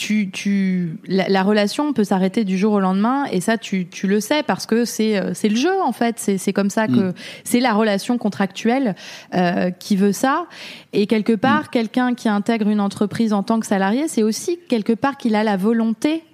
tu, 0.00 0.30
tu, 0.30 0.96
la, 1.06 1.28
la 1.28 1.42
relation 1.42 1.92
peut 1.92 2.04
s'arrêter 2.04 2.44
du 2.44 2.56
jour 2.56 2.72
au 2.72 2.80
lendemain 2.80 3.26
et 3.26 3.42
ça, 3.42 3.58
tu, 3.58 3.86
tu 3.86 4.06
le 4.06 4.18
sais 4.18 4.42
parce 4.42 4.64
que 4.64 4.86
c'est, 4.86 5.34
c'est 5.34 5.50
le 5.50 5.56
jeu 5.56 5.78
en 5.82 5.92
fait. 5.92 6.18
C'est, 6.18 6.38
c'est 6.38 6.54
comme 6.54 6.70
ça 6.70 6.86
que 6.86 7.10
mmh. 7.10 7.14
c'est 7.44 7.60
la 7.60 7.74
relation 7.74 8.16
contractuelle 8.16 8.94
euh, 9.34 9.70
qui 9.70 9.96
veut 9.96 10.12
ça. 10.12 10.46
Et 10.94 11.06
quelque 11.06 11.34
part, 11.34 11.64
mmh. 11.64 11.68
quelqu'un 11.70 12.14
qui 12.14 12.30
intègre 12.30 12.70
une 12.70 12.80
entreprise 12.80 13.34
en 13.34 13.42
tant 13.42 13.60
que 13.60 13.66
salarié, 13.66 14.08
c'est 14.08 14.22
aussi 14.22 14.58
quelque 14.70 14.94
part 14.94 15.18
qu'il 15.18 15.34
a 15.34 15.44
la 15.44 15.58
volonté 15.58 16.24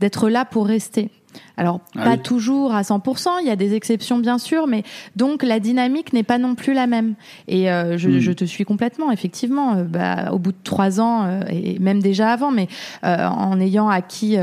d'être 0.00 0.28
là 0.28 0.44
pour 0.44 0.66
rester. 0.66 1.10
Alors 1.56 1.80
ah 1.96 2.04
pas 2.04 2.10
oui. 2.12 2.18
toujours 2.22 2.74
à 2.74 2.82
100%, 2.82 3.28
il 3.42 3.46
y 3.46 3.50
a 3.50 3.56
des 3.56 3.74
exceptions 3.74 4.18
bien 4.18 4.38
sûr, 4.38 4.66
mais 4.66 4.82
donc 5.16 5.42
la 5.42 5.60
dynamique 5.60 6.12
n'est 6.12 6.22
pas 6.22 6.38
non 6.38 6.54
plus 6.54 6.72
la 6.72 6.86
même. 6.86 7.14
Et 7.48 7.70
euh, 7.70 7.98
je, 7.98 8.08
mmh. 8.08 8.18
je, 8.18 8.32
te 8.32 8.44
suis 8.44 8.64
complètement, 8.64 9.12
effectivement. 9.12 9.74
Euh, 9.74 9.84
bah, 9.84 10.32
au 10.32 10.38
bout 10.38 10.52
de 10.52 10.58
trois 10.64 11.00
ans 11.00 11.24
euh, 11.24 11.42
et 11.50 11.78
même 11.78 12.00
déjà 12.00 12.32
avant, 12.32 12.50
mais 12.50 12.68
en 13.02 13.60
ayant 13.60 13.88
acquis 13.88 14.36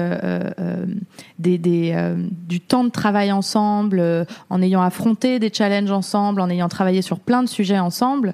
des, 1.39 1.57
des 1.57 2.15
du 2.47 2.59
temps 2.59 2.83
de 2.83 2.89
travail 2.89 3.31
ensemble, 3.31 4.03
en 4.49 4.61
ayant 4.61 4.81
affronté 4.81 5.39
des 5.39 5.51
challenges 5.51 5.91
ensemble, 5.91 6.41
en 6.41 6.49
ayant 6.49 6.69
travaillé 6.69 7.01
sur 7.01 7.19
plein 7.19 7.43
de 7.43 7.49
sujets 7.49 7.79
ensemble, 7.79 8.33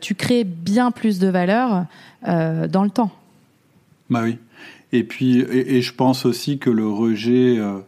tu 0.00 0.14
crées 0.14 0.44
bien 0.44 0.90
plus 0.90 1.18
de 1.18 1.28
valeur 1.28 1.86
dans 2.26 2.84
le 2.84 2.90
temps. 2.90 3.10
Bah 4.10 4.20
oui. 4.22 4.38
Et 4.94 5.02
puis, 5.02 5.40
et, 5.40 5.76
et, 5.76 5.82
je 5.82 5.92
pense 5.92 6.24
aussi 6.24 6.58
que 6.58 6.70
le 6.70 6.86
rejet 6.86 7.58
euh, 7.58 7.80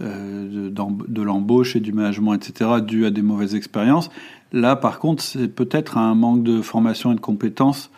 euh, 0.00 0.70
de, 0.70 0.70
de 0.70 1.22
l'embauche 1.22 1.76
et 1.76 1.80
du 1.80 1.92
management, 1.92 2.32
etc., 2.32 2.70
dû 2.80 3.04
à 3.04 3.10
des 3.10 3.20
mauvaises 3.20 3.54
expériences, 3.54 4.08
là, 4.50 4.74
par 4.74 4.98
contre, 4.98 5.22
c'est 5.22 5.48
peut-être 5.48 5.98
un 5.98 6.14
manque 6.14 6.42
de 6.42 6.62
formation 6.62 7.12
et 7.12 7.14
de 7.14 7.20
compétences 7.20 7.90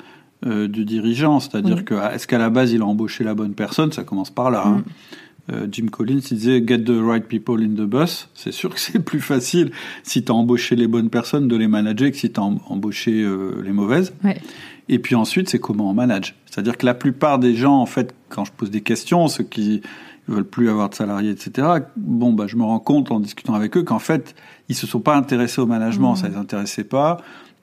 euh, 0.45 0.67
du 0.67 0.85
dirigeant. 0.85 1.39
C'est-à-dire 1.39 1.77
oui. 1.77 1.85
que, 1.85 1.95
est-ce 2.13 2.27
qu'à 2.27 2.39
la 2.39 2.51
base, 2.51 2.73
il 2.73 2.83
a 2.83 2.85
embauché 2.85 3.23
la 3.23 3.35
bonne 3.35 3.55
personne? 3.55 3.93
Ça 3.93 4.03
commence 4.03 4.31
par 4.31 4.51
là. 4.51 4.65
Hein. 4.67 4.79
Mm. 4.79 5.53
Euh, 5.53 5.67
Jim 5.71 5.87
Collins 5.87 6.21
il 6.31 6.37
disait 6.37 6.65
Get 6.67 6.85
the 6.85 7.01
right 7.01 7.29
people 7.29 7.63
in 7.63 7.75
the 7.77 7.87
bus. 7.89 8.29
C'est 8.35 8.53
sûr 8.53 8.75
que 8.75 8.81
c'est 8.81 8.99
plus 8.99 9.21
facile 9.21 9.71
si 10.03 10.25
tu 10.25 10.33
as 10.33 10.35
embauché 10.35 10.75
les 10.75 10.89
bonnes 10.89 11.11
personnes 11.11 11.47
de 11.47 11.55
les 11.55 11.69
manager 11.69 12.11
que 12.11 12.17
si 12.17 12.33
tu 12.33 12.41
as 12.41 12.43
embauché 12.43 13.25
les 13.63 13.73
mauvaises. 13.73 14.13
Ouais. 14.25 14.41
Et 14.89 14.99
puis 14.99 15.15
ensuite, 15.15 15.49
c'est 15.49 15.59
comment 15.59 15.91
on 15.91 15.95
manage. 15.95 16.37
C'est-à-dire 16.47 16.77
que 16.77 16.87
la 16.87 16.95
plupart 16.95 17.39
des 17.39 17.55
gens, 17.55 17.77
en 17.77 17.87
fait, 17.87 18.15
quand 18.29 18.45
je 18.45 18.53
pose 18.53 18.71
des 18.71 18.81
questions, 18.81 19.29
ceux 19.29 19.45
qui 19.45 19.83
veulent 20.29 20.47
plus 20.47 20.69
avoir 20.69 20.91
de 20.91 20.95
salariés, 20.95 21.31
etc., 21.31 21.69
bon, 21.97 22.33
bah, 22.33 22.47
je 22.47 22.57
me 22.57 22.65
rends 22.65 22.79
compte 22.79 23.11
en 23.11 23.21
discutant 23.21 23.55
avec 23.55 23.77
eux 23.77 23.83
qu'en 23.83 23.99
fait, 23.99 24.35
ils 24.69 24.75
se 24.75 24.87
sont 24.87 25.01
pas 25.01 25.17
intéressés 25.17 25.61
au 25.61 25.67
management, 25.67 26.13
mmh. 26.13 26.17
ça 26.17 26.29
les 26.29 26.37
intéressait 26.37 26.85
pas, 26.85 27.19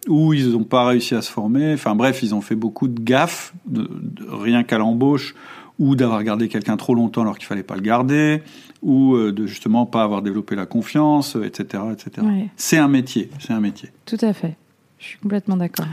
ou 0.07 0.33
ils 0.33 0.51
n'ont 0.51 0.63
pas 0.63 0.85
réussi 0.85 1.15
à 1.15 1.21
se 1.21 1.31
former. 1.31 1.73
Enfin 1.73 1.95
bref, 1.95 2.23
ils 2.23 2.33
ont 2.35 2.41
fait 2.41 2.55
beaucoup 2.55 2.87
de 2.87 3.01
gaffes, 3.01 3.53
de, 3.65 3.81
de, 3.81 4.25
rien 4.29 4.63
qu'à 4.63 4.77
l'embauche, 4.77 5.35
ou 5.77 5.95
d'avoir 5.95 6.23
gardé 6.23 6.49
quelqu'un 6.49 6.77
trop 6.77 6.93
longtemps 6.93 7.21
alors 7.21 7.37
qu'il 7.37 7.47
fallait 7.47 7.63
pas 7.63 7.75
le 7.75 7.81
garder, 7.81 8.43
ou 8.81 9.15
euh, 9.15 9.31
de 9.31 9.45
justement 9.45 9.85
pas 9.85 10.03
avoir 10.03 10.21
développé 10.21 10.55
la 10.55 10.65
confiance, 10.65 11.35
etc., 11.35 11.83
etc. 11.93 12.27
C'est 12.55 12.77
un 12.77 12.87
métier, 12.87 13.29
c'est 13.39 13.53
un 13.53 13.61
métier. 13.61 13.89
Tout 14.05 14.17
à 14.21 14.33
fait. 14.33 14.55
Je 14.97 15.05
suis 15.05 15.19
complètement 15.19 15.57
d'accord. 15.57 15.85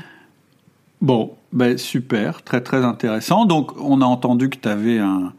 Bon, 1.01 1.37
ben 1.53 1.77
super, 1.79 2.43
très 2.43 2.61
très 2.61 2.85
intéressant. 2.85 3.45
Donc, 3.45 3.79
on 3.81 4.01
a 4.01 4.05
entendu 4.05 4.49
que 4.49 4.57
tu 4.57 4.69
avais 4.69 4.99
un, 4.99 5.33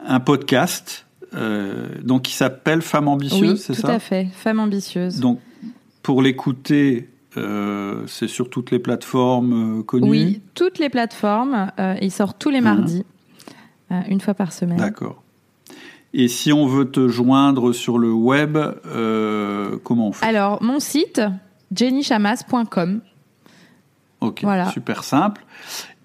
un 0.00 0.20
podcast, 0.20 1.06
euh, 1.34 1.86
donc 2.02 2.22
qui 2.22 2.32
s'appelle 2.32 2.82
Femme 2.82 3.08
ambitieuse, 3.08 3.60
c'est 3.60 3.74
ça 3.74 3.82
Tout 3.82 3.94
à 3.94 3.98
fait, 3.98 4.28
Femme 4.32 4.60
ambitieuse. 4.60 5.20
Donc, 5.20 5.40
pour 6.02 6.22
l'écouter, 6.22 7.08
euh, 7.36 8.04
c'est 8.06 8.28
sur 8.28 8.48
toutes 8.50 8.70
les 8.70 8.78
plateformes 8.78 9.80
euh, 9.80 9.82
connues? 9.82 10.08
Oui, 10.08 10.42
toutes 10.54 10.78
les 10.78 10.88
plateformes. 10.88 11.70
il 12.00 12.10
sort 12.10 12.34
tous 12.34 12.50
les 12.50 12.60
mardis, 12.60 13.04
une 13.90 14.20
fois 14.20 14.34
par 14.34 14.52
semaine. 14.52 14.78
D'accord. 14.78 15.22
Et 16.14 16.28
si 16.28 16.52
on 16.52 16.66
veut 16.66 16.90
te 16.90 17.08
joindre 17.08 17.72
sur 17.72 17.98
le 17.98 18.12
web, 18.12 18.56
comment 19.84 20.08
on 20.08 20.12
fait? 20.12 20.26
Alors, 20.26 20.62
mon 20.62 20.80
site, 20.80 21.20
jennychamas.com. 21.74 23.00
Ok, 24.20 24.44
super 24.72 25.04
simple. 25.04 25.44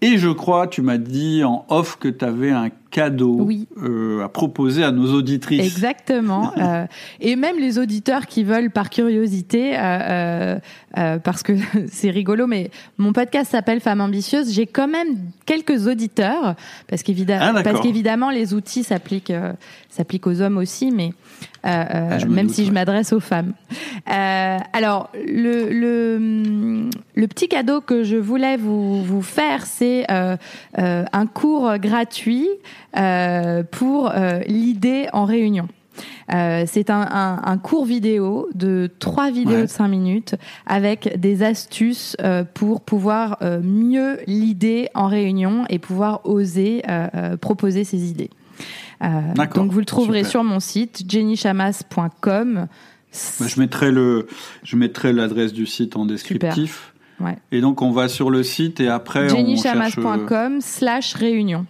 Et 0.03 0.17
je 0.17 0.29
crois, 0.29 0.65
tu 0.65 0.81
m'as 0.81 0.97
dit 0.97 1.43
en 1.43 1.63
off 1.69 1.97
que 1.99 2.07
tu 2.07 2.25
avais 2.25 2.49
un 2.49 2.69
cadeau 2.89 3.47
euh, 3.77 4.23
à 4.23 4.29
proposer 4.29 4.83
à 4.83 4.91
nos 4.91 5.13
auditrices. 5.13 5.61
Exactement. 5.61 6.51
euh, 6.57 6.87
et 7.19 7.35
même 7.35 7.59
les 7.59 7.77
auditeurs 7.77 8.25
qui 8.25 8.43
veulent 8.43 8.71
par 8.71 8.89
curiosité, 8.89 9.73
euh, 9.77 10.57
euh 10.97 11.19
parce 11.19 11.43
que 11.43 11.53
c'est 11.91 12.09
rigolo, 12.09 12.47
mais 12.47 12.71
mon 12.97 13.13
podcast 13.13 13.51
s'appelle 13.51 13.79
Femme 13.79 14.01
ambitieuse. 14.01 14.51
J'ai 14.51 14.67
quand 14.67 14.87
même 14.87 15.17
quelques 15.45 15.87
auditeurs, 15.87 16.55
parce 16.87 17.03
qu'évidemment, 17.03 17.57
ah, 17.57 17.63
parce 17.63 17.81
qu'évidemment 17.81 18.29
les 18.29 18.53
outils 18.53 18.83
s'appliquent, 18.83 19.31
euh, 19.31 19.53
s'appliquent 19.89 20.27
aux 20.27 20.41
hommes 20.41 20.57
aussi, 20.57 20.91
mais 20.91 21.11
euh, 21.65 21.69
euh, 21.69 22.19
ah, 22.21 22.25
même 22.25 22.49
si 22.49 22.65
je 22.65 22.71
m'adresse 22.71 23.13
aux 23.13 23.19
femmes. 23.19 23.53
Euh, 24.09 24.57
alors, 24.73 25.09
le, 25.13 25.69
le, 25.69 26.89
le, 27.15 27.27
petit 27.27 27.47
cadeau 27.47 27.81
que 27.81 28.03
je 28.03 28.15
voulais 28.15 28.57
vous, 28.57 29.03
vous 29.03 29.21
faire, 29.21 29.65
c'est 29.65 30.05
un 30.09 31.27
cours 31.27 31.77
gratuit 31.77 32.49
pour 33.71 34.11
l'idée 34.47 35.07
en 35.13 35.25
réunion. 35.25 35.67
Euh, 36.33 36.63
c'est 36.67 36.89
un, 36.89 37.01
un, 37.01 37.41
un, 37.43 37.57
cours 37.57 37.85
vidéo 37.85 38.49
de 38.55 38.89
trois 38.99 39.31
vidéos 39.31 39.61
de 39.61 39.65
cinq 39.67 39.89
minutes 39.89 40.35
avec 40.65 41.19
des 41.19 41.43
astuces 41.43 42.15
euh, 42.21 42.43
pour 42.43 42.81
pouvoir 42.81 43.37
euh, 43.41 43.59
mieux 43.61 44.19
l'idée 44.27 44.89
en 44.93 45.07
réunion 45.07 45.65
et 45.69 45.79
pouvoir 45.79 46.21
oser 46.25 46.83
proposer 47.41 47.83
ses 47.83 48.09
idées. 48.09 48.29
Donc 49.01 49.71
vous 49.71 49.79
le 49.79 49.85
trouverez 49.85 50.23
sur 50.23 50.43
mon 50.43 50.59
site 50.59 51.03
jennychamas.com. 51.09 52.67
Bah, 53.39 53.45
je 53.47 53.59
mettrai 53.59 53.91
le, 53.91 54.27
je 54.63 54.75
mettrai 54.75 55.11
l'adresse 55.11 55.53
du 55.53 55.65
site 55.65 55.97
en 55.97 56.05
descriptif. 56.05 56.93
Ouais. 57.19 57.37
Et 57.51 57.61
donc 57.61 57.81
on 57.81 57.91
va 57.91 58.07
sur 58.07 58.29
le 58.29 58.43
site 58.43 58.79
et 58.79 58.87
après 58.87 59.29
jennychamas.com 59.29 60.61
slash 60.61 61.13
réunion. 61.15 61.65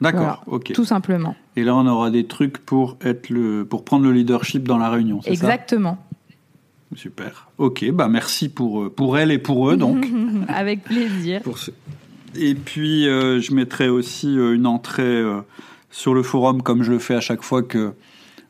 D'accord, 0.00 0.42
ok. 0.46 0.72
Tout 0.72 0.84
simplement. 0.84 1.34
Et 1.56 1.64
là 1.64 1.74
on 1.76 1.86
aura 1.86 2.10
des 2.10 2.26
trucs 2.26 2.58
pour 2.58 2.96
être 3.02 3.28
le, 3.28 3.64
pour 3.64 3.84
prendre 3.84 4.04
le 4.04 4.12
leadership 4.12 4.66
dans 4.66 4.78
la 4.78 4.88
réunion. 4.88 5.20
Exactement. 5.26 5.98
Super. 6.96 7.48
Ok, 7.58 7.88
bah 7.92 8.08
merci 8.08 8.48
pour 8.48 8.92
pour 8.92 9.18
elle 9.18 9.30
et 9.30 9.38
pour 9.38 9.70
eux 9.70 9.76
donc. 9.76 10.06
Avec 10.48 10.82
plaisir. 10.82 11.42
Pour 11.42 11.58
Et 12.34 12.54
puis 12.54 13.08
euh, 13.08 13.40
je 13.40 13.54
mettrai 13.54 13.88
aussi 13.88 14.38
euh, 14.38 14.54
une 14.54 14.66
entrée 14.66 15.22
sur 15.90 16.14
le 16.14 16.22
forum 16.22 16.62
comme 16.62 16.82
je 16.82 16.92
le 16.92 16.98
fais 16.98 17.14
à 17.14 17.20
chaque 17.20 17.42
fois 17.42 17.62
que, 17.62 17.92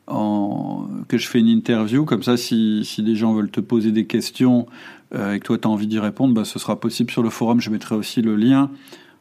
en, 0.07 0.87
que 1.07 1.17
je 1.17 1.27
fais 1.27 1.39
une 1.39 1.47
interview. 1.47 2.05
Comme 2.05 2.23
ça, 2.23 2.37
si, 2.37 2.85
si 2.85 3.03
des 3.03 3.15
gens 3.15 3.33
veulent 3.33 3.51
te 3.51 3.59
poser 3.59 3.91
des 3.91 4.05
questions 4.05 4.67
euh, 5.13 5.33
et 5.33 5.39
que 5.39 5.45
toi 5.45 5.57
tu 5.57 5.67
as 5.67 5.71
envie 5.71 5.87
d'y 5.87 5.99
répondre, 5.99 6.33
bah, 6.33 6.45
ce 6.45 6.59
sera 6.59 6.79
possible 6.79 7.11
sur 7.11 7.23
le 7.23 7.29
forum. 7.29 7.59
Je 7.59 7.69
mettrai 7.69 7.95
aussi 7.95 8.21
le 8.21 8.35
lien 8.35 8.69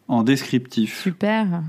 en 0.08 0.22
descriptif. 0.22 1.02
Super. 1.02 1.62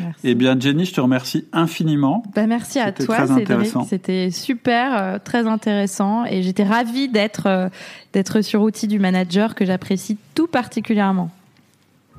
Merci. 0.00 0.20
Eh 0.24 0.34
bien, 0.34 0.58
Jenny, 0.58 0.84
je 0.84 0.94
te 0.94 1.00
remercie 1.00 1.46
infiniment. 1.52 2.22
Bah, 2.34 2.46
merci 2.46 2.78
à 2.78 2.92
toi, 2.92 3.26
Cédric. 3.26 3.72
C'était 3.88 4.30
super, 4.30 4.96
euh, 4.96 5.18
très 5.22 5.46
intéressant, 5.46 6.24
et 6.24 6.42
j'étais 6.42 6.64
ravie 6.64 7.08
d'être 7.08 7.46
euh, 7.46 7.68
d'être 8.12 8.40
sur 8.42 8.62
outil 8.62 8.88
du 8.88 8.98
manager 8.98 9.54
que 9.54 9.64
j'apprécie 9.64 10.18
tout 10.34 10.46
particulièrement. 10.46 11.30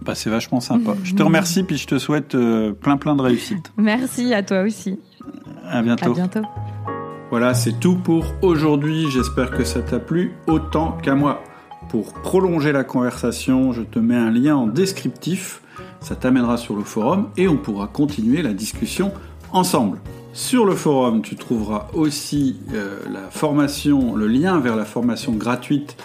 Bah, 0.01 0.15
c'est 0.15 0.29
vachement 0.29 0.59
sympa. 0.59 0.95
Je 1.03 1.13
te 1.13 1.23
remercie 1.23 1.63
puis 1.63 1.77
je 1.77 1.87
te 1.87 1.97
souhaite 1.97 2.35
euh, 2.35 2.73
plein 2.73 2.97
plein 2.97 3.15
de 3.15 3.21
réussite. 3.21 3.71
Merci 3.77 4.33
à 4.33 4.43
toi 4.43 4.61
aussi. 4.61 4.99
À 5.69 5.81
bientôt. 5.81 6.11
À 6.11 6.13
bientôt. 6.13 6.41
Voilà, 7.29 7.53
c'est 7.53 7.79
tout 7.79 7.95
pour 7.95 8.25
aujourd'hui. 8.41 9.09
J'espère 9.09 9.51
que 9.51 9.63
ça 9.63 9.81
t'a 9.81 9.99
plu 9.99 10.33
autant 10.47 10.91
qu'à 11.01 11.15
moi. 11.15 11.41
Pour 11.89 12.13
prolonger 12.13 12.71
la 12.71 12.83
conversation, 12.83 13.71
je 13.71 13.81
te 13.81 13.99
mets 13.99 14.15
un 14.15 14.31
lien 14.31 14.55
en 14.55 14.67
descriptif. 14.67 15.61
Ça 16.03 16.15
t'amènera 16.15 16.57
sur 16.57 16.75
le 16.75 16.83
forum 16.83 17.29
et 17.37 17.47
on 17.47 17.57
pourra 17.57 17.87
continuer 17.87 18.41
la 18.41 18.53
discussion 18.53 19.11
ensemble. 19.51 19.99
Sur 20.33 20.65
le 20.65 20.75
forum, 20.75 21.21
tu 21.21 21.35
trouveras 21.35 21.87
aussi 21.93 22.57
euh, 22.73 22.99
la 23.11 23.29
formation, 23.29 24.15
le 24.15 24.27
lien 24.27 24.59
vers 24.59 24.75
la 24.75 24.85
formation 24.85 25.31
gratuite 25.31 25.95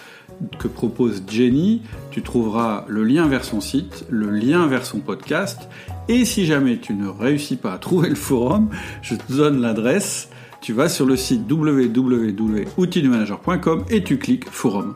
que 0.57 0.67
propose 0.67 1.23
Jenny. 1.27 1.81
Tu 2.11 2.21
trouveras 2.21 2.85
le 2.87 3.03
lien 3.03 3.27
vers 3.27 3.43
son 3.43 3.59
site, 3.59 4.05
le 4.09 4.29
lien 4.29 4.67
vers 4.67 4.85
son 4.85 4.99
podcast. 4.99 5.67
Et 6.07 6.25
si 6.25 6.45
jamais 6.45 6.77
tu 6.77 6.93
ne 6.93 7.07
réussis 7.07 7.57
pas 7.57 7.73
à 7.73 7.77
trouver 7.77 8.09
le 8.09 8.15
forum, 8.15 8.69
je 9.01 9.15
te 9.15 9.33
donne 9.33 9.61
l'adresse. 9.61 10.29
Tu 10.61 10.73
vas 10.73 10.89
sur 10.89 11.05
le 11.05 11.15
site 11.15 11.49
www.outildumanager.com 11.49 13.85
et 13.89 14.03
tu 14.03 14.17
cliques 14.17 14.49
forum. 14.49 14.95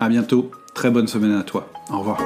À 0.00 0.08
bientôt. 0.08 0.50
Très 0.74 0.90
bonne 0.90 1.06
semaine 1.06 1.32
à 1.32 1.42
toi. 1.42 1.68
Au 1.90 1.98
revoir. 1.98 2.18